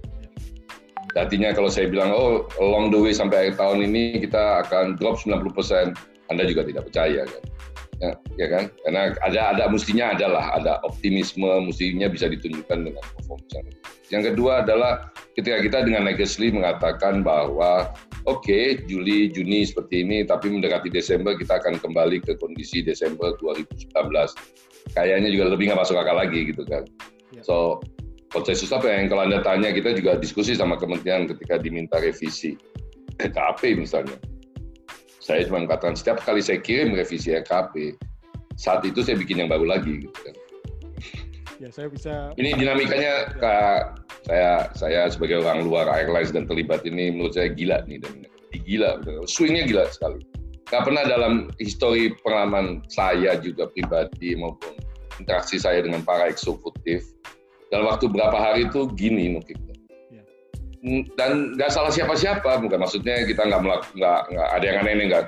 Ya. 1.15 1.27
Artinya 1.27 1.51
kalau 1.53 1.71
saya 1.71 1.91
bilang 1.91 2.15
oh 2.15 2.47
along 2.63 2.95
the 2.95 2.99
way 2.99 3.13
sampai 3.15 3.49
akhir 3.51 3.59
tahun 3.59 3.91
ini 3.91 4.23
kita 4.23 4.65
akan 4.67 4.97
drop 4.97 5.19
90%, 5.19 5.97
Anda 6.31 6.47
juga 6.47 6.63
tidak 6.63 6.87
percaya 6.91 7.27
kan 7.27 7.43
ya, 8.01 8.13
ya 8.41 8.47
kan? 8.49 8.65
Karena 8.83 9.03
ada 9.23 9.41
ada 9.55 9.65
mestinya 9.69 10.17
adalah 10.17 10.57
ada 10.57 10.81
optimisme, 10.83 11.47
mestinya 11.69 12.09
bisa 12.09 12.27
ditunjukkan 12.33 12.79
dengan 12.89 13.05
performance 13.15 13.53
yang 13.55 13.67
Yang 14.11 14.23
kedua 14.35 14.67
adalah 14.67 14.93
ketika 15.39 15.63
kita 15.63 15.79
dengan 15.87 16.03
legacy 16.09 16.51
mengatakan 16.51 17.23
bahwa 17.23 17.95
oke 18.27 18.43
okay, 18.43 18.83
Juli 18.89 19.31
Juni 19.31 19.69
seperti 19.69 20.03
ini, 20.03 20.27
tapi 20.27 20.51
mendekati 20.51 20.91
Desember 20.91 21.39
kita 21.39 21.63
akan 21.63 21.79
kembali 21.79 22.25
ke 22.25 22.35
kondisi 22.41 22.83
Desember 22.83 23.37
2019. 23.39 23.95
Kayaknya 24.97 25.31
juga 25.31 25.55
lebih 25.55 25.71
nggak 25.71 25.81
masuk 25.87 25.97
akal 25.99 26.19
lagi 26.19 26.51
gitu 26.51 26.63
kan. 26.67 26.85
Ya. 27.31 27.43
So 27.47 27.79
konsensus 28.31 28.71
apa 28.71 28.87
yang 28.87 29.11
kalau 29.11 29.27
anda 29.27 29.43
tanya 29.43 29.75
kita 29.75 29.95
juga 29.95 30.19
diskusi 30.19 30.55
sama 30.55 30.79
kementerian 30.79 31.27
ketika 31.27 31.59
diminta 31.59 31.99
revisi 31.99 32.55
KP 33.19 33.75
misalnya 33.75 34.19
saya 35.31 35.47
cuma 35.47 35.63
mengatakan 35.63 35.95
setiap 35.95 36.19
kali 36.27 36.43
saya 36.43 36.59
kirim 36.59 36.97
revisi 36.97 37.31
RKP, 37.31 37.95
saat 38.59 38.83
itu 38.83 39.05
saya 39.05 39.15
bikin 39.15 39.39
yang 39.45 39.53
baru 39.53 39.69
lagi. 39.69 40.03
Gitu 40.03 40.19
kan. 40.27 40.35
Ya, 41.63 41.69
saya 41.71 41.87
bisa. 41.87 42.35
Ini 42.35 42.57
dinamikanya 42.59 43.37
kak 43.39 44.01
saya 44.27 44.73
saya 44.75 45.07
sebagai 45.13 45.45
orang 45.45 45.63
luar 45.63 45.87
airlines 45.87 46.35
dan 46.35 46.51
terlibat 46.51 46.83
ini 46.83 47.15
menurut 47.15 47.37
saya 47.37 47.53
gila 47.53 47.85
nih 47.87 48.03
dan 48.03 48.27
gila, 48.67 48.91
swingnya 49.29 49.69
gila 49.71 49.87
sekali. 49.93 50.25
Gak 50.71 50.87
pernah 50.87 51.03
dalam 51.03 51.51
histori 51.59 52.15
pengalaman 52.23 52.87
saya 52.87 53.35
juga 53.43 53.67
pribadi 53.75 54.39
maupun 54.39 54.79
interaksi 55.19 55.59
saya 55.59 55.83
dengan 55.83 56.07
para 56.07 56.31
eksekutif 56.31 57.03
dalam 57.75 57.91
waktu 57.91 58.07
berapa 58.07 58.39
hari 58.39 58.71
itu 58.71 58.87
gini 58.95 59.35
mungkin. 59.35 59.59
Dan 61.19 61.61
nggak 61.61 61.75
salah 61.75 61.93
siapa-siapa 61.93 62.57
bukan 62.65 62.81
maksudnya 62.81 63.29
kita 63.29 63.45
nggak 63.45 63.61
nggak 63.99 64.21
nggak 64.33 64.49
ada 64.49 64.65
yang 64.65 64.79
aneh 64.81 65.07
nggak 65.13 65.25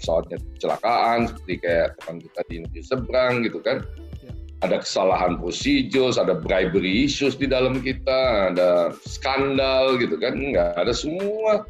pesawatnya 0.00 0.40
kecelakaan 0.56 1.18
seperti 1.28 1.54
kayak 1.60 1.88
teman 2.00 2.16
kita 2.24 2.40
di 2.48 2.56
negeri 2.64 2.82
seberang 2.82 3.32
gitu 3.44 3.58
kan. 3.60 3.78
Ya. 4.24 4.32
ada 4.64 4.80
kesalahan 4.80 5.36
prosedur 5.36 6.16
ada 6.16 6.32
bribery 6.40 7.04
issues 7.04 7.36
di 7.36 7.44
dalam 7.44 7.84
kita 7.84 8.48
ada 8.48 8.96
skandal 9.04 10.00
gitu 10.00 10.16
kan 10.16 10.32
nggak 10.40 10.72
ada 10.72 10.94
semua 10.96 11.68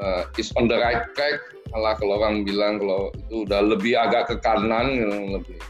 uh, 0.00 0.22
is 0.40 0.50
on 0.58 0.66
the 0.70 0.78
right 0.78 1.06
track 1.14 1.38
malah 1.74 1.92
kalau 2.00 2.16
orang 2.22 2.42
bilang 2.48 2.80
kalau 2.80 3.12
itu 3.12 3.44
udah 3.44 3.60
lebih 3.60 3.92
agak 3.98 4.32
ke 4.32 4.36
kanan 4.40 5.04
lebih 5.36 5.60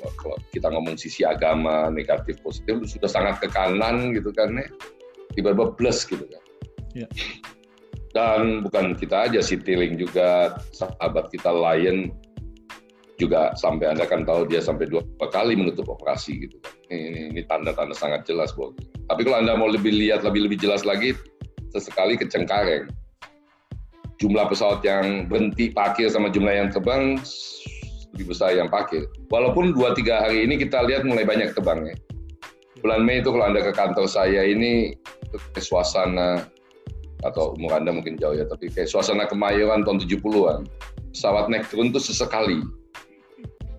ya. 0.00 0.08
kalau 0.16 0.36
kita 0.56 0.72
ngomong 0.72 0.96
sisi 0.96 1.22
agama 1.26 1.92
negatif 1.92 2.40
positif 2.40 2.80
sudah 2.88 3.10
sangat 3.10 3.44
ke 3.44 3.48
kanan 3.52 4.16
gitu 4.16 4.32
kan 4.32 4.56
ya 4.56 4.66
tiba-tiba 5.34 5.74
plus 5.74 6.06
gitu 6.06 6.24
kan. 6.26 6.42
Ya. 6.94 7.08
Dan 8.10 8.66
bukan 8.66 8.98
kita 8.98 9.30
aja, 9.30 9.38
Citylink 9.38 10.02
juga 10.02 10.58
sahabat 10.74 11.30
kita 11.30 11.50
Lion 11.54 12.10
juga 13.20 13.52
sampai 13.52 13.92
anda 13.92 14.08
kan 14.08 14.24
tahu 14.24 14.48
dia 14.48 14.64
sampai 14.64 14.88
dua 14.88 15.04
kali 15.28 15.54
menutup 15.54 15.86
operasi 15.86 16.48
gitu 16.48 16.56
kan. 16.64 16.74
Ini, 16.90 17.30
ini 17.30 17.40
tanda-tanda 17.46 17.94
sangat 17.94 18.26
jelas 18.26 18.50
bahwa. 18.58 18.74
Tapi 19.06 19.20
kalau 19.22 19.38
anda 19.38 19.54
mau 19.54 19.70
lebih 19.70 19.94
lihat 19.94 20.26
lebih 20.26 20.50
lebih 20.50 20.58
jelas 20.58 20.82
lagi, 20.82 21.14
sesekali 21.70 22.18
ke 22.18 22.26
Cengkareng. 22.26 22.90
Jumlah 24.20 24.46
pesawat 24.52 24.84
yang 24.84 25.26
berhenti 25.26 25.72
parkir 25.72 26.12
sama 26.12 26.28
jumlah 26.28 26.52
yang 26.52 26.68
terbang 26.68 27.16
lebih 28.12 28.26
besar 28.36 28.52
yang 28.52 28.68
parkir. 28.68 29.08
Walaupun 29.32 29.72
dua 29.72 29.96
tiga 29.96 30.20
hari 30.20 30.44
ini 30.44 30.60
kita 30.60 30.84
lihat 30.84 31.08
mulai 31.08 31.24
banyak 31.24 31.56
terbang 31.56 31.88
ya. 31.88 31.96
Bulan 32.84 33.04
Mei 33.04 33.24
itu 33.24 33.32
kalau 33.32 33.44
anda 33.48 33.60
ke 33.64 33.72
kantor 33.72 34.08
saya 34.08 34.44
ini 34.44 34.96
itu 35.24 35.60
suasana 35.60 36.44
atau 37.24 37.52
umur 37.56 37.76
anda 37.76 37.92
mungkin 37.92 38.16
jauh 38.16 38.32
ya, 38.32 38.48
tapi 38.48 38.72
kayak 38.72 38.88
suasana 38.88 39.28
kemayoran 39.28 39.84
tahun 39.84 40.00
70-an. 40.04 40.64
Pesawat 41.12 41.52
naik 41.52 41.68
turun 41.68 41.92
itu 41.92 42.00
sesekali. 42.00 42.64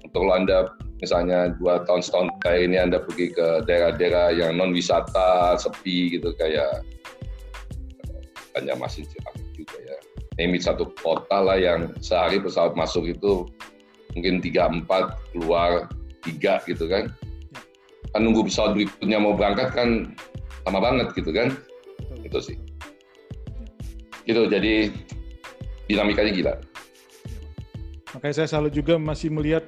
Untuk 0.05 0.21
kalau 0.21 0.33
anda 0.37 0.69
misalnya 1.01 1.49
dua 1.57 1.81
tahun 1.85 2.01
setahun 2.05 2.27
kayak 2.45 2.61
ini 2.69 2.77
anda 2.77 3.01
pergi 3.01 3.33
ke 3.33 3.65
daerah-daerah 3.65 4.37
yang 4.37 4.53
non 4.53 4.69
wisata 4.69 5.57
sepi 5.57 6.17
gitu 6.17 6.33
kayak 6.37 6.85
masih 8.77 9.01
Ciamis 9.07 9.09
juga 9.09 9.31
ya. 9.33 9.50
Ini 10.41 10.57
satu 10.57 10.89
kota 10.97 11.37
lah 11.37 11.61
yang 11.61 11.93
sehari 12.01 12.41
pesawat 12.41 12.73
masuk 12.73 13.05
itu 13.05 13.45
mungkin 14.17 14.41
tiga 14.41 14.65
empat 14.73 15.13
keluar 15.29 15.85
tiga 16.25 16.57
gitu 16.65 16.89
kan. 16.89 17.13
Kan 18.11 18.21
nunggu 18.25 18.49
pesawat 18.49 18.73
berikutnya 18.73 19.21
mau 19.21 19.37
berangkat 19.37 19.69
kan 19.77 20.17
lama 20.65 20.79
banget 20.81 21.13
gitu 21.13 21.29
kan. 21.29 21.53
Itu 22.25 22.41
sih. 22.41 22.57
Gitu 24.25 24.49
jadi 24.49 24.89
dinamikanya 25.85 26.31
gila. 26.33 26.53
Makanya 28.17 28.43
saya 28.43 28.47
selalu 28.57 28.69
juga 28.81 28.97
masih 28.97 29.29
melihat 29.29 29.63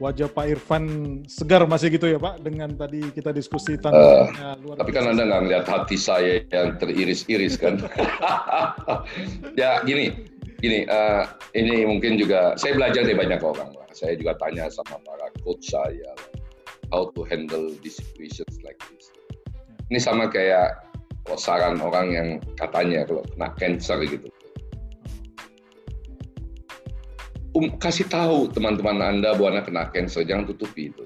wajah 0.00 0.32
Pak 0.32 0.46
Irfan 0.48 0.84
segar 1.28 1.68
masih 1.68 1.92
gitu 1.92 2.08
ya 2.08 2.16
Pak 2.16 2.40
dengan 2.40 2.72
tadi 2.72 3.04
kita 3.12 3.36
diskusi 3.36 3.76
tentang 3.76 3.92
uh, 3.92 4.56
luar 4.64 4.80
tapi 4.80 4.90
kan 4.96 5.12
Anda 5.12 5.28
nggak 5.28 5.42
melihat 5.44 5.66
hati 5.68 6.00
saya 6.00 6.40
yang 6.48 6.80
teriris-iris 6.80 7.60
kan? 7.60 7.76
Ya 9.60 9.84
gini 9.84 10.24
gini 10.64 10.88
uh, 10.88 11.28
ini 11.52 11.84
mungkin 11.84 12.16
juga 12.16 12.56
saya 12.56 12.80
belajar 12.80 13.04
dari 13.04 13.16
banyak 13.16 13.40
orang 13.44 13.76
lah 13.76 13.88
saya 13.92 14.16
juga 14.16 14.32
tanya 14.40 14.72
sama 14.72 14.96
para 15.04 15.28
coach 15.44 15.68
saya 15.68 16.16
how 16.88 17.12
to 17.12 17.20
handle 17.28 17.70
these 17.84 18.00
situations 18.00 18.56
like 18.64 18.80
this. 18.88 19.12
Ini 19.92 20.00
sama 20.00 20.32
kayak 20.32 20.80
kalau 21.28 21.38
saran 21.38 21.76
orang 21.78 22.06
yang 22.10 22.28
katanya 22.56 23.04
kalau 23.04 23.22
kena 23.36 23.48
cancer 23.60 24.00
gitu 24.08 24.32
um, 27.56 27.66
kasih 27.78 28.06
tahu 28.06 28.50
teman-teman 28.52 29.00
Anda 29.00 29.34
bahwa 29.34 29.58
Anda 29.58 29.62
kena 29.66 29.84
cancer, 29.90 30.26
jangan 30.26 30.46
tutupi 30.50 30.90
itu. 30.92 31.04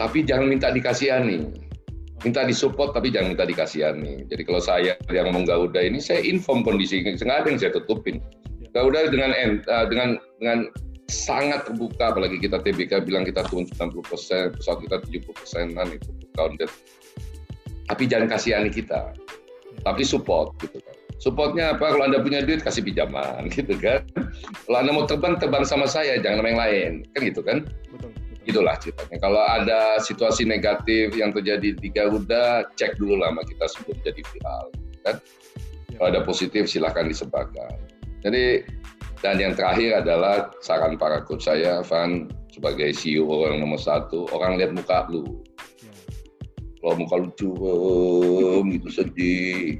Tapi 0.00 0.24
jangan 0.24 0.48
minta 0.48 0.72
dikasihani. 0.72 1.52
Minta 2.22 2.46
disupport 2.46 2.94
tapi 2.94 3.10
jangan 3.10 3.34
minta 3.34 3.44
dikasihani. 3.44 4.30
Jadi 4.30 4.42
kalau 4.46 4.62
saya 4.62 4.94
yang 5.10 5.30
ngomong 5.30 5.44
Garuda 5.44 5.82
ini, 5.82 5.98
saya 5.98 6.22
inform 6.22 6.62
kondisi 6.62 7.02
nggak 7.02 7.26
ada 7.26 7.48
yang 7.50 7.58
saya 7.58 7.74
tutupin. 7.74 8.22
Garuda 8.72 9.10
dengan 9.10 9.30
uh, 9.68 9.86
dengan 9.90 10.16
dengan 10.40 10.58
sangat 11.12 11.68
terbuka, 11.68 12.14
apalagi 12.14 12.40
kita 12.40 12.62
TBK 12.64 13.04
bilang 13.04 13.28
kita 13.28 13.44
turun 13.44 13.68
90 13.68 14.00
persen, 14.00 14.44
pesawat 14.56 14.78
kita 14.88 14.96
70 15.28 15.28
persenan 15.36 15.86
itu 15.92 16.08
counted. 16.32 16.70
Tapi 17.90 18.08
jangan 18.08 18.32
kasihani 18.32 18.72
kita, 18.72 19.12
tapi 19.80 20.02
support 20.04 20.52
gitu 20.60 20.78
kan. 20.84 20.94
Supportnya 21.22 21.78
apa? 21.78 21.94
Kalau 21.94 22.04
Anda 22.10 22.18
punya 22.18 22.42
duit, 22.42 22.66
kasih 22.66 22.82
pinjaman, 22.82 23.46
gitu 23.54 23.78
kan. 23.78 24.02
Kalau 24.66 24.78
Anda 24.82 24.90
mau 24.90 25.06
terbang, 25.06 25.38
terbang 25.38 25.62
sama 25.62 25.86
saya, 25.86 26.18
jangan 26.18 26.42
sama 26.42 26.48
yang 26.50 26.60
lain. 26.60 26.92
Kan 27.14 27.20
gitu 27.30 27.40
kan? 27.46 27.58
Betul, 27.94 28.10
betul. 28.10 28.42
Itulah 28.42 28.74
ceritanya. 28.82 29.16
Kalau 29.22 29.42
ada 29.46 29.80
situasi 30.02 30.42
negatif 30.42 31.14
yang 31.14 31.30
terjadi 31.30 31.78
di 31.78 31.88
Garuda, 31.94 32.66
cek 32.74 32.98
dulu 32.98 33.22
lah 33.22 33.30
sama 33.30 33.42
kita 33.46 33.64
sebelum 33.70 33.98
jadi 34.02 34.22
viral. 34.34 34.64
Kan? 35.06 35.16
Ya. 35.94 35.96
Kalau 36.02 36.08
ada 36.10 36.20
positif, 36.26 36.66
silahkan 36.66 37.06
disebarkan. 37.06 37.78
Jadi, 38.26 38.66
dan 39.22 39.38
yang 39.38 39.54
terakhir 39.54 40.02
adalah 40.02 40.50
saran 40.58 40.98
para 40.98 41.22
coach 41.22 41.46
saya, 41.46 41.86
Van, 41.86 42.26
sebagai 42.50 42.90
CEO 42.98 43.30
orang 43.30 43.62
nomor 43.62 43.78
satu, 43.78 44.26
orang 44.34 44.58
lihat 44.58 44.74
muka 44.74 45.06
lu. 45.06 45.41
Kalau 46.82 46.98
muka 46.98 47.16
lucu, 47.22 47.54
gitu 48.74 48.88
sedih, 48.90 49.78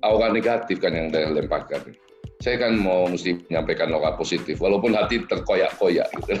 aura 0.00 0.32
negatif 0.32 0.80
kan 0.80 0.96
yang 0.96 1.12
saya 1.12 1.28
lemparkan. 1.36 1.92
Saya 2.40 2.56
kan 2.56 2.80
mau 2.80 3.04
mesti 3.04 3.36
menyampaikan 3.52 3.92
aura 3.92 4.16
positif, 4.16 4.56
walaupun 4.56 4.96
hati 4.96 5.20
terkoyak-koyak 5.28 6.08
gitu. 6.16 6.40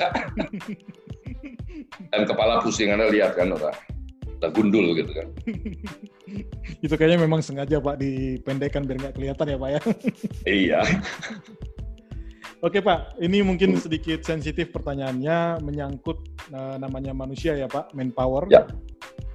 Dan 2.10 2.24
kepala 2.24 2.64
pusing, 2.64 2.96
Anda 2.96 3.12
lihat 3.12 3.36
kan 3.36 3.52
orang, 3.52 3.76
udah 4.40 4.50
gundul 4.56 4.96
gitu 4.96 5.12
kan. 5.12 5.28
Itu 6.84 6.94
kayaknya 6.96 7.28
memang 7.28 7.44
sengaja 7.44 7.76
Pak 7.76 8.00
dipendekkan 8.00 8.88
biar 8.88 8.98
nggak 9.04 9.14
kelihatan 9.20 9.52
ya 9.52 9.56
Pak 9.60 9.70
ya. 9.70 9.80
iya. 10.64 10.80
Oke 12.60 12.80
Pak, 12.80 13.20
ini 13.20 13.40
mungkin 13.44 13.76
sedikit 13.76 14.24
sensitif 14.24 14.72
pertanyaannya 14.72 15.64
menyangkut 15.64 16.20
uh, 16.52 16.76
namanya 16.80 17.12
manusia 17.12 17.56
ya 17.56 17.68
Pak, 17.68 17.92
manpower. 17.92 18.48
Ya. 18.48 18.64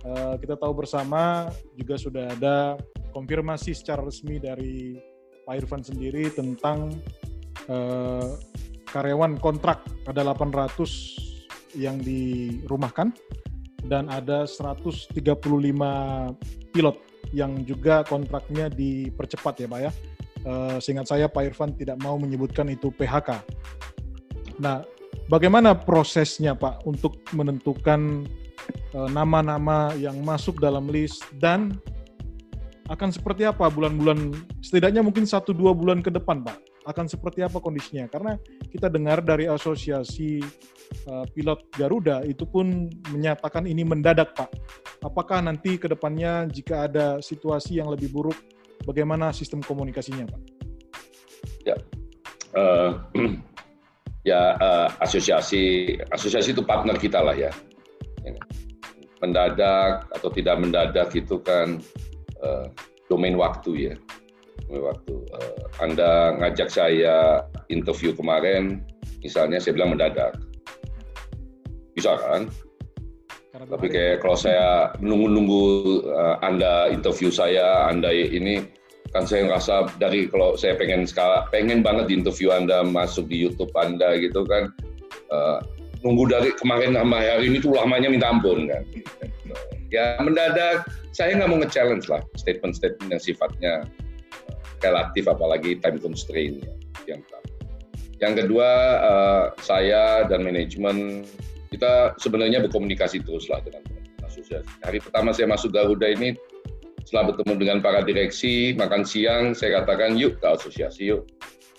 Uh, 0.06 0.38
kita 0.38 0.54
tahu 0.54 0.86
bersama 0.86 1.50
juga 1.74 1.98
sudah 1.98 2.30
ada 2.30 2.78
konfirmasi 3.10 3.74
secara 3.74 4.06
resmi 4.06 4.38
dari 4.38 5.02
Pak 5.50 5.66
Irfan 5.66 5.82
sendiri 5.82 6.30
tentang 6.30 6.94
uh, 7.66 8.38
karyawan 8.86 9.42
kontrak 9.42 9.82
ada 10.06 10.22
800 10.22 10.78
yang 11.74 11.98
dirumahkan 12.00 13.12
dan 13.86 14.10
ada 14.10 14.46
135 14.46 15.18
pilot 16.74 16.98
yang 17.34 17.66
juga 17.66 18.06
kontraknya 18.06 18.70
dipercepat 18.70 19.54
ya 19.62 19.68
Pak 19.70 19.80
ya. 19.82 19.92
Uh, 20.46 20.78
seingat 20.78 21.10
saya 21.10 21.26
Pak 21.26 21.54
Irfan 21.54 21.74
tidak 21.74 21.98
mau 22.06 22.22
menyebutkan 22.22 22.70
itu 22.70 22.94
PHK. 22.94 23.42
Nah, 24.62 24.86
bagaimana 25.26 25.74
prosesnya 25.74 26.54
Pak 26.54 26.86
untuk 26.86 27.18
menentukan 27.34 28.24
eh, 28.30 28.45
nama-nama 29.12 29.92
uh, 29.92 30.00
yang 30.00 30.18
masuk 30.24 30.62
dalam 30.64 30.88
list 30.88 31.26
dan 31.42 31.76
akan 32.86 33.10
seperti 33.10 33.44
apa 33.50 33.66
bulan-bulan 33.68 34.30
setidaknya 34.62 35.02
mungkin 35.02 35.26
satu 35.26 35.52
dua 35.52 35.74
bulan 35.74 36.06
ke 36.06 36.14
depan 36.14 36.46
pak 36.46 36.58
akan 36.86 37.10
seperti 37.10 37.42
apa 37.42 37.58
kondisinya? 37.58 38.06
Karena 38.06 38.38
kita 38.70 38.88
dengar 38.88 39.26
dari 39.26 39.50
asosiasi 39.50 40.38
uh, 41.10 41.26
pilot 41.34 41.66
Garuda 41.74 42.22
itu 42.24 42.46
pun 42.46 42.88
menyatakan 43.10 43.66
ini 43.66 43.82
mendadak 43.82 44.38
pak. 44.38 44.54
Apakah 45.02 45.42
nanti 45.42 45.82
ke 45.82 45.90
depannya 45.90 46.46
jika 46.46 46.86
ada 46.86 47.18
situasi 47.20 47.82
yang 47.82 47.90
lebih 47.90 48.14
buruk 48.14 48.38
bagaimana 48.86 49.34
sistem 49.34 49.66
komunikasinya 49.66 50.30
pak? 50.30 50.42
Ya 51.66 51.76
uh, 52.54 53.02
ya 54.30 54.58
uh, 54.58 54.88
asosiasi 55.02 55.94
asosiasi 56.14 56.54
itu 56.54 56.62
partner 56.62 56.98
kita 56.98 57.22
lah 57.22 57.34
ya 57.34 57.50
mendadak 59.22 60.06
atau 60.12 60.30
tidak 60.34 60.56
mendadak 60.60 61.10
itu 61.16 61.40
kan 61.42 61.80
uh, 62.42 62.68
domain 63.10 63.38
waktu 63.38 63.92
ya. 63.92 63.94
Domain 64.68 64.94
waktu. 64.94 65.14
Uh, 65.34 65.58
Anda 65.82 66.36
ngajak 66.42 66.70
saya 66.72 67.46
interview 67.70 68.16
kemarin, 68.16 68.82
misalnya 69.22 69.62
saya 69.62 69.78
bilang 69.78 69.94
mendadak. 69.98 70.36
Bisa 71.96 72.18
kan? 72.20 72.52
Karena 73.56 73.72
Tapi 73.72 73.88
kayak 73.88 74.16
kalau 74.20 74.36
saya 74.36 74.92
menunggu-nunggu 75.00 75.64
uh, 76.12 76.36
Anda 76.44 76.92
interview 76.92 77.32
saya, 77.32 77.88
Anda 77.88 78.12
ini 78.12 78.68
kan 79.16 79.24
saya 79.24 79.48
ngerasa 79.48 79.96
dari 79.96 80.28
kalau 80.28 80.60
saya 80.60 80.76
pengen 80.76 81.08
skala 81.08 81.48
pengen 81.48 81.80
banget 81.80 82.12
di 82.12 82.20
interview 82.20 82.52
Anda 82.52 82.84
masuk 82.84 83.32
di 83.32 83.48
YouTube 83.48 83.72
Anda 83.80 84.20
gitu 84.20 84.44
kan 84.44 84.76
uh, 85.32 85.64
nunggu 86.02 86.24
dari 86.28 86.50
kemarin 86.58 86.98
sama 86.98 87.24
hari 87.24 87.48
ini 87.48 87.58
tuh 87.62 87.78
lamanya 87.78 88.10
minta 88.12 88.28
ampun 88.28 88.68
kan 88.68 88.84
ya 89.94 90.20
mendadak 90.20 90.84
saya 91.16 91.38
nggak 91.40 91.50
mau 91.50 91.60
nge-challenge 91.64 92.12
lah 92.12 92.22
statement-statement 92.36 93.08
yang 93.08 93.22
sifatnya 93.22 93.74
eh, 94.52 94.64
relatif 94.84 95.24
apalagi 95.32 95.80
time 95.80 96.02
constraint 96.04 96.60
yang 97.08 97.24
pertama. 97.24 97.48
Yang 98.16 98.34
kedua 98.44 98.70
uh, 99.04 99.46
saya 99.60 100.24
dan 100.28 100.44
manajemen 100.44 101.28
kita 101.72 102.16
sebenarnya 102.20 102.64
berkomunikasi 102.64 103.24
terus 103.24 103.52
lah 103.52 103.60
dengan 103.64 103.84
asosiasi. 104.24 104.68
Hari 104.88 105.04
pertama 105.04 105.36
saya 105.36 105.52
masuk 105.52 105.76
Garuda 105.76 106.12
ini 106.16 106.36
setelah 107.04 107.36
bertemu 107.36 107.54
dengan 107.60 107.78
para 107.84 108.02
direksi 108.02 108.72
makan 108.76 109.04
siang 109.04 109.52
saya 109.52 109.84
katakan 109.84 110.16
yuk 110.16 110.40
ke 110.40 110.48
asosiasi 110.48 111.12
yuk. 111.12 111.28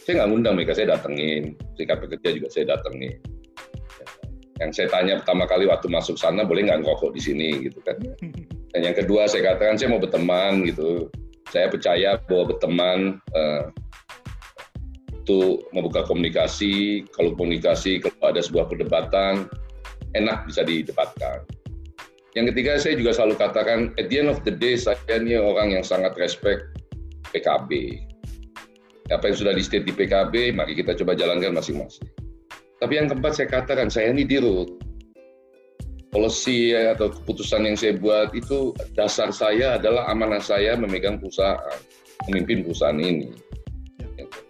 Saya 0.04 0.22
nggak 0.22 0.28
ngundang 0.30 0.54
mereka 0.54 0.76
saya 0.76 0.94
datengin, 0.94 1.58
serikat 1.74 1.98
pekerja 2.04 2.28
juga 2.36 2.48
saya 2.52 2.64
datengin 2.78 3.18
yang 4.56 4.72
saya 4.72 4.88
tanya 4.88 5.20
pertama 5.20 5.44
kali 5.44 5.68
waktu 5.68 5.92
masuk 5.92 6.16
sana 6.16 6.44
boleh 6.44 6.64
nggak 6.64 6.80
ngerokok 6.80 7.12
di 7.12 7.20
sini? 7.20 7.48
Gitu 7.68 7.78
kan. 7.84 8.00
Dan 8.72 8.80
yang 8.92 8.96
kedua 8.96 9.28
saya 9.28 9.54
katakan 9.54 9.76
saya 9.76 9.92
mau 9.92 10.00
berteman 10.00 10.64
gitu. 10.64 11.12
Saya 11.52 11.70
percaya 11.70 12.18
bahwa 12.26 12.52
berteman 12.52 12.98
uh, 13.36 13.68
itu 15.12 15.60
membuka 15.76 16.04
komunikasi. 16.08 17.04
Kalau 17.12 17.36
komunikasi 17.36 18.00
kalau 18.00 18.32
ada 18.32 18.40
sebuah 18.40 18.68
perdebatan 18.68 19.48
enak 20.16 20.48
bisa 20.48 20.64
didebatkan. 20.64 21.44
Yang 22.36 22.52
ketiga 22.52 22.72
saya 22.76 22.94
juga 23.00 23.16
selalu 23.16 23.34
katakan 23.40 23.78
at 23.96 24.12
the 24.12 24.20
end 24.20 24.28
of 24.28 24.44
the 24.44 24.52
day 24.52 24.76
saya 24.76 24.96
ini 25.16 25.40
orang 25.40 25.72
yang 25.72 25.84
sangat 25.84 26.12
respect 26.20 26.68
PKB 27.32 28.00
Apa 29.08 29.30
yang 29.30 29.36
sudah 29.38 29.54
di 29.54 29.62
state 29.62 29.86
di 29.86 29.94
PKB, 29.94 30.50
mari 30.50 30.74
kita 30.74 30.98
coba 30.98 31.14
jalankan 31.14 31.54
masing-masing. 31.54 32.25
Tapi 32.76 32.92
yang 32.92 33.08
keempat 33.08 33.32
saya 33.32 33.48
katakan, 33.48 33.88
saya 33.88 34.12
ini 34.12 34.28
dirut. 34.28 34.68
Policy 36.12 36.72
atau 36.72 37.12
keputusan 37.12 37.68
yang 37.68 37.76
saya 37.76 37.96
buat 37.96 38.32
itu 38.32 38.72
dasar 38.96 39.32
saya 39.32 39.76
adalah 39.76 40.08
amanah 40.08 40.40
saya 40.40 40.72
memegang 40.76 41.20
perusahaan, 41.20 41.60
memimpin 42.28 42.64
perusahaan 42.64 42.96
ini. 42.96 43.32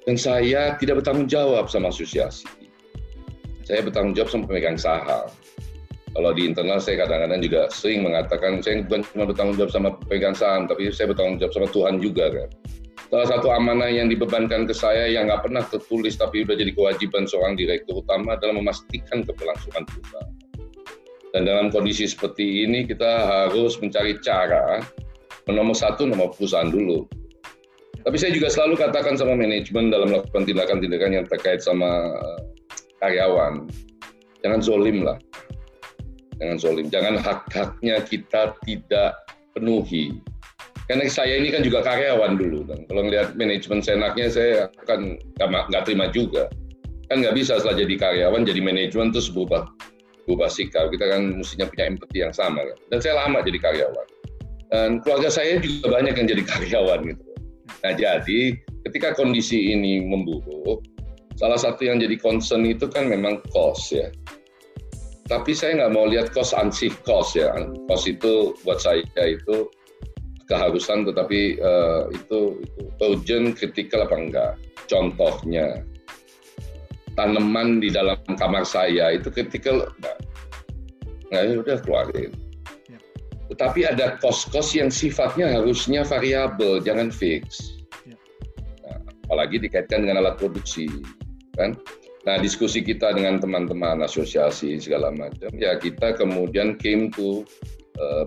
Dan 0.06 0.14
saya 0.14 0.78
tidak 0.78 1.02
bertanggung 1.02 1.26
jawab 1.26 1.66
sama 1.66 1.90
asosiasi. 1.90 2.46
Saya 3.66 3.82
bertanggung 3.82 4.14
jawab 4.14 4.30
sama 4.30 4.44
pemegang 4.46 4.78
saham. 4.78 5.26
Kalau 6.14 6.30
di 6.32 6.48
internal 6.48 6.78
saya 6.78 7.02
kadang-kadang 7.02 7.42
juga 7.42 7.68
sering 7.68 8.06
mengatakan 8.06 8.62
saya 8.62 8.80
bukan 8.86 9.02
cuma 9.10 9.24
bertanggung 9.26 9.56
jawab 9.58 9.72
sama 9.74 9.88
pemegang 10.06 10.34
saham, 10.38 10.70
tapi 10.70 10.88
saya 10.94 11.10
bertanggung 11.10 11.42
jawab 11.42 11.52
sama 11.52 11.68
Tuhan 11.74 11.94
juga 11.98 12.24
kan. 12.30 12.48
Salah 13.06 13.28
satu 13.30 13.54
amanah 13.54 13.86
yang 13.86 14.10
dibebankan 14.10 14.66
ke 14.66 14.74
saya 14.74 15.06
yang 15.06 15.30
nggak 15.30 15.46
pernah 15.46 15.62
tertulis 15.62 16.18
tapi 16.18 16.42
sudah 16.42 16.58
jadi 16.58 16.72
kewajiban 16.74 17.22
seorang 17.30 17.54
direktur 17.54 18.02
utama 18.02 18.34
adalah 18.34 18.58
memastikan 18.58 19.22
keberlangsungan 19.22 19.86
perusahaan. 19.86 20.34
Dan 21.30 21.46
dalam 21.46 21.66
kondisi 21.70 22.08
seperti 22.08 22.66
ini 22.66 22.82
kita 22.88 23.06
harus 23.28 23.78
mencari 23.78 24.18
cara 24.24 24.82
nomor 25.46 25.78
satu 25.78 26.02
nomor 26.08 26.34
perusahaan 26.34 26.66
dulu. 26.66 27.06
Tapi 28.02 28.16
saya 28.18 28.34
juga 28.34 28.50
selalu 28.50 28.78
katakan 28.78 29.18
sama 29.18 29.34
manajemen 29.34 29.90
dalam 29.90 30.10
melakukan 30.14 30.46
tindakan-tindakan 30.46 31.10
yang 31.22 31.26
terkait 31.26 31.58
sama 31.58 32.14
eh, 32.14 32.40
karyawan, 33.02 33.66
jangan 34.46 34.60
zolim 34.62 35.02
lah, 35.02 35.18
jangan 36.38 36.56
zolim, 36.58 36.86
jangan 36.86 37.18
hak-haknya 37.18 37.98
kita 38.06 38.54
tidak 38.62 39.10
penuhi. 39.58 40.22
Karena 40.86 41.10
saya 41.10 41.42
ini 41.42 41.50
kan 41.50 41.66
juga 41.66 41.82
karyawan 41.82 42.38
dulu, 42.38 42.62
dan 42.62 42.86
kalau 42.86 43.10
ngelihat 43.10 43.34
manajemen 43.34 43.82
senaknya 43.82 44.30
saya 44.30 44.70
akan 44.86 45.18
nggak 45.42 45.82
terima 45.82 46.06
juga. 46.14 46.46
Kan 47.10 47.26
nggak 47.26 47.34
bisa 47.34 47.58
setelah 47.58 47.82
jadi 47.82 47.94
karyawan 47.98 48.46
jadi 48.46 48.62
manajemen 48.62 49.10
terus 49.10 49.26
berubah 49.34 49.66
berubah 50.30 50.46
sikap. 50.46 50.90
Kita 50.94 51.10
kan 51.10 51.38
mestinya 51.38 51.66
punya 51.66 51.90
empati 51.90 52.22
yang 52.22 52.34
sama 52.34 52.62
kan. 52.62 52.78
Dan 52.94 52.98
saya 53.02 53.14
lama 53.18 53.42
jadi 53.42 53.58
karyawan. 53.58 54.06
Dan 54.70 54.90
keluarga 55.02 55.30
saya 55.30 55.58
juga 55.58 55.90
banyak 55.90 56.14
yang 56.18 56.26
jadi 56.30 56.42
karyawan 56.54 57.00
gitu. 57.02 57.24
Nah 57.82 57.92
jadi 57.94 58.40
ketika 58.86 59.14
kondisi 59.18 59.74
ini 59.74 60.06
memburuk, 60.06 60.86
salah 61.34 61.58
satu 61.58 61.82
yang 61.82 61.98
jadi 61.98 62.14
concern 62.18 62.62
itu 62.62 62.86
kan 62.86 63.10
memang 63.10 63.42
cost 63.50 63.90
ya. 63.90 64.06
Tapi 65.26 65.50
saya 65.50 65.82
nggak 65.82 65.92
mau 65.98 66.06
lihat 66.06 66.30
cost 66.30 66.54
ansih 66.54 66.94
cost 67.02 67.34
ya. 67.34 67.50
Cost 67.90 68.06
itu 68.06 68.54
buat 68.62 68.78
saya 68.78 69.02
itu 69.26 69.66
keharusan 70.46 71.06
tetapi 71.06 71.58
uh, 71.58 72.10
itu, 72.14 72.62
itu 72.62 72.82
urgent, 73.02 73.58
critical 73.58 74.06
apa 74.06 74.16
enggak. 74.16 74.52
Contohnya 74.86 75.82
tanaman 77.18 77.82
di 77.82 77.90
dalam 77.90 78.18
kamar 78.38 78.62
saya 78.62 79.14
itu 79.14 79.30
critical 79.32 79.90
Nah, 81.34 81.42
ya 81.42 81.58
udah 81.58 81.82
keluarin. 81.82 82.30
Ya. 82.86 82.98
Tetapi 83.50 83.80
ada 83.82 84.06
kos-kos 84.22 84.74
yang 84.78 84.90
sifatnya 84.94 85.50
harusnya 85.58 86.06
variabel, 86.06 86.78
jangan 86.82 87.10
fix. 87.10 87.82
Ya. 88.06 88.14
Nah, 88.86 88.98
apalagi 89.26 89.58
dikaitkan 89.58 90.06
dengan 90.06 90.22
alat 90.22 90.38
produksi, 90.38 90.86
kan? 91.58 91.74
Nah, 92.26 92.42
diskusi 92.42 92.82
kita 92.82 93.14
dengan 93.14 93.38
teman-teman 93.38 94.02
asosiasi 94.02 94.82
segala 94.82 95.14
macam, 95.14 95.50
ya 95.54 95.78
kita 95.78 96.18
kemudian 96.18 96.74
came 96.74 97.10
to 97.14 97.46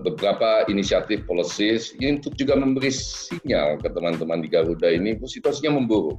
beberapa 0.02 0.66
inisiatif 0.66 1.22
policies 1.30 1.94
ini 1.98 2.18
untuk 2.18 2.34
juga 2.34 2.58
memberi 2.58 2.90
sinyal 2.90 3.78
ke 3.78 3.86
teman-teman 3.90 4.42
di 4.42 4.50
Garuda 4.50 4.90
ini, 4.90 5.14
situasinya 5.22 5.78
memburuk 5.78 6.18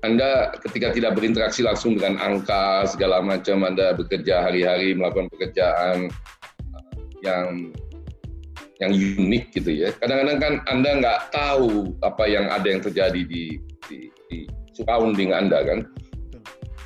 anda 0.00 0.48
ketika 0.64 0.96
tidak 0.96 1.12
berinteraksi 1.12 1.60
langsung 1.60 2.00
dengan 2.00 2.16
angka 2.16 2.88
segala 2.88 3.20
macam, 3.20 3.68
Anda 3.68 3.92
bekerja 3.92 4.48
hari-hari 4.48 4.96
melakukan 4.96 5.28
pekerjaan 5.28 6.08
uh, 6.72 6.92
yang 7.20 7.68
yang 8.80 8.96
unik 8.96 9.52
gitu 9.60 9.70
ya. 9.76 9.92
Kadang-kadang 10.00 10.38
kan 10.40 10.54
Anda 10.72 10.90
nggak 11.04 11.20
tahu 11.36 11.92
apa 12.00 12.24
yang 12.24 12.48
ada 12.48 12.64
yang 12.64 12.80
terjadi 12.80 13.20
di, 13.28 13.60
di, 13.92 14.08
di 14.32 14.48
surrounding 14.72 15.36
Anda 15.36 15.68
kan. 15.68 15.84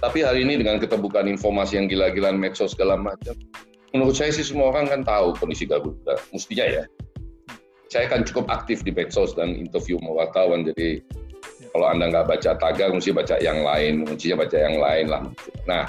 Tapi 0.02 0.26
hari 0.26 0.42
ini 0.42 0.58
dengan 0.58 0.82
keterbukaan 0.82 1.30
informasi 1.30 1.78
yang 1.78 1.86
gila-gilaan 1.86 2.34
medsos 2.34 2.74
segala 2.74 2.98
macam, 2.98 3.38
menurut 3.94 4.18
saya 4.18 4.34
sih 4.34 4.42
semua 4.42 4.74
orang 4.74 4.90
kan 4.90 5.00
tahu 5.06 5.38
kondisi 5.38 5.70
Garuda, 5.70 6.18
mestinya 6.34 6.66
ya. 6.66 6.84
Saya 7.88 8.10
kan 8.10 8.26
cukup 8.26 8.50
aktif 8.50 8.82
di 8.82 8.90
medsos 8.90 9.38
dan 9.38 9.54
interview 9.54 10.02
wartawan, 10.02 10.66
jadi 10.66 10.98
kalau 11.70 11.86
Anda 11.86 12.10
nggak 12.10 12.26
baca 12.26 12.50
tagar, 12.58 12.90
mesti 12.90 13.14
baca 13.14 13.38
yang 13.38 13.62
lain, 13.62 14.02
mestinya 14.02 14.42
baca 14.42 14.56
yang 14.58 14.76
lain 14.82 15.06
lah. 15.06 15.22
Nah, 15.70 15.86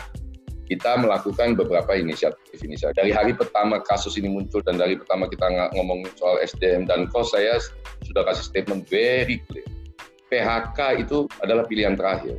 kita 0.70 1.02
melakukan 1.02 1.58
beberapa 1.58 1.98
inisiatif-inisiatif. 1.98 2.94
Dari 2.94 3.10
hari 3.10 3.34
pertama 3.34 3.82
kasus 3.82 4.22
ini 4.22 4.30
muncul 4.30 4.62
dan 4.62 4.78
dari 4.78 4.98
pertama 4.98 5.26
kita 5.26 5.50
ngomong 5.74 6.06
soal 6.14 6.38
SDM 6.46 6.86
dan 6.86 7.10
kos, 7.10 7.34
saya 7.34 7.58
sudah 8.06 8.22
kasih 8.30 8.46
statement 8.46 8.86
very 8.86 9.42
clear. 9.50 9.66
PHK 10.30 11.06
itu 11.06 11.26
adalah 11.42 11.66
pilihan 11.66 11.98
terakhir. 11.98 12.38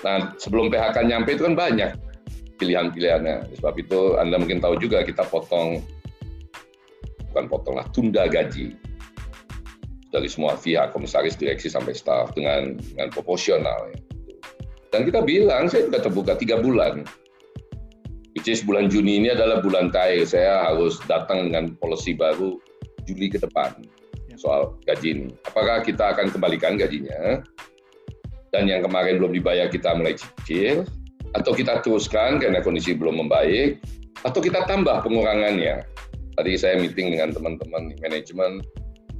Nah, 0.00 0.32
sebelum 0.40 0.72
PHK 0.72 1.04
nyampe 1.04 1.36
itu 1.36 1.44
kan 1.44 1.56
banyak 1.56 2.07
pilihan-pilihannya. 2.58 3.54
Sebab 3.62 3.74
itu 3.78 4.18
Anda 4.18 4.36
mungkin 4.36 4.58
tahu 4.58 4.76
juga 4.82 5.06
kita 5.06 5.24
potong, 5.30 5.80
bukan 7.32 7.44
potong 7.46 7.78
lah, 7.78 7.86
tunda 7.94 8.26
gaji 8.26 8.74
dari 10.08 10.28
semua 10.28 10.56
pihak, 10.56 10.92
komisaris, 10.92 11.36
direksi 11.36 11.68
sampai 11.68 11.92
staff 11.92 12.32
dengan 12.32 12.76
dengan 12.80 13.08
proporsional. 13.12 13.92
Ya. 13.92 13.98
Dan 14.88 15.04
kita 15.04 15.20
bilang, 15.20 15.68
saya 15.68 15.84
juga 15.84 16.00
terbuka 16.00 16.32
tiga 16.40 16.60
bulan. 16.60 17.04
Which 18.32 18.48
is 18.48 18.64
bulan 18.64 18.88
Juni 18.88 19.20
ini 19.20 19.28
adalah 19.34 19.60
bulan 19.60 19.90
cair. 19.92 20.24
Saya 20.24 20.64
harus 20.64 20.96
datang 21.10 21.50
dengan 21.50 21.74
polisi 21.76 22.14
baru 22.14 22.56
Juli 23.04 23.28
ke 23.32 23.40
depan 23.40 23.74
ya. 24.30 24.36
soal 24.38 24.78
gaji 24.86 25.08
ini. 25.10 25.28
Apakah 25.48 25.82
kita 25.82 26.14
akan 26.16 26.30
kembalikan 26.32 26.78
gajinya? 26.78 27.42
Dan 28.48 28.64
yang 28.64 28.80
kemarin 28.80 29.20
belum 29.20 29.36
dibayar 29.36 29.68
kita 29.68 29.92
mulai 29.92 30.16
cicil, 30.16 30.88
atau 31.36 31.52
kita 31.52 31.84
teruskan 31.84 32.40
karena 32.40 32.64
kondisi 32.64 32.96
belum 32.96 33.26
membaik, 33.26 33.82
atau 34.24 34.40
kita 34.40 34.64
tambah 34.64 35.04
pengurangannya. 35.04 35.84
Tadi 36.38 36.50
saya 36.54 36.78
meeting 36.78 37.18
dengan 37.18 37.34
teman-teman 37.34 37.98
manajemen, 37.98 38.62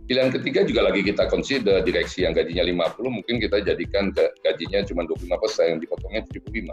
Pilihan 0.09 0.33
ketiga 0.33 0.65
juga 0.65 0.89
lagi 0.89 1.05
kita 1.05 1.29
consider 1.29 1.85
direksi 1.85 2.25
yang 2.25 2.33
gajinya 2.33 2.65
50 2.65 3.13
mungkin 3.13 3.37
kita 3.45 3.61
jadikan 3.61 4.09
gajinya 4.41 4.81
cuma 4.89 5.05
25 5.05 5.37
persen, 5.37 5.77
dipotongnya 5.85 6.25
75. 6.33 6.73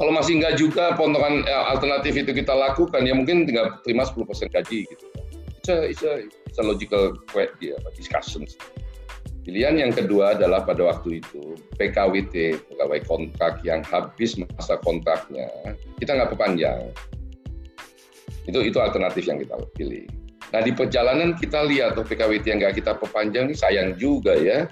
Kalau 0.00 0.12
masih 0.16 0.40
enggak 0.40 0.56
juga 0.56 0.96
potongan 0.96 1.44
eh, 1.44 1.64
alternatif 1.76 2.16
itu 2.16 2.32
kita 2.32 2.56
lakukan, 2.56 3.04
ya 3.04 3.12
mungkin 3.12 3.44
tinggal 3.44 3.76
terima 3.84 4.08
10 4.08 4.24
persen 4.24 4.48
gaji 4.48 4.88
gitu. 4.88 5.06
It's 5.60 5.68
a, 5.68 5.76
it's 5.84 6.04
a, 6.08 6.24
it's 6.48 6.56
a 6.56 6.64
logical 6.64 7.20
discussion. 7.92 8.48
Pilihan 9.46 9.78
yang 9.78 9.94
kedua 9.94 10.34
adalah 10.34 10.66
pada 10.66 10.82
waktu 10.90 11.22
itu 11.22 11.54
PKWT, 11.78 12.66
pegawai 12.66 12.98
kontrak 13.06 13.62
yang 13.62 13.78
habis 13.86 14.34
masa 14.34 14.74
kontraknya, 14.82 15.46
kita 16.02 16.18
nggak 16.18 16.34
perpanjang. 16.34 16.90
Itu 18.50 18.58
itu 18.66 18.74
alternatif 18.82 19.30
yang 19.30 19.38
kita 19.38 19.54
pilih. 19.78 20.10
Nah 20.50 20.66
di 20.66 20.74
perjalanan 20.74 21.38
kita 21.38 21.62
lihat 21.62 21.94
tuh 21.94 22.02
PKWT 22.02 22.42
yang 22.42 22.58
nggak 22.58 22.82
kita 22.82 22.98
perpanjang 22.98 23.46
ini 23.46 23.54
sayang 23.54 23.94
juga 23.94 24.34
ya. 24.34 24.66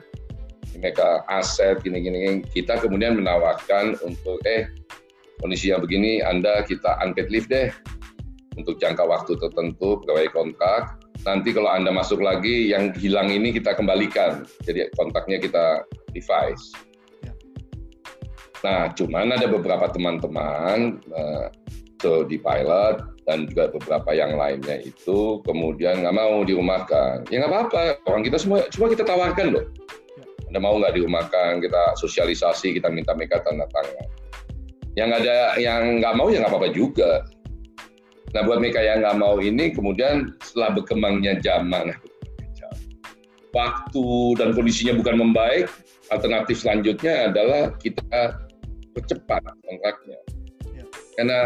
Mereka 0.75 1.23
aset 1.31 1.79
gini-gini 1.87 2.43
kita 2.43 2.83
kemudian 2.83 3.15
menawarkan 3.15 3.95
untuk 4.03 4.43
eh 4.43 4.67
kondisi 5.39 5.71
yang 5.71 5.87
begini 5.87 6.19
Anda 6.19 6.67
kita 6.67 6.99
unpaid 6.99 7.31
leave 7.31 7.47
deh 7.47 7.71
untuk 8.59 8.83
jangka 8.83 9.07
waktu 9.07 9.39
tertentu 9.39 10.03
pegawai 10.03 10.35
kontrak. 10.35 10.99
Nanti 11.25 11.57
kalau 11.57 11.73
Anda 11.73 11.89
masuk 11.89 12.21
lagi 12.21 12.69
yang 12.69 12.93
hilang 13.01 13.33
ini 13.33 13.57
kita 13.57 13.73
kembalikan. 13.73 14.45
Jadi 14.69 14.93
kontraknya 14.93 15.41
kita 15.41 15.65
revise. 16.13 16.77
Ya. 17.25 17.33
Nah, 18.61 18.81
cuman 18.93 19.33
ada 19.33 19.49
beberapa 19.49 19.89
teman-teman 19.89 21.01
uh, 21.17 21.49
so 22.05 22.29
di 22.29 22.37
pilot 22.37 23.01
dan 23.25 23.49
juga 23.49 23.73
beberapa 23.73 24.13
yang 24.13 24.37
lainnya 24.37 24.85
itu 24.85 25.41
kemudian 25.49 26.05
nggak 26.05 26.13
mau 26.13 26.45
dirumahkan. 26.45 27.25
Ya 27.33 27.41
nggak 27.41 27.53
apa-apa, 27.53 27.83
orang 28.05 28.23
kita 28.29 28.37
semua, 28.37 28.69
cuma 28.69 28.93
kita 28.93 29.09
tawarkan 29.09 29.57
loh. 29.57 29.65
Anda 30.53 30.61
mau 30.61 30.77
nggak 30.77 31.01
dirumahkan, 31.01 31.65
kita 31.65 31.83
sosialisasi, 31.97 32.77
kita 32.77 32.93
minta 32.93 33.17
mereka 33.17 33.41
tanda 33.41 33.65
tangan. 33.73 34.09
Yang 34.95 35.11
ada 35.25 35.37
yang 35.57 36.05
nggak 36.05 36.15
mau 36.15 36.29
ya 36.29 36.45
nggak 36.45 36.53
apa-apa 36.53 36.71
juga. 36.77 37.25
Nah 38.35 38.43
buat 38.43 38.59
mereka 38.59 38.83
yang 38.83 39.07
nggak 39.07 39.17
mau 39.17 39.39
ini 39.39 39.71
kemudian 39.71 40.35
setelah 40.43 40.75
berkembangnya 40.75 41.39
zaman, 41.39 41.95
waktu 43.55 44.07
dan 44.37 44.51
kondisinya 44.53 44.99
bukan 44.99 45.15
membaik, 45.23 45.71
alternatif 46.11 46.61
selanjutnya 46.61 47.31
adalah 47.31 47.71
kita 47.79 48.43
percepat 48.93 49.41
kontraknya. 49.63 50.19
Ya. 50.75 50.85
Karena 51.15 51.41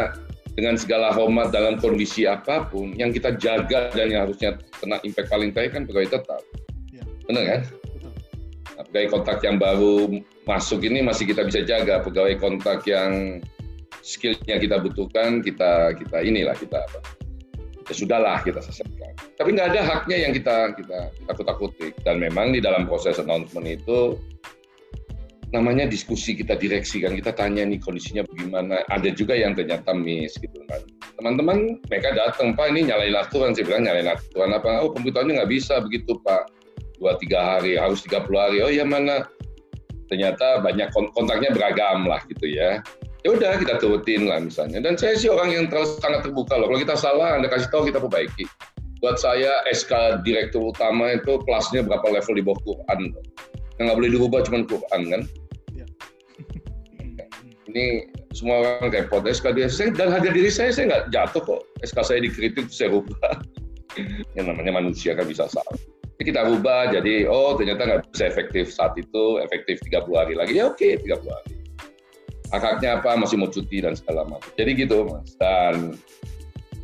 dengan 0.57 0.75
segala 0.75 1.15
hormat 1.15 1.53
dalam 1.55 1.79
kondisi 1.79 2.25
apa 2.25 2.67
pun, 2.67 2.97
yang 2.97 3.13
kita 3.15 3.37
jaga 3.37 3.93
dan 3.95 4.09
yang 4.11 4.27
harusnya 4.27 4.59
kena 4.81 4.99
impact 5.05 5.29
paling 5.31 5.53
baik 5.53 5.77
kan 5.77 5.85
pegawai 5.85 6.19
tetap. 6.19 6.43
Ya. 6.91 7.05
Benar 7.29 7.45
kan? 7.45 7.61
Betul. 7.95 8.13
Nah, 8.75 8.85
pegawai 8.89 9.09
kontrak 9.13 9.39
yang 9.45 9.57
baru 9.61 9.97
masuk 10.49 10.81
ini 10.83 11.05
masih 11.05 11.29
kita 11.29 11.45
bisa 11.47 11.61
jaga. 11.63 12.01
Pegawai 12.03 12.35
kontrak 12.41 12.89
yang 12.89 13.39
skillnya 14.03 14.57
kita 14.59 14.77
butuhkan, 14.83 15.41
kita 15.43 15.95
kita 15.99 16.19
inilah 16.23 16.55
kita 16.57 16.83
apa? 16.83 17.01
Ya 17.89 17.95
sudahlah 17.97 18.45
kita 18.45 18.61
selesaikan. 18.61 19.17
Tapi 19.41 19.49
nggak 19.57 19.69
ada 19.73 19.81
haknya 19.81 20.17
yang 20.29 20.33
kita 20.37 20.77
kita 20.77 21.09
takut-takuti. 21.25 21.97
Dan 22.05 22.21
memang 22.21 22.53
di 22.53 22.61
dalam 22.61 22.85
proses 22.85 23.17
announcement 23.17 23.65
itu 23.65 24.21
namanya 25.49 25.89
diskusi 25.89 26.37
kita 26.37 26.61
direksi 26.61 27.01
kan 27.01 27.17
kita 27.17 27.33
tanya 27.33 27.65
nih 27.65 27.81
kondisinya 27.81 28.21
bagaimana 28.29 28.85
ada 28.93 29.09
juga 29.09 29.33
yang 29.33 29.57
ternyata 29.57 29.97
miss 29.97 30.37
gitu 30.37 30.61
kan 30.69 30.85
teman-teman 31.17 31.81
mereka 31.89 32.13
datang 32.13 32.53
pak 32.53 32.69
ini 32.69 32.93
nyalain 32.93 33.17
aturan 33.17 33.57
saya 33.57 33.65
bilang 33.65 33.89
nyalain 33.89 34.13
aturan 34.13 34.53
apa 34.53 34.85
oh 34.85 34.93
pemberitahuannya 34.93 35.41
nggak 35.41 35.53
bisa 35.53 35.81
begitu 35.81 36.21
pak 36.21 36.53
dua 37.01 37.17
tiga 37.17 37.57
hari 37.57 37.81
harus 37.81 38.05
tiga 38.05 38.29
puluh 38.29 38.45
hari 38.45 38.61
oh 38.61 38.69
ya 38.69 38.85
mana 38.85 39.25
ternyata 40.13 40.61
banyak 40.61 40.93
kontaknya 40.93 41.49
beragam 41.57 42.05
lah 42.05 42.21
gitu 42.29 42.45
ya 42.45 42.85
ya 43.29 43.37
udah 43.37 43.53
kita 43.61 43.75
turutin 43.77 44.25
lah 44.25 44.41
misalnya. 44.41 44.81
Dan 44.81 44.97
saya 44.97 45.13
sih 45.21 45.29
orang 45.29 45.53
yang 45.53 45.65
terlalu 45.69 46.01
sangat 46.01 46.25
terbuka 46.25 46.57
loh. 46.57 46.73
Kalau 46.73 46.81
kita 46.81 46.97
salah 46.97 47.37
anda 47.37 47.53
kasih 47.53 47.69
tahu 47.69 47.93
kita 47.93 48.01
perbaiki. 48.01 48.49
Buat 49.05 49.21
saya 49.21 49.53
SK 49.69 50.25
direktur 50.25 50.73
utama 50.73 51.13
itu 51.13 51.39
kelasnya 51.45 51.85
berapa 51.85 52.09
level 52.09 52.35
di 52.35 52.43
bawah 52.43 52.61
Quran 52.65 53.01
yang 53.79 53.85
nggak 53.87 53.99
boleh 54.01 54.11
dirubah 54.11 54.41
cuma 54.43 54.65
Quran 54.67 55.01
kan? 55.13 55.23
Ya. 55.77 55.87
ini 57.71 58.11
semua 58.35 58.65
orang 58.65 58.91
repot. 58.91 59.23
SK 59.23 59.55
dia 59.55 59.69
saya 59.69 59.93
dan 59.93 60.09
harga 60.11 60.33
diri 60.33 60.51
saya 60.51 60.73
saya 60.73 60.85
nggak 60.89 61.05
jatuh 61.13 61.43
kok. 61.45 61.63
SK 61.85 61.99
saya 62.01 62.19
dikritik 62.25 62.73
saya 62.75 62.97
rubah. 62.97 63.45
Yang 64.35 64.57
namanya 64.57 64.73
manusia 64.81 65.13
kan 65.13 65.29
bisa 65.29 65.47
salah. 65.53 65.77
Jadi 66.19 66.35
kita 66.35 66.51
rubah 66.51 66.91
jadi 66.91 67.31
oh 67.31 67.55
ternyata 67.55 67.87
nggak 67.87 68.01
bisa 68.11 68.25
efektif 68.27 68.75
saat 68.75 68.99
itu 68.99 69.39
efektif 69.39 69.79
30 69.87 70.11
hari 70.17 70.35
lagi. 70.35 70.59
Ya 70.59 70.67
oke 70.67 70.81
okay, 70.81 70.99
30 70.99 71.23
hari 71.23 71.58
hak-haknya 72.53 73.01
apa 73.01 73.17
masih 73.17 73.37
mau 73.41 73.51
cuti 73.51 73.85
dan 73.85 73.95
segala 73.97 74.25
macam. 74.25 74.51
Jadi 74.57 74.71
gitu 74.75 75.09
mas. 75.09 75.37
Dan 75.37 75.97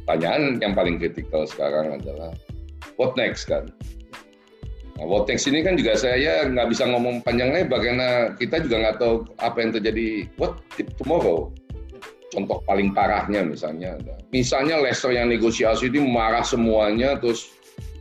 pertanyaan 0.04 0.60
yang 0.60 0.72
paling 0.76 1.00
kritikal 1.00 1.48
sekarang 1.48 2.00
adalah 2.00 2.36
what 3.00 3.16
next 3.16 3.48
kan? 3.48 3.68
Nah, 4.94 5.10
Vortex 5.10 5.50
ini 5.50 5.66
kan 5.66 5.74
juga 5.74 5.98
saya 5.98 6.46
nggak 6.46 6.70
bisa 6.70 6.86
ngomong 6.86 7.18
panjang 7.26 7.50
lebar 7.50 7.82
karena 7.82 8.30
kita 8.38 8.62
juga 8.62 8.76
nggak 8.78 8.96
tahu 9.02 9.26
apa 9.42 9.56
yang 9.58 9.70
terjadi. 9.74 10.30
What 10.38 10.62
tomorrow. 11.02 11.50
Contoh 12.30 12.58
paling 12.66 12.90
parahnya 12.90 13.46
misalnya, 13.46 13.94
misalnya 14.34 14.82
Leicester 14.82 15.14
yang 15.14 15.30
negosiasi 15.30 15.86
itu 15.86 16.02
marah 16.02 16.42
semuanya, 16.42 17.14
terus 17.14 17.46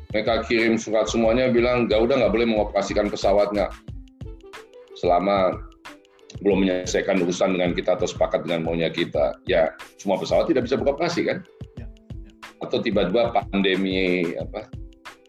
mereka 0.10 0.42
kirim 0.50 0.74
surat 0.74 1.06
semuanya 1.06 1.54
bilang 1.54 1.86
Garuda 1.86 2.18
nggak 2.18 2.34
boleh 2.34 2.48
mengoperasikan 2.50 3.14
pesawatnya. 3.14 3.70
Selama 4.98 5.54
belum 6.42 6.66
menyelesaikan 6.66 7.22
urusan 7.22 7.54
dengan 7.54 7.76
kita 7.78 8.00
atau 8.00 8.10
sepakat 8.10 8.48
dengan 8.48 8.66
maunya 8.66 8.90
kita. 8.90 9.38
Ya, 9.46 9.76
semua 10.02 10.18
pesawat 10.18 10.50
tidak 10.50 10.66
bisa 10.66 10.80
beroperasi 10.80 11.28
kan? 11.28 11.46
Ya, 11.78 11.86
ya. 11.86 11.88
Atau 12.64 12.82
tiba-tiba 12.82 13.36
pandemi 13.36 14.34
apa 14.40 14.72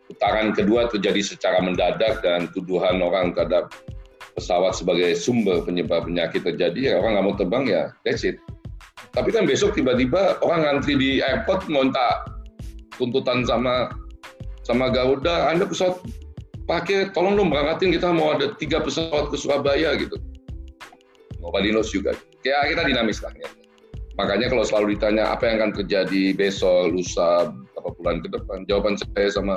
putaran 0.09 0.55
kedua 0.55 0.87
terjadi 0.89 1.21
secara 1.35 1.59
mendadak 1.61 2.23
dan 2.23 2.47
tuduhan 2.53 3.03
orang 3.03 3.35
terhadap 3.35 3.75
pesawat 4.35 4.75
sebagai 4.75 5.15
sumber 5.15 5.63
penyebab 5.63 6.07
penyakit 6.07 6.43
terjadi, 6.43 6.81
ya 6.91 6.95
orang 6.99 7.19
nggak 7.19 7.27
mau 7.27 7.37
terbang 7.39 7.65
ya 7.67 7.83
that's 8.03 8.27
it. 8.27 8.39
Tapi 9.15 9.31
kan 9.31 9.47
besok 9.47 9.79
tiba-tiba 9.79 10.43
orang 10.43 10.67
ngantri 10.67 10.99
di 10.99 11.11
airport 11.23 11.71
minta 11.71 12.27
tuntutan 12.99 13.47
sama 13.47 13.95
sama 14.67 14.91
Garuda, 14.91 15.53
Anda 15.53 15.69
pesawat 15.69 16.03
pakai, 16.65 17.13
tolong 17.13 17.37
dong 17.37 17.53
berangkatin 17.53 17.93
kita 17.93 18.11
mau 18.11 18.33
ada 18.33 18.57
tiga 18.57 18.81
pesawat 18.81 19.29
ke 19.31 19.37
Surabaya 19.37 19.95
gitu. 20.01 20.17
Knows 21.53 21.93
juga. 21.93 22.17
Ya 22.45 22.65
kita 22.65 22.89
dinamis 22.89 23.21
lah 23.21 23.33
ya. 23.37 23.49
Makanya 24.15 24.47
kalau 24.47 24.63
selalu 24.63 24.95
ditanya 24.95 25.35
apa 25.35 25.51
yang 25.51 25.57
akan 25.59 25.73
terjadi 25.83 26.39
besok, 26.39 26.95
lusa, 26.95 27.51
beberapa 27.51 27.91
bulan 27.99 28.17
ke 28.23 28.29
depan, 28.31 28.59
jawaban 28.71 28.95
saya 28.95 29.29
sama 29.29 29.57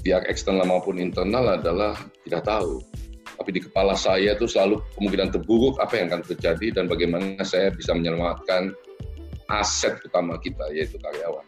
pihak 0.00 0.24
eksternal 0.28 0.64
maupun 0.64 0.96
internal 0.96 1.52
adalah 1.52 1.92
tidak 2.24 2.42
tahu. 2.48 2.80
Tapi 3.34 3.50
di 3.52 3.60
kepala 3.66 3.92
saya 3.98 4.32
itu 4.32 4.48
selalu 4.48 4.80
kemungkinan 4.96 5.28
terburuk 5.34 5.76
apa 5.76 6.00
yang 6.00 6.08
akan 6.08 6.22
terjadi 6.24 6.80
dan 6.80 6.88
bagaimana 6.88 7.42
saya 7.44 7.68
bisa 7.74 7.92
menyelamatkan 7.92 8.72
aset 9.52 10.00
utama 10.06 10.40
kita 10.40 10.64
yaitu 10.72 10.96
karyawan. 11.02 11.44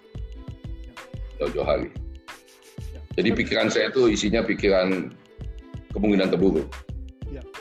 Jauh-jauh 1.41 1.65
hari. 1.65 1.89
Jadi 3.17 3.33
pikiran 3.33 3.73
saya 3.73 3.89
itu 3.89 4.13
isinya 4.13 4.45
pikiran 4.45 5.09
kemungkinan 5.97 6.29
terburuk. 6.29 6.69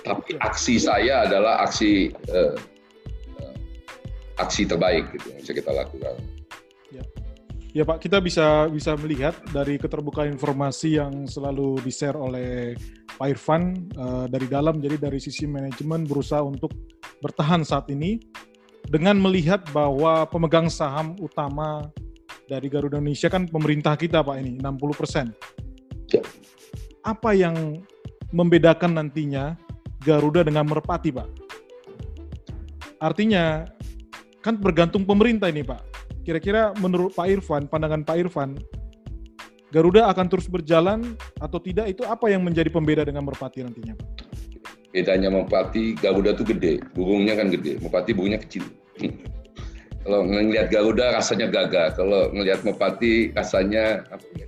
Ya. 0.05 0.13
Tapi 0.13 0.37
aksi 0.37 0.75
saya 0.77 1.25
adalah 1.25 1.65
aksi 1.65 2.13
eh, 2.13 2.55
eh, 3.41 3.55
aksi 4.37 4.69
terbaik 4.69 5.09
gitu 5.17 5.33
yang 5.33 5.39
bisa 5.41 5.53
kita 5.57 5.71
lakukan. 5.73 6.15
Ya 7.75 7.83
Pak, 7.83 8.07
kita 8.07 8.23
bisa 8.23 8.71
bisa 8.71 8.95
melihat 8.95 9.35
dari 9.51 9.75
keterbukaan 9.75 10.31
informasi 10.31 10.95
yang 10.95 11.27
selalu 11.27 11.83
di-share 11.83 12.15
oleh 12.15 12.71
Pak 13.19 13.35
Irfan 13.35 13.91
uh, 13.99 14.31
dari 14.31 14.47
dalam, 14.47 14.79
jadi 14.79 14.95
dari 14.95 15.19
sisi 15.19 15.43
manajemen 15.43 16.07
berusaha 16.07 16.39
untuk 16.39 16.71
bertahan 17.19 17.67
saat 17.67 17.91
ini 17.91 18.23
dengan 18.87 19.19
melihat 19.19 19.59
bahwa 19.75 20.23
pemegang 20.23 20.71
saham 20.71 21.19
utama 21.19 21.83
dari 22.47 22.71
Garuda 22.71 22.95
Indonesia 22.95 23.27
kan 23.27 23.43
pemerintah 23.43 23.99
kita 23.99 24.23
Pak 24.23 24.39
ini 24.39 24.55
60 24.55 24.95
persen. 24.95 25.35
Ya. 26.15 26.23
Apa 27.03 27.35
yang 27.35 27.83
membedakan 28.31 29.03
nantinya 29.03 29.59
Garuda 30.03 30.43
dengan 30.43 30.67
Merpati 30.67 31.13
Pak? 31.13 31.29
Artinya 32.99 33.69
kan 34.41 34.57
bergantung 34.57 35.05
pemerintah 35.05 35.49
ini 35.49 35.61
Pak 35.65 35.95
Kira-kira 36.25 36.73
menurut 36.81 37.13
Pak 37.13 37.29
Irfan, 37.29 37.69
pandangan 37.69 38.01
Pak 38.01 38.17
Irfan, 38.17 38.57
Garuda 39.69 40.09
akan 40.09 40.25
terus 40.25 40.49
berjalan 40.49 41.13
atau 41.37 41.61
tidak 41.61 41.93
itu 41.93 42.01
apa 42.01 42.33
yang 42.33 42.41
menjadi 42.41 42.73
pembeda 42.73 43.05
dengan 43.05 43.29
Merpati 43.29 43.61
nantinya? 43.61 43.93
Bedanya 44.89 45.29
Merpati, 45.29 45.93
Garuda 45.93 46.33
tuh 46.33 46.49
gede, 46.49 46.81
burungnya 46.97 47.37
kan 47.37 47.53
gede, 47.53 47.77
Merpati 47.77 48.17
burungnya 48.17 48.41
kecil. 48.41 48.65
kalau 50.01 50.25
ngelihat 50.25 50.73
Garuda 50.73 51.13
rasanya 51.13 51.45
gagah, 51.45 51.93
kalau 51.93 52.33
ngelihat 52.33 52.65
Merpati 52.65 53.29
rasanya 53.37 54.01
apa 54.09 54.25
ya, 54.33 54.47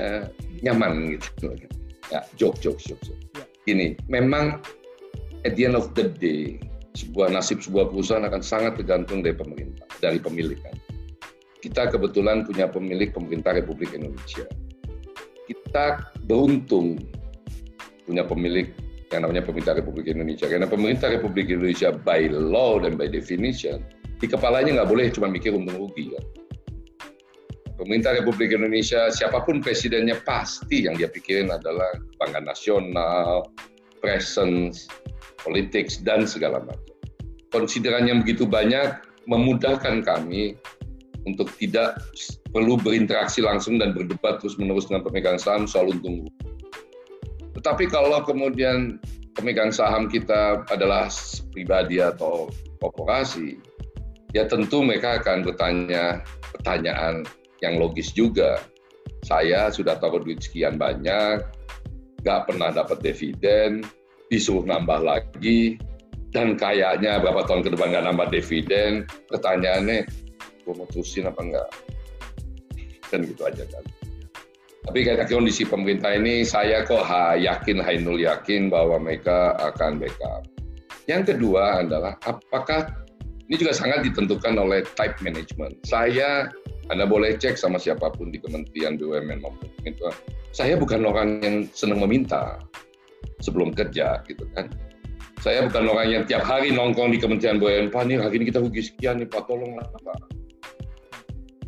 uh, 0.00 0.22
nyaman 0.64 1.12
gitu. 1.20 1.52
Ya, 2.08 2.24
joke, 2.40 2.56
joke, 2.64 2.80
joke, 2.80 3.04
joke. 3.04 3.27
Ya. 3.68 3.76
Ini 3.76 4.00
memang 4.08 4.64
at 5.44 5.52
the 5.60 5.68
end 5.68 5.76
of 5.76 5.92
the 5.92 6.08
day 6.08 6.56
sebuah 6.96 7.36
nasib 7.36 7.60
sebuah 7.60 7.92
perusahaan 7.92 8.24
akan 8.24 8.40
sangat 8.40 8.80
tergantung 8.80 9.20
dari 9.20 9.36
pemerintah, 9.36 9.84
dari 10.00 10.16
pemilik 10.16 10.56
kan. 10.64 10.72
Kita 11.60 11.92
kebetulan 11.92 12.48
punya 12.48 12.64
pemilik 12.64 13.12
pemerintah 13.12 13.52
Republik 13.52 13.92
Indonesia. 13.92 14.48
Kita 15.44 16.00
beruntung 16.24 16.96
punya 18.08 18.24
pemilik 18.24 18.72
yang 19.12 19.28
namanya 19.28 19.44
pemerintah 19.44 19.76
Republik 19.76 20.08
Indonesia. 20.08 20.48
Karena 20.48 20.64
pemerintah 20.64 21.12
Republik 21.12 21.52
Indonesia 21.52 21.92
by 21.92 22.32
law 22.32 22.80
dan 22.80 22.96
by 22.96 23.10
definition, 23.10 23.84
di 24.16 24.26
kepalanya 24.30 24.80
nggak 24.80 24.90
boleh 24.90 25.06
cuma 25.12 25.28
mikir 25.28 25.52
untung 25.52 25.76
rugi 25.76 26.14
kan. 26.16 26.24
Pemerintah 27.78 28.18
Republik 28.18 28.50
Indonesia, 28.50 29.06
siapa 29.06 29.46
pun 29.46 29.62
presidennya 29.62 30.18
pasti 30.26 30.90
yang 30.90 30.98
dia 30.98 31.06
pikirin 31.06 31.46
adalah 31.46 31.94
kebanggaan 31.94 32.50
nasional, 32.50 33.46
presence, 34.02 34.90
politik, 35.38 35.86
dan 36.02 36.26
segala 36.26 36.58
macam. 36.58 36.90
Konsideran 37.54 38.10
begitu 38.26 38.50
banyak 38.50 38.98
memudahkan 39.30 40.02
kami 40.02 40.58
untuk 41.22 41.54
tidak 41.62 42.02
perlu 42.50 42.74
berinteraksi 42.82 43.46
langsung 43.46 43.78
dan 43.78 43.94
berdebat 43.94 44.42
terus-menerus 44.42 44.90
dengan 44.90 45.06
pemegang 45.06 45.38
saham 45.38 45.70
soal 45.70 45.94
untung. 45.94 46.26
Tetapi 47.54 47.86
kalau 47.94 48.26
kemudian 48.26 48.98
pemegang 49.38 49.70
saham 49.70 50.10
kita 50.10 50.66
adalah 50.66 51.06
pribadi 51.54 52.02
atau 52.02 52.50
korporasi, 52.82 53.54
ya 54.34 54.50
tentu 54.50 54.82
mereka 54.82 55.22
akan 55.22 55.46
bertanya 55.46 56.26
pertanyaan 56.58 57.22
yang 57.64 57.80
logis 57.80 58.14
juga. 58.14 58.62
Saya 59.26 59.72
sudah 59.72 59.98
taruh 59.98 60.22
duit 60.22 60.38
sekian 60.38 60.78
banyak, 60.78 61.42
nggak 62.22 62.40
pernah 62.46 62.70
dapat 62.70 63.02
dividen, 63.02 63.82
disuruh 64.30 64.62
nambah 64.62 65.00
lagi, 65.02 65.80
dan 66.30 66.60
kayaknya 66.60 67.18
berapa 67.18 67.48
tahun 67.48 67.64
ke 67.64 67.70
depan 67.74 67.88
nggak 67.88 68.06
nambah 68.12 68.28
dividen, 68.28 69.08
pertanyaannya, 69.32 70.04
gue 70.62 70.74
mau 70.76 70.86
terusin 70.92 71.26
apa 71.26 71.40
enggak? 71.40 71.68
Dan 73.08 73.24
gitu 73.24 73.42
aja 73.48 73.64
kan. 73.64 73.84
Tapi 74.88 75.04
karena 75.04 75.24
kondisi 75.28 75.68
pemerintah 75.68 76.16
ini, 76.16 76.44
saya 76.44 76.84
kok 76.84 77.04
ha, 77.04 77.36
yakin, 77.36 77.80
Hainul 77.80 78.24
yakin 78.24 78.72
bahwa 78.72 79.00
mereka 79.00 79.56
akan 79.56 80.00
backup. 80.00 80.48
Yang 81.08 81.36
kedua 81.36 81.84
adalah 81.84 82.16
apakah 82.24 82.92
ini 83.48 83.56
juga 83.56 83.72
sangat 83.72 84.04
ditentukan 84.04 84.60
oleh 84.60 84.84
type 84.92 85.16
management. 85.24 85.80
Saya, 85.88 86.52
Anda 86.88 87.04
boleh 87.04 87.36
cek 87.36 87.60
sama 87.60 87.76
siapa 87.76 88.08
pun 88.12 88.32
di 88.32 88.40
Kementerian 88.40 88.96
BUMN 88.96 89.44
maupun 89.44 89.68
itu. 89.84 90.08
Saya 90.56 90.80
bukan 90.80 91.04
orang 91.04 91.44
yang 91.44 91.56
senang 91.76 92.00
meminta 92.00 92.56
sebelum 93.44 93.76
kerja 93.76 94.24
gitu 94.24 94.48
kan. 94.56 94.72
Saya 95.38 95.70
bukan 95.70 95.86
orang 95.86 96.08
yang 96.10 96.22
tiap 96.26 96.42
hari 96.42 96.74
nongkrong 96.74 97.14
di 97.14 97.20
Kementerian 97.20 97.62
BUMN, 97.62 97.94
Pak, 97.94 98.10
nih 98.10 98.18
hari 98.18 98.42
ini 98.42 98.50
kita 98.50 98.58
rugi 98.58 98.82
sekian 98.82 99.22
nih, 99.22 99.28
Pak, 99.28 99.46
tolonglah 99.46 99.86
Pak. 100.02 100.18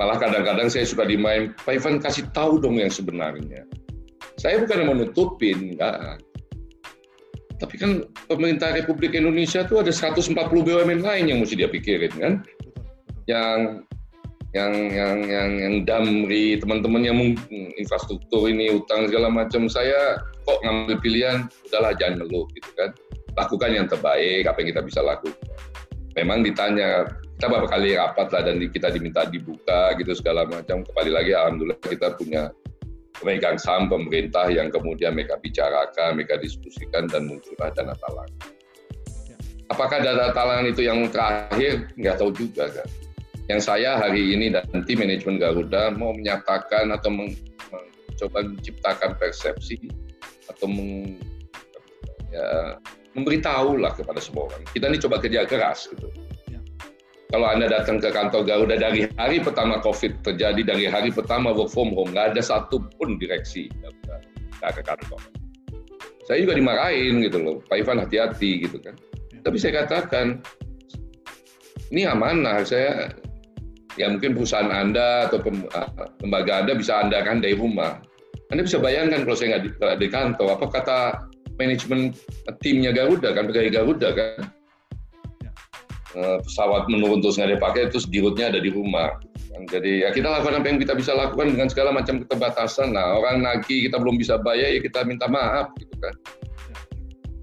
Malah 0.00 0.16
kadang-kadang 0.16 0.72
saya 0.72 0.88
suka 0.88 1.04
dimain, 1.04 1.52
Pak 1.62 1.76
Ivan 1.76 2.00
kasih 2.00 2.24
tahu 2.32 2.56
dong 2.56 2.80
yang 2.80 2.88
sebenarnya. 2.88 3.68
Saya 4.40 4.64
bukan 4.64 4.80
yang 4.80 4.90
menutupin, 4.96 5.76
enggak. 5.76 6.24
Tapi 7.60 7.76
kan 7.76 8.08
pemerintah 8.24 8.72
Republik 8.72 9.12
Indonesia 9.12 9.60
itu 9.60 9.76
ada 9.76 9.92
140 9.92 10.32
BUMN 10.40 11.04
lain 11.04 11.24
yang 11.28 11.38
mesti 11.44 11.60
dia 11.60 11.68
pikirin 11.68 12.14
kan. 12.16 12.40
Yang 13.28 13.84
yang 14.50 14.74
yang 14.90 15.18
yang 15.30 15.50
yang 15.62 15.74
damri 15.86 16.58
teman-teman 16.58 17.06
yang 17.06 17.18
infrastruktur 17.78 18.50
ini 18.50 18.74
utang 18.74 19.06
segala 19.06 19.30
macam. 19.30 19.70
Saya 19.70 20.18
kok 20.42 20.58
ngambil 20.66 20.98
pilihan 20.98 21.38
udahlah 21.70 21.94
jangan 21.94 22.26
ngeluh 22.26 22.50
gitu 22.58 22.70
kan. 22.74 22.90
Lakukan 23.38 23.70
yang 23.70 23.86
terbaik 23.86 24.50
apa 24.50 24.58
yang 24.58 24.68
kita 24.74 24.82
bisa 24.82 25.00
lakukan. 25.06 25.38
Memang 26.18 26.42
ditanya 26.42 27.06
kita 27.38 27.46
beberapa 27.46 27.70
kali 27.70 27.94
rapat 27.94 28.28
lah 28.34 28.42
dan 28.42 28.58
kita 28.58 28.90
diminta 28.90 29.22
dibuka 29.30 29.94
gitu 29.94 30.12
segala 30.18 30.42
macam. 30.50 30.82
Kembali 30.82 31.10
lagi 31.14 31.30
alhamdulillah 31.30 31.78
kita 31.86 32.18
punya 32.18 32.50
pemegang 33.22 33.54
saham 33.54 33.86
pemerintah 33.86 34.50
yang 34.50 34.66
kemudian 34.74 35.14
mereka 35.14 35.38
bicarakan 35.38 36.18
mereka 36.18 36.42
diskusikan 36.42 37.06
dan 37.06 37.30
muncullah 37.30 37.70
dana 37.70 37.94
talangan. 37.94 38.34
Ya. 39.30 39.36
apakah 39.70 40.02
dana 40.02 40.34
talangan 40.34 40.66
itu 40.66 40.82
yang 40.82 41.06
terakhir? 41.06 41.86
Nggak 41.94 42.18
tahu 42.18 42.34
juga 42.34 42.66
kan 42.66 42.88
yang 43.50 43.58
saya 43.58 43.98
hari 43.98 44.30
ini 44.30 44.54
dan 44.54 44.62
tim 44.86 45.02
manajemen 45.02 45.42
Garuda 45.42 45.90
mau 45.98 46.14
menyatakan 46.14 46.94
atau 46.94 47.10
mencoba 47.10 48.46
menciptakan 48.46 49.18
persepsi 49.18 49.90
atau 50.46 50.70
meng, 50.70 51.18
ya, 52.30 52.78
memberitahu 53.18 53.74
lah 53.82 53.90
kepada 53.98 54.22
semua 54.22 54.46
orang. 54.46 54.62
Kita 54.70 54.86
ini 54.86 55.02
coba 55.02 55.18
kerja 55.18 55.42
keras 55.50 55.90
gitu. 55.90 56.06
Ya. 56.46 56.62
Kalau 57.34 57.50
Anda 57.50 57.66
datang 57.66 57.98
ke 57.98 58.14
kantor 58.14 58.46
Garuda 58.46 58.78
dari 58.78 59.10
hari 59.18 59.42
pertama 59.42 59.82
COVID 59.82 60.22
terjadi, 60.22 60.62
dari 60.62 60.86
hari 60.86 61.10
pertama 61.10 61.50
work 61.50 61.74
from 61.74 61.90
home, 61.90 62.14
nggak 62.14 62.38
ada 62.38 62.42
satupun 62.46 63.18
direksi 63.18 63.66
Garuda 63.82 64.14
ke 64.78 64.82
kantor. 64.86 65.18
Saya 66.30 66.46
juga 66.46 66.54
dimarahin 66.54 67.18
gitu 67.26 67.42
loh, 67.42 67.56
Pak 67.66 67.82
Ivan 67.82 67.98
hati-hati 68.06 68.62
gitu 68.62 68.78
kan. 68.78 68.94
Ya. 69.34 69.42
Tapi 69.42 69.58
saya 69.58 69.82
katakan, 69.82 70.38
ini 71.90 72.06
amanah, 72.06 72.62
saya 72.62 73.10
ya 73.98 74.06
mungkin 74.10 74.38
perusahaan 74.38 74.70
Anda 74.70 75.30
atau 75.30 75.42
ah, 75.74 75.88
lembaga 76.22 76.62
Anda 76.62 76.72
bisa 76.78 77.02
Anda 77.02 77.24
kan 77.24 77.42
dari 77.42 77.56
rumah. 77.58 77.98
Anda 78.50 78.66
bisa 78.66 78.82
bayangkan 78.82 79.26
kalau 79.26 79.36
saya 79.38 79.48
nggak 79.56 79.62
di, 79.66 79.70
di 79.78 80.08
kantor, 80.10 80.58
apa 80.58 80.66
kata 80.70 80.98
manajemen 81.58 82.10
timnya 82.62 82.90
Garuda 82.90 83.30
kan, 83.30 83.46
pegawai 83.46 83.70
Garuda 83.70 84.08
kan, 84.10 84.42
ya. 85.42 85.50
Eh, 86.18 86.38
pesawat 86.42 86.90
menurun 86.90 87.22
terus 87.22 87.38
nggak 87.38 87.58
dipakai, 87.58 87.82
terus 87.94 88.10
dirutnya 88.10 88.50
ada 88.50 88.58
di 88.58 88.70
rumah. 88.74 89.22
Jadi 89.70 90.02
ya 90.02 90.10
kita 90.10 90.32
lakukan 90.32 90.64
apa 90.64 90.66
yang 90.72 90.80
kita 90.80 90.96
bisa 90.96 91.12
lakukan 91.12 91.52
dengan 91.52 91.68
segala 91.68 91.92
macam 91.92 92.24
keterbatasan. 92.24 92.96
Nah 92.96 93.20
orang 93.20 93.44
nagih 93.44 93.86
kita 93.86 94.00
belum 94.00 94.16
bisa 94.16 94.40
bayar 94.40 94.72
ya 94.72 94.80
kita 94.80 95.04
minta 95.04 95.28
maaf 95.28 95.68
gitu 95.76 95.92
kan. 96.00 96.14
Ya. 96.16 96.76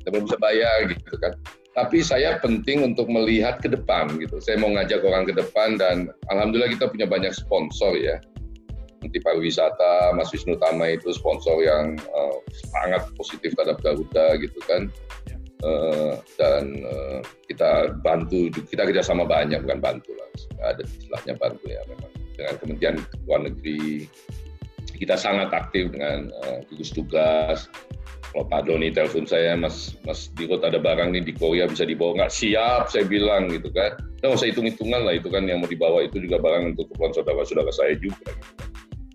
Kita 0.01 0.07
belum 0.17 0.23
bisa 0.25 0.37
bayar 0.41 0.75
gitu 0.89 1.13
kan 1.21 1.33
tapi 1.77 2.01
saya 2.01 2.41
penting 2.41 2.81
untuk 2.81 3.05
melihat 3.05 3.61
ke 3.61 3.69
depan 3.69 4.09
gitu. 4.17 4.41
Saya 4.41 4.57
mau 4.57 4.73
ngajak 4.73 5.05
orang 5.05 5.29
ke 5.29 5.33
depan 5.37 5.77
dan 5.77 6.09
alhamdulillah 6.33 6.73
kita 6.73 6.89
punya 6.89 7.05
banyak 7.05 7.29
sponsor 7.37 7.93
ya. 7.93 8.17
Nanti 8.97 9.21
pariwisata, 9.21 10.09
Mas 10.17 10.33
Wisnu 10.33 10.57
Tama 10.57 10.97
itu 10.97 11.13
sponsor 11.13 11.61
yang 11.61 11.93
uh, 12.17 12.41
sangat 12.73 13.05
positif 13.13 13.53
terhadap 13.53 13.77
Garuda 13.85 14.41
gitu 14.41 14.57
kan. 14.65 14.89
Uh, 15.61 16.17
dan 16.41 16.81
uh, 16.81 17.21
kita 17.45 17.93
bantu, 18.01 18.49
kita 18.49 18.89
kerjasama 18.89 19.29
banyak 19.29 19.61
bukan 19.61 19.81
bantu 19.81 20.13
lah, 20.17 20.29
ada 20.69 20.81
istilahnya 20.85 21.33
bantu 21.37 21.65
ya 21.65 21.81
memang 21.89 22.11
dengan 22.37 22.55
Kementerian 22.57 22.97
Luar 23.25 23.41
Negeri. 23.45 24.09
Kita 24.97 25.13
sangat 25.13 25.53
aktif 25.53 25.93
dengan 25.93 26.33
uh, 26.33 26.59
gugus 26.67 26.89
tugas, 26.89 27.69
kalau 28.37 28.45
Pak 28.53 28.67
Doni 28.67 28.91
telepon 28.91 29.23
saya, 29.23 29.55
Mas 29.55 29.95
Mas 30.03 30.29
Dirut 30.35 30.59
ada 30.61 30.77
barang 30.77 31.15
nih 31.15 31.23
di 31.23 31.33
Korea 31.33 31.65
bisa 31.65 31.87
dibawa 31.87 32.21
nggak? 32.21 32.31
Siap, 32.33 32.91
saya 32.91 33.07
bilang 33.07 33.47
gitu 33.49 33.71
kan. 33.71 33.95
Nah, 34.21 34.35
usah 34.35 34.51
hitung-hitungan 34.51 35.07
lah 35.07 35.15
itu 35.15 35.31
kan 35.31 35.47
yang 35.47 35.63
mau 35.63 35.69
dibawa 35.69 36.03
itu 36.03 36.19
juga 36.19 36.37
barang 36.37 36.75
untuk 36.75 36.91
keperluan 36.91 37.15
saudara-saudara 37.15 37.71
saya 37.71 37.95
juga. 37.95 38.27
Gitu. 38.27 38.63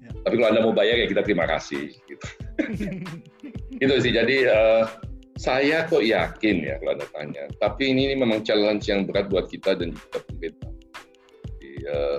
Ya. 0.03 0.11
Tapi 0.25 0.35
kalau 0.41 0.49
anda 0.49 0.63
mau 0.65 0.75
bayar 0.75 0.97
ya 0.97 1.07
kita 1.07 1.23
terima 1.23 1.45
kasih. 1.45 1.93
Gitu. 2.09 2.27
itu 3.85 3.95
sih. 4.01 4.13
Jadi 4.17 4.49
uh, 4.49 4.89
saya 5.37 5.85
kok 5.87 6.03
yakin 6.03 6.57
ya 6.65 6.75
kalau 6.81 6.93
anda 6.97 7.07
tanya. 7.13 7.45
Tapi 7.61 7.93
ini, 7.93 8.11
ini 8.11 8.15
memang 8.17 8.41
challenge 8.43 8.89
yang 8.89 9.05
berat 9.05 9.29
buat 9.29 9.47
kita 9.53 9.77
dan 9.77 9.93
juga 9.93 10.19
pemerintah. 10.25 10.73
Jadi, 11.47 11.71
uh, 11.85 12.19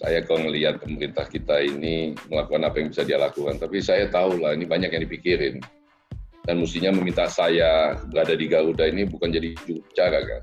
saya 0.00 0.24
kalau 0.24 0.48
melihat 0.48 0.80
pemerintah 0.80 1.28
kita 1.28 1.60
ini 1.60 2.16
melakukan 2.32 2.64
apa 2.64 2.80
yang 2.80 2.88
bisa 2.88 3.04
dia 3.04 3.20
lakukan, 3.20 3.60
tapi 3.60 3.84
saya 3.84 4.08
tahu 4.08 4.40
lah 4.40 4.56
ini 4.56 4.64
banyak 4.64 4.96
yang 4.96 5.04
dipikirin. 5.04 5.60
Dan 6.48 6.64
mestinya 6.64 6.88
meminta 6.96 7.28
saya 7.28 8.00
berada 8.08 8.32
di 8.32 8.48
Garuda 8.48 8.88
ini 8.88 9.04
bukan 9.04 9.28
jadi 9.28 9.52
juru 9.68 9.84
bicara 9.92 10.24
kan? 10.24 10.42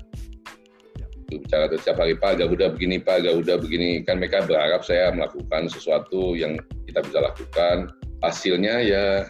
Juru 1.26 1.42
bicara 1.42 1.74
setiap 1.74 1.98
hari 1.98 2.14
Pak 2.14 2.38
Garuda 2.38 2.70
begini 2.70 3.02
Pak 3.02 3.26
Garuda 3.26 3.58
begini. 3.58 4.06
Kan 4.06 4.22
mereka 4.22 4.46
berharap 4.46 4.86
saya 4.86 5.10
melakukan 5.10 5.66
sesuatu 5.66 6.38
yang 6.38 6.54
kita 6.86 7.02
bisa 7.02 7.18
lakukan. 7.18 7.90
Hasilnya 8.22 8.78
ya 8.86 9.26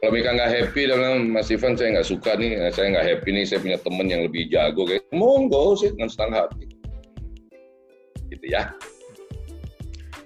kalau 0.00 0.16
mereka 0.16 0.32
nggak 0.32 0.48
happy 0.48 0.82
dengan 0.88 1.28
Mas 1.28 1.52
Ivan 1.52 1.76
saya 1.76 2.00
nggak 2.00 2.08
suka 2.08 2.40
nih. 2.40 2.56
Saya 2.72 2.96
nggak 2.96 3.04
happy 3.04 3.28
nih 3.36 3.44
saya 3.44 3.60
punya 3.60 3.76
teman 3.84 4.08
yang 4.08 4.24
lebih 4.24 4.48
jago 4.48 4.88
kayak 4.88 5.04
monggo 5.12 5.76
sih 5.76 5.92
dengan 5.92 6.08
setengah 6.08 6.48
hati. 6.48 6.66
Gitu 8.32 8.48
ya 8.48 8.72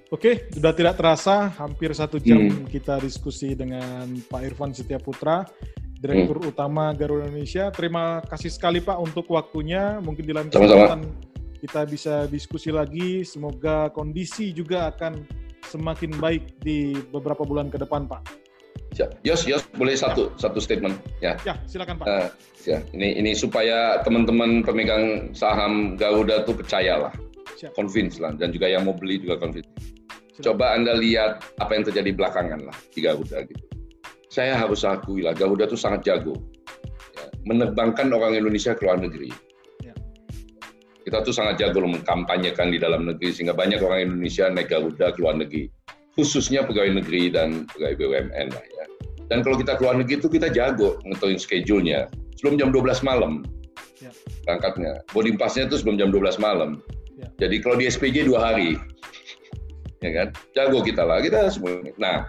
Oke, 0.06 0.46
sudah 0.54 0.70
tidak 0.70 0.94
terasa 1.02 1.50
hampir 1.58 1.90
satu 1.90 2.22
jam 2.22 2.38
hmm. 2.38 2.70
kita 2.70 3.02
diskusi 3.02 3.58
dengan 3.58 4.06
Pak 4.30 4.38
Irfan 4.46 4.70
Setiaputra, 4.70 5.42
Direktur 5.98 6.46
hmm. 6.46 6.50
Utama 6.54 6.94
Garuda 6.94 7.26
Indonesia. 7.26 7.74
Terima 7.74 8.22
kasih 8.22 8.54
sekali 8.54 8.78
Pak 8.78 9.02
untuk 9.02 9.26
waktunya. 9.34 9.98
Mungkin 9.98 10.22
di 10.22 10.30
lain 10.30 10.46
kesempatan 10.46 11.10
kita 11.58 11.82
bisa 11.90 12.14
diskusi 12.30 12.70
lagi. 12.70 13.26
Semoga 13.26 13.90
kondisi 13.90 14.54
juga 14.54 14.94
akan 14.94 15.26
semakin 15.66 16.14
baik 16.22 16.62
di 16.62 16.94
beberapa 17.10 17.42
bulan 17.42 17.66
ke 17.66 17.82
depan 17.82 18.06
Pak. 18.06 18.46
Ya, 18.94 19.10
Yos, 19.26 19.42
Yos, 19.42 19.66
boleh 19.74 19.98
satu 19.98 20.30
ya. 20.30 20.46
satu 20.46 20.62
statement 20.62 20.94
ya? 21.18 21.34
Ya, 21.42 21.58
silakan 21.66 21.98
Pak. 21.98 22.06
Uh, 22.06 22.28
ya, 22.62 22.78
ini 22.94 23.18
ini 23.18 23.34
supaya 23.34 23.98
teman-teman 24.06 24.62
pemegang 24.62 25.34
saham 25.34 25.98
Garuda 25.98 26.46
tuh 26.46 26.54
percayalah, 26.54 27.10
Siap. 27.58 27.74
convince 27.74 28.22
lah, 28.22 28.30
dan 28.38 28.54
juga 28.54 28.70
yang 28.70 28.86
mau 28.86 28.94
beli 28.94 29.18
juga 29.18 29.42
convince 29.42 29.75
Coba 30.44 30.76
Anda 30.76 30.96
lihat 31.00 31.40
apa 31.56 31.72
yang 31.72 31.84
terjadi 31.88 32.12
belakangan 32.12 32.60
lah 32.68 32.76
di 32.92 33.00
Garuda 33.00 33.44
gitu. 33.48 33.64
Saya 34.28 34.60
harus 34.60 34.84
akui 34.84 35.24
lah, 35.24 35.32
Garuda 35.32 35.64
itu 35.64 35.80
sangat 35.80 36.04
jago. 36.04 36.36
Ya, 37.16 37.26
menerbangkan 37.48 38.12
orang 38.12 38.36
Indonesia 38.36 38.76
ke 38.76 38.84
luar 38.84 39.00
negeri. 39.00 39.32
Ya. 39.80 39.96
Kita 41.08 41.24
tuh 41.24 41.32
sangat 41.32 41.56
jago 41.56 41.80
loh 41.80 41.96
mengkampanyekan 41.96 42.68
di 42.68 42.76
dalam 42.76 43.08
negeri, 43.08 43.32
sehingga 43.32 43.56
banyak 43.56 43.80
orang 43.80 44.12
Indonesia 44.12 44.44
naik 44.52 44.68
Garuda 44.68 45.16
ke 45.16 45.18
luar 45.24 45.40
negeri. 45.40 45.72
Khususnya 46.16 46.68
pegawai 46.68 47.00
negeri 47.00 47.32
dan 47.32 47.64
pegawai 47.72 47.96
BUMN 47.96 48.46
lah 48.52 48.64
ya. 48.64 48.84
Dan 49.32 49.40
kalau 49.42 49.56
kita 49.56 49.74
keluar 49.80 49.96
negeri 49.96 50.20
itu 50.20 50.28
kita 50.28 50.52
jago 50.52 51.00
ngetoin 51.08 51.40
schedule-nya. 51.40 52.12
Sebelum 52.36 52.60
jam 52.60 52.68
12 52.70 53.00
malam 53.00 53.40
ya. 54.00 54.12
berangkatnya. 54.44 55.00
Boarding 55.10 55.40
pass-nya 55.40 55.66
itu 55.66 55.80
sebelum 55.80 55.96
jam 55.96 56.12
12 56.12 56.36
malam. 56.36 56.84
Ya. 57.16 57.48
Jadi 57.48 57.64
kalau 57.64 57.80
di 57.80 57.88
SPJ 57.88 58.28
dua 58.28 58.52
hari, 58.52 58.76
ya 60.00 60.10
kan? 60.12 60.28
Jago 60.56 60.80
kita 60.84 61.02
lah, 61.04 61.22
kita 61.22 61.48
semua. 61.52 61.80
Nah, 61.96 62.28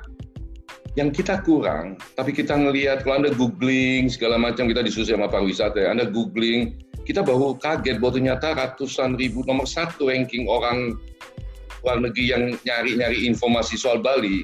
yang 0.97 1.13
kita 1.13 1.45
kurang, 1.45 2.01
tapi 2.17 2.33
kita 2.33 2.57
ngelihat 2.57 3.05
kalau 3.05 3.21
anda 3.21 3.31
googling 3.33 4.09
segala 4.09 4.37
macam 4.41 4.65
kita 4.65 4.81
disusul 4.81 5.17
sama 5.17 5.29
pariwisata, 5.29 5.77
ya, 5.77 5.93
anda 5.93 6.09
googling, 6.09 6.73
kita 7.07 7.23
baru 7.23 7.55
kaget 7.61 8.03
bahwa 8.03 8.19
ternyata 8.19 8.47
ratusan 8.57 9.15
ribu 9.15 9.39
nomor 9.47 9.63
satu 9.63 10.11
ranking 10.11 10.43
orang 10.49 10.97
luar 11.85 12.03
negeri 12.03 12.35
yang 12.35 12.43
nyari-nyari 12.67 13.23
informasi 13.29 13.79
soal 13.79 14.03
Bali 14.03 14.43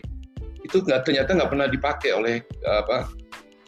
itu 0.64 0.80
nggak 0.80 1.04
ternyata 1.04 1.36
nggak 1.36 1.52
pernah 1.52 1.68
dipakai 1.68 2.16
oleh 2.16 2.40
apa 2.64 3.12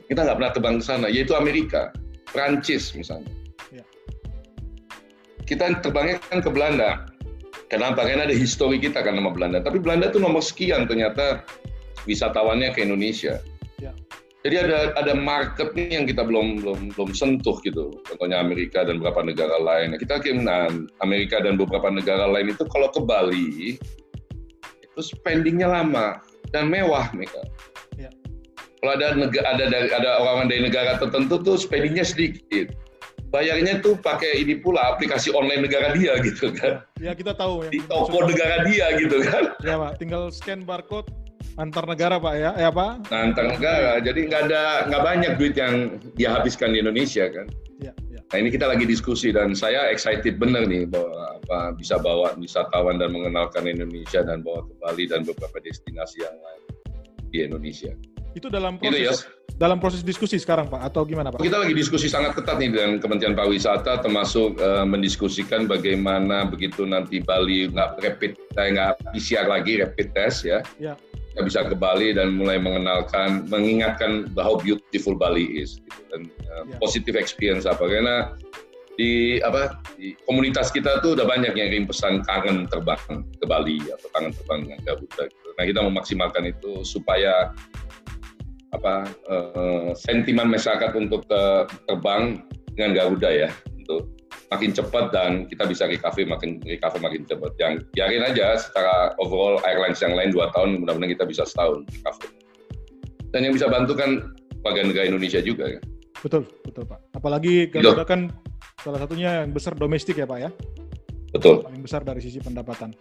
kita 0.07 0.23
nggak 0.23 0.37
pernah 0.39 0.53
terbang 0.55 0.75
ke 0.79 0.85
sana 0.85 1.07
yaitu 1.11 1.35
Amerika, 1.35 1.91
Prancis 2.29 2.95
misalnya. 2.95 3.33
Ya. 3.73 3.83
Kita 5.43 5.81
terbangnya 5.83 6.21
kan 6.29 6.39
ke 6.39 6.49
Belanda, 6.53 7.09
Kenapa? 7.65 8.05
Karena 8.05 8.29
ada 8.29 8.35
histori 8.35 8.77
kita 8.77 9.01
kan 9.01 9.17
nama 9.17 9.33
Belanda. 9.33 9.61
Tapi 9.61 9.81
Belanda 9.81 10.13
itu 10.13 10.21
nomor 10.21 10.45
sekian 10.45 10.85
ternyata 10.85 11.41
wisatawannya 12.05 12.69
ke 12.77 12.85
Indonesia. 12.85 13.41
Ya. 13.81 13.91
Jadi 14.45 14.55
ada 14.61 14.93
ada 14.93 15.13
market 15.17 15.73
nih 15.73 15.97
yang 15.97 16.05
kita 16.05 16.21
belum 16.21 16.61
belum 16.61 16.79
belum 16.93 17.09
sentuh 17.17 17.57
gitu. 17.65 17.97
Contohnya 18.05 18.37
Amerika 18.37 18.85
dan 18.85 19.01
beberapa 19.01 19.25
negara 19.25 19.57
lain. 19.57 19.97
Nah, 19.97 19.99
kita 19.99 20.21
nah, 20.37 20.69
Amerika 21.01 21.41
dan 21.41 21.57
beberapa 21.57 21.89
negara 21.89 22.29
lain 22.29 22.53
itu 22.53 22.61
kalau 22.69 22.93
ke 22.93 23.01
Bali 23.01 23.81
itu 24.85 25.01
spendingnya 25.01 25.65
lama 25.65 26.21
dan 26.53 26.69
mewah 26.69 27.09
mereka. 27.17 27.41
Ya. 27.97 28.13
Kalau 28.85 28.91
ada 28.93 29.17
negara 29.17 29.57
ada 29.57 29.65
ada 29.65 30.11
orang 30.21 30.45
dari 30.45 30.61
negara 30.69 31.01
tertentu 31.01 31.41
tuh 31.41 31.57
spendingnya 31.57 32.05
sedikit. 32.05 32.69
Bayarnya 33.33 33.81
tuh 33.83 33.99
pakai 33.99 34.41
ini 34.41 34.59
pula 34.61 34.95
aplikasi 34.95 35.33
online 35.33 35.67
negara 35.67 35.91
dia 35.97 36.15
gitu 36.23 36.53
kan. 36.55 36.85
Ya 37.01 37.11
kita 37.11 37.35
tahu. 37.35 37.67
Di 37.67 37.81
toko 37.85 38.23
negara 38.23 38.63
dia 38.63 38.95
gitu 38.95 39.21
kan. 39.25 39.53
Ya 39.65 39.75
Pak, 39.75 39.99
tinggal 39.99 40.31
scan 40.31 40.63
barcode 40.63 41.09
antar 41.55 41.85
negara 41.87 42.19
Pak 42.19 42.33
ya, 42.35 42.51
ya 42.57 42.69
Pak? 42.71 43.11
Nah, 43.11 43.19
antar 43.31 43.45
negara, 43.47 43.91
jadi 44.03 44.19
nggak 44.27 44.41
ada 44.51 44.63
nggak 44.91 45.03
banyak 45.03 45.31
duit 45.39 45.55
yang 45.55 45.99
dia 46.19 46.35
habiskan 46.35 46.75
di 46.75 46.83
Indonesia 46.83 47.27
kan. 47.31 47.47
Ya, 47.79 47.91
ya. 48.11 48.21
Nah 48.31 48.37
ini 48.39 48.49
kita 48.51 48.67
lagi 48.67 48.87
diskusi 48.87 49.31
dan 49.35 49.55
saya 49.55 49.91
excited 49.91 50.39
bener 50.39 50.67
nih 50.67 50.87
bahwa 50.87 51.39
apa 51.43 51.75
bisa 51.75 51.99
bawa 51.99 52.35
wisatawan 52.39 52.99
dan 52.99 53.11
mengenalkan 53.11 53.67
Indonesia 53.67 54.23
dan 54.23 54.43
bawa 54.43 54.63
ke 54.63 54.73
Bali 54.79 55.05
dan 55.07 55.27
beberapa 55.27 55.59
destinasi 55.59 56.23
yang 56.23 56.35
lain 56.35 56.61
di 57.31 57.37
Indonesia. 57.43 57.91
Itu 58.35 58.51
dalam 58.51 58.75
proses 58.75 58.99
itu 58.99 59.07
ya. 59.07 59.15
dalam 59.55 59.79
proses 59.79 60.03
diskusi 60.03 60.35
sekarang 60.35 60.67
Pak 60.67 60.91
atau 60.91 61.07
gimana 61.07 61.31
Pak? 61.31 61.39
Kita 61.39 61.55
lagi 61.55 61.71
diskusi 61.71 62.11
sangat 62.11 62.35
ketat 62.35 62.59
nih 62.59 62.75
dengan 62.75 62.91
Kementerian 62.99 63.31
Pariwisata 63.31 64.03
termasuk 64.03 64.59
uh, 64.59 64.83
mendiskusikan 64.83 65.71
bagaimana 65.71 66.43
begitu 66.43 66.83
nanti 66.83 67.23
Bali 67.23 67.71
nggak 67.71 68.03
rapid 68.03 68.35
eh, 68.35 68.67
nggak 68.75 68.91
PCR 69.15 69.47
lagi 69.47 69.79
rapid 69.79 70.07
test 70.11 70.43
ya. 70.43 70.59
ya. 70.83 70.99
Kita 71.31 71.47
bisa 71.47 71.59
ke 71.63 71.75
Bali 71.79 72.11
dan 72.11 72.35
mulai 72.35 72.59
mengenalkan 72.59 73.47
mengingatkan 73.47 74.27
how 74.35 74.59
beautiful 74.59 75.15
Bali 75.15 75.63
is 75.63 75.79
gitu. 75.79 76.01
dan 76.11 76.21
uh, 76.51 76.63
ya. 76.67 76.75
positive 76.83 77.15
experience 77.15 77.63
apa 77.63 77.87
karena 77.87 78.35
di 78.99 79.43
apa 79.43 79.79
di 79.95 80.15
komunitas 80.23 80.71
kita 80.71 81.03
tuh 81.03 81.15
udah 81.19 81.27
banyak 81.27 81.55
yang 81.55 81.67
kirim 81.71 81.87
pesan 81.87 82.23
kangen 82.27 82.67
terbang 82.67 82.99
ke 83.39 83.45
Bali 83.47 83.79
atau 83.87 84.07
kangen 84.11 84.31
terbang 84.35 84.59
dengan 84.67 84.79
Garuda. 84.83 85.23
Gitu. 85.27 85.49
Nah 85.55 85.63
kita 85.63 85.79
memaksimalkan 85.83 86.43
itu 86.51 86.83
supaya 86.83 87.51
apa 88.75 89.07
uh, 89.31 89.89
sentimen 89.95 90.51
masyarakat 90.51 90.91
untuk 90.93 91.23
uh, 91.31 91.63
terbang 91.87 92.43
dengan 92.75 92.91
Garuda 92.91 93.31
ya 93.31 93.49
untuk 93.79 94.11
makin 94.51 94.71
cepat 94.75 95.09
dan 95.09 95.47
kita 95.49 95.63
bisa 95.65 95.87
recovery 95.89 96.27
makin 96.27 96.59
recover 96.63 96.99
makin 97.01 97.23
cepat. 97.25 97.51
Yang 97.57 97.73
biarin 97.95 98.23
aja 98.25 98.59
secara 98.59 99.15
overall 99.17 99.57
airlines 99.65 99.99
yang 100.03 100.13
lain 100.13 100.35
dua 100.35 100.51
tahun 100.53 100.83
mudah-mudahan 100.83 101.15
kita 101.15 101.25
bisa 101.25 101.43
setahun 101.47 101.87
recover. 101.89 102.29
Dan 103.33 103.49
yang 103.49 103.53
bisa 103.55 103.67
bantu 103.67 103.97
kan 103.97 104.31
warga 104.63 104.81
negara 104.85 105.05
Indonesia 105.07 105.41
juga 105.41 105.67
ya. 105.67 105.81
Betul, 106.21 106.47
betul 106.65 106.83
Pak. 106.87 106.99
Apalagi 107.15 107.69
Garuda 107.69 108.01
betul. 108.01 108.07
kan 108.07 108.21
salah 108.81 108.99
satunya 109.01 109.43
yang 109.43 109.51
besar 109.53 109.73
domestik 109.77 110.17
ya 110.17 110.27
Pak 110.27 110.39
ya. 110.39 110.49
Betul. 111.35 111.65
Paling 111.67 111.83
besar 111.83 112.01
dari 112.07 112.21
sisi 112.23 112.39
pendapatan. 112.39 112.95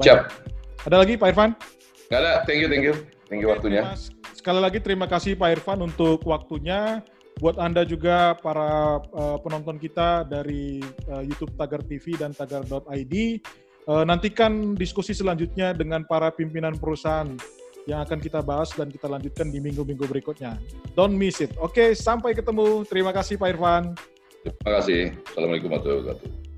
Baik. 0.00 0.04
Siap. 0.06 0.20
Ada 0.88 0.96
lagi 0.96 1.14
Pak 1.20 1.28
Irfan? 1.28 1.50
Nggak 2.08 2.20
ada, 2.24 2.32
thank 2.48 2.58
you, 2.64 2.68
thank 2.72 2.82
you. 2.82 2.94
Thank 3.28 3.44
you 3.44 3.48
waktunya. 3.52 3.84
Mas, 3.86 4.10
sekali 4.34 4.60
lagi 4.62 4.78
terima 4.82 5.06
kasih 5.06 5.34
Pak 5.38 5.50
Irfan 5.60 5.80
untuk 5.82 6.22
waktunya. 6.26 7.02
Buat 7.40 7.56
Anda 7.56 7.88
juga 7.88 8.36
para 8.36 9.00
uh, 9.00 9.38
penonton 9.40 9.80
kita 9.80 10.28
dari 10.28 10.84
uh, 11.08 11.24
YouTube 11.24 11.56
Tagar 11.56 11.80
TV 11.80 12.12
dan 12.12 12.36
tagar.id, 12.36 13.14
uh, 13.88 14.04
nantikan 14.04 14.76
diskusi 14.76 15.16
selanjutnya 15.16 15.72
dengan 15.72 16.04
para 16.04 16.28
pimpinan 16.28 16.76
perusahaan 16.76 17.32
yang 17.88 18.04
akan 18.04 18.20
kita 18.20 18.44
bahas 18.44 18.68
dan 18.76 18.92
kita 18.92 19.08
lanjutkan 19.08 19.48
di 19.48 19.56
minggu-minggu 19.56 20.04
berikutnya. 20.04 20.60
Don't 20.92 21.16
miss 21.16 21.40
it. 21.40 21.56
Oke, 21.56 21.96
sampai 21.96 22.36
ketemu. 22.36 22.84
Terima 22.84 23.14
kasih 23.14 23.40
Pak 23.40 23.56
Irfan. 23.56 23.96
Terima 24.44 24.72
kasih. 24.80 25.16
Assalamualaikum 25.32 25.68
warahmatullahi 25.72 26.00
wabarakatuh. 26.04 26.49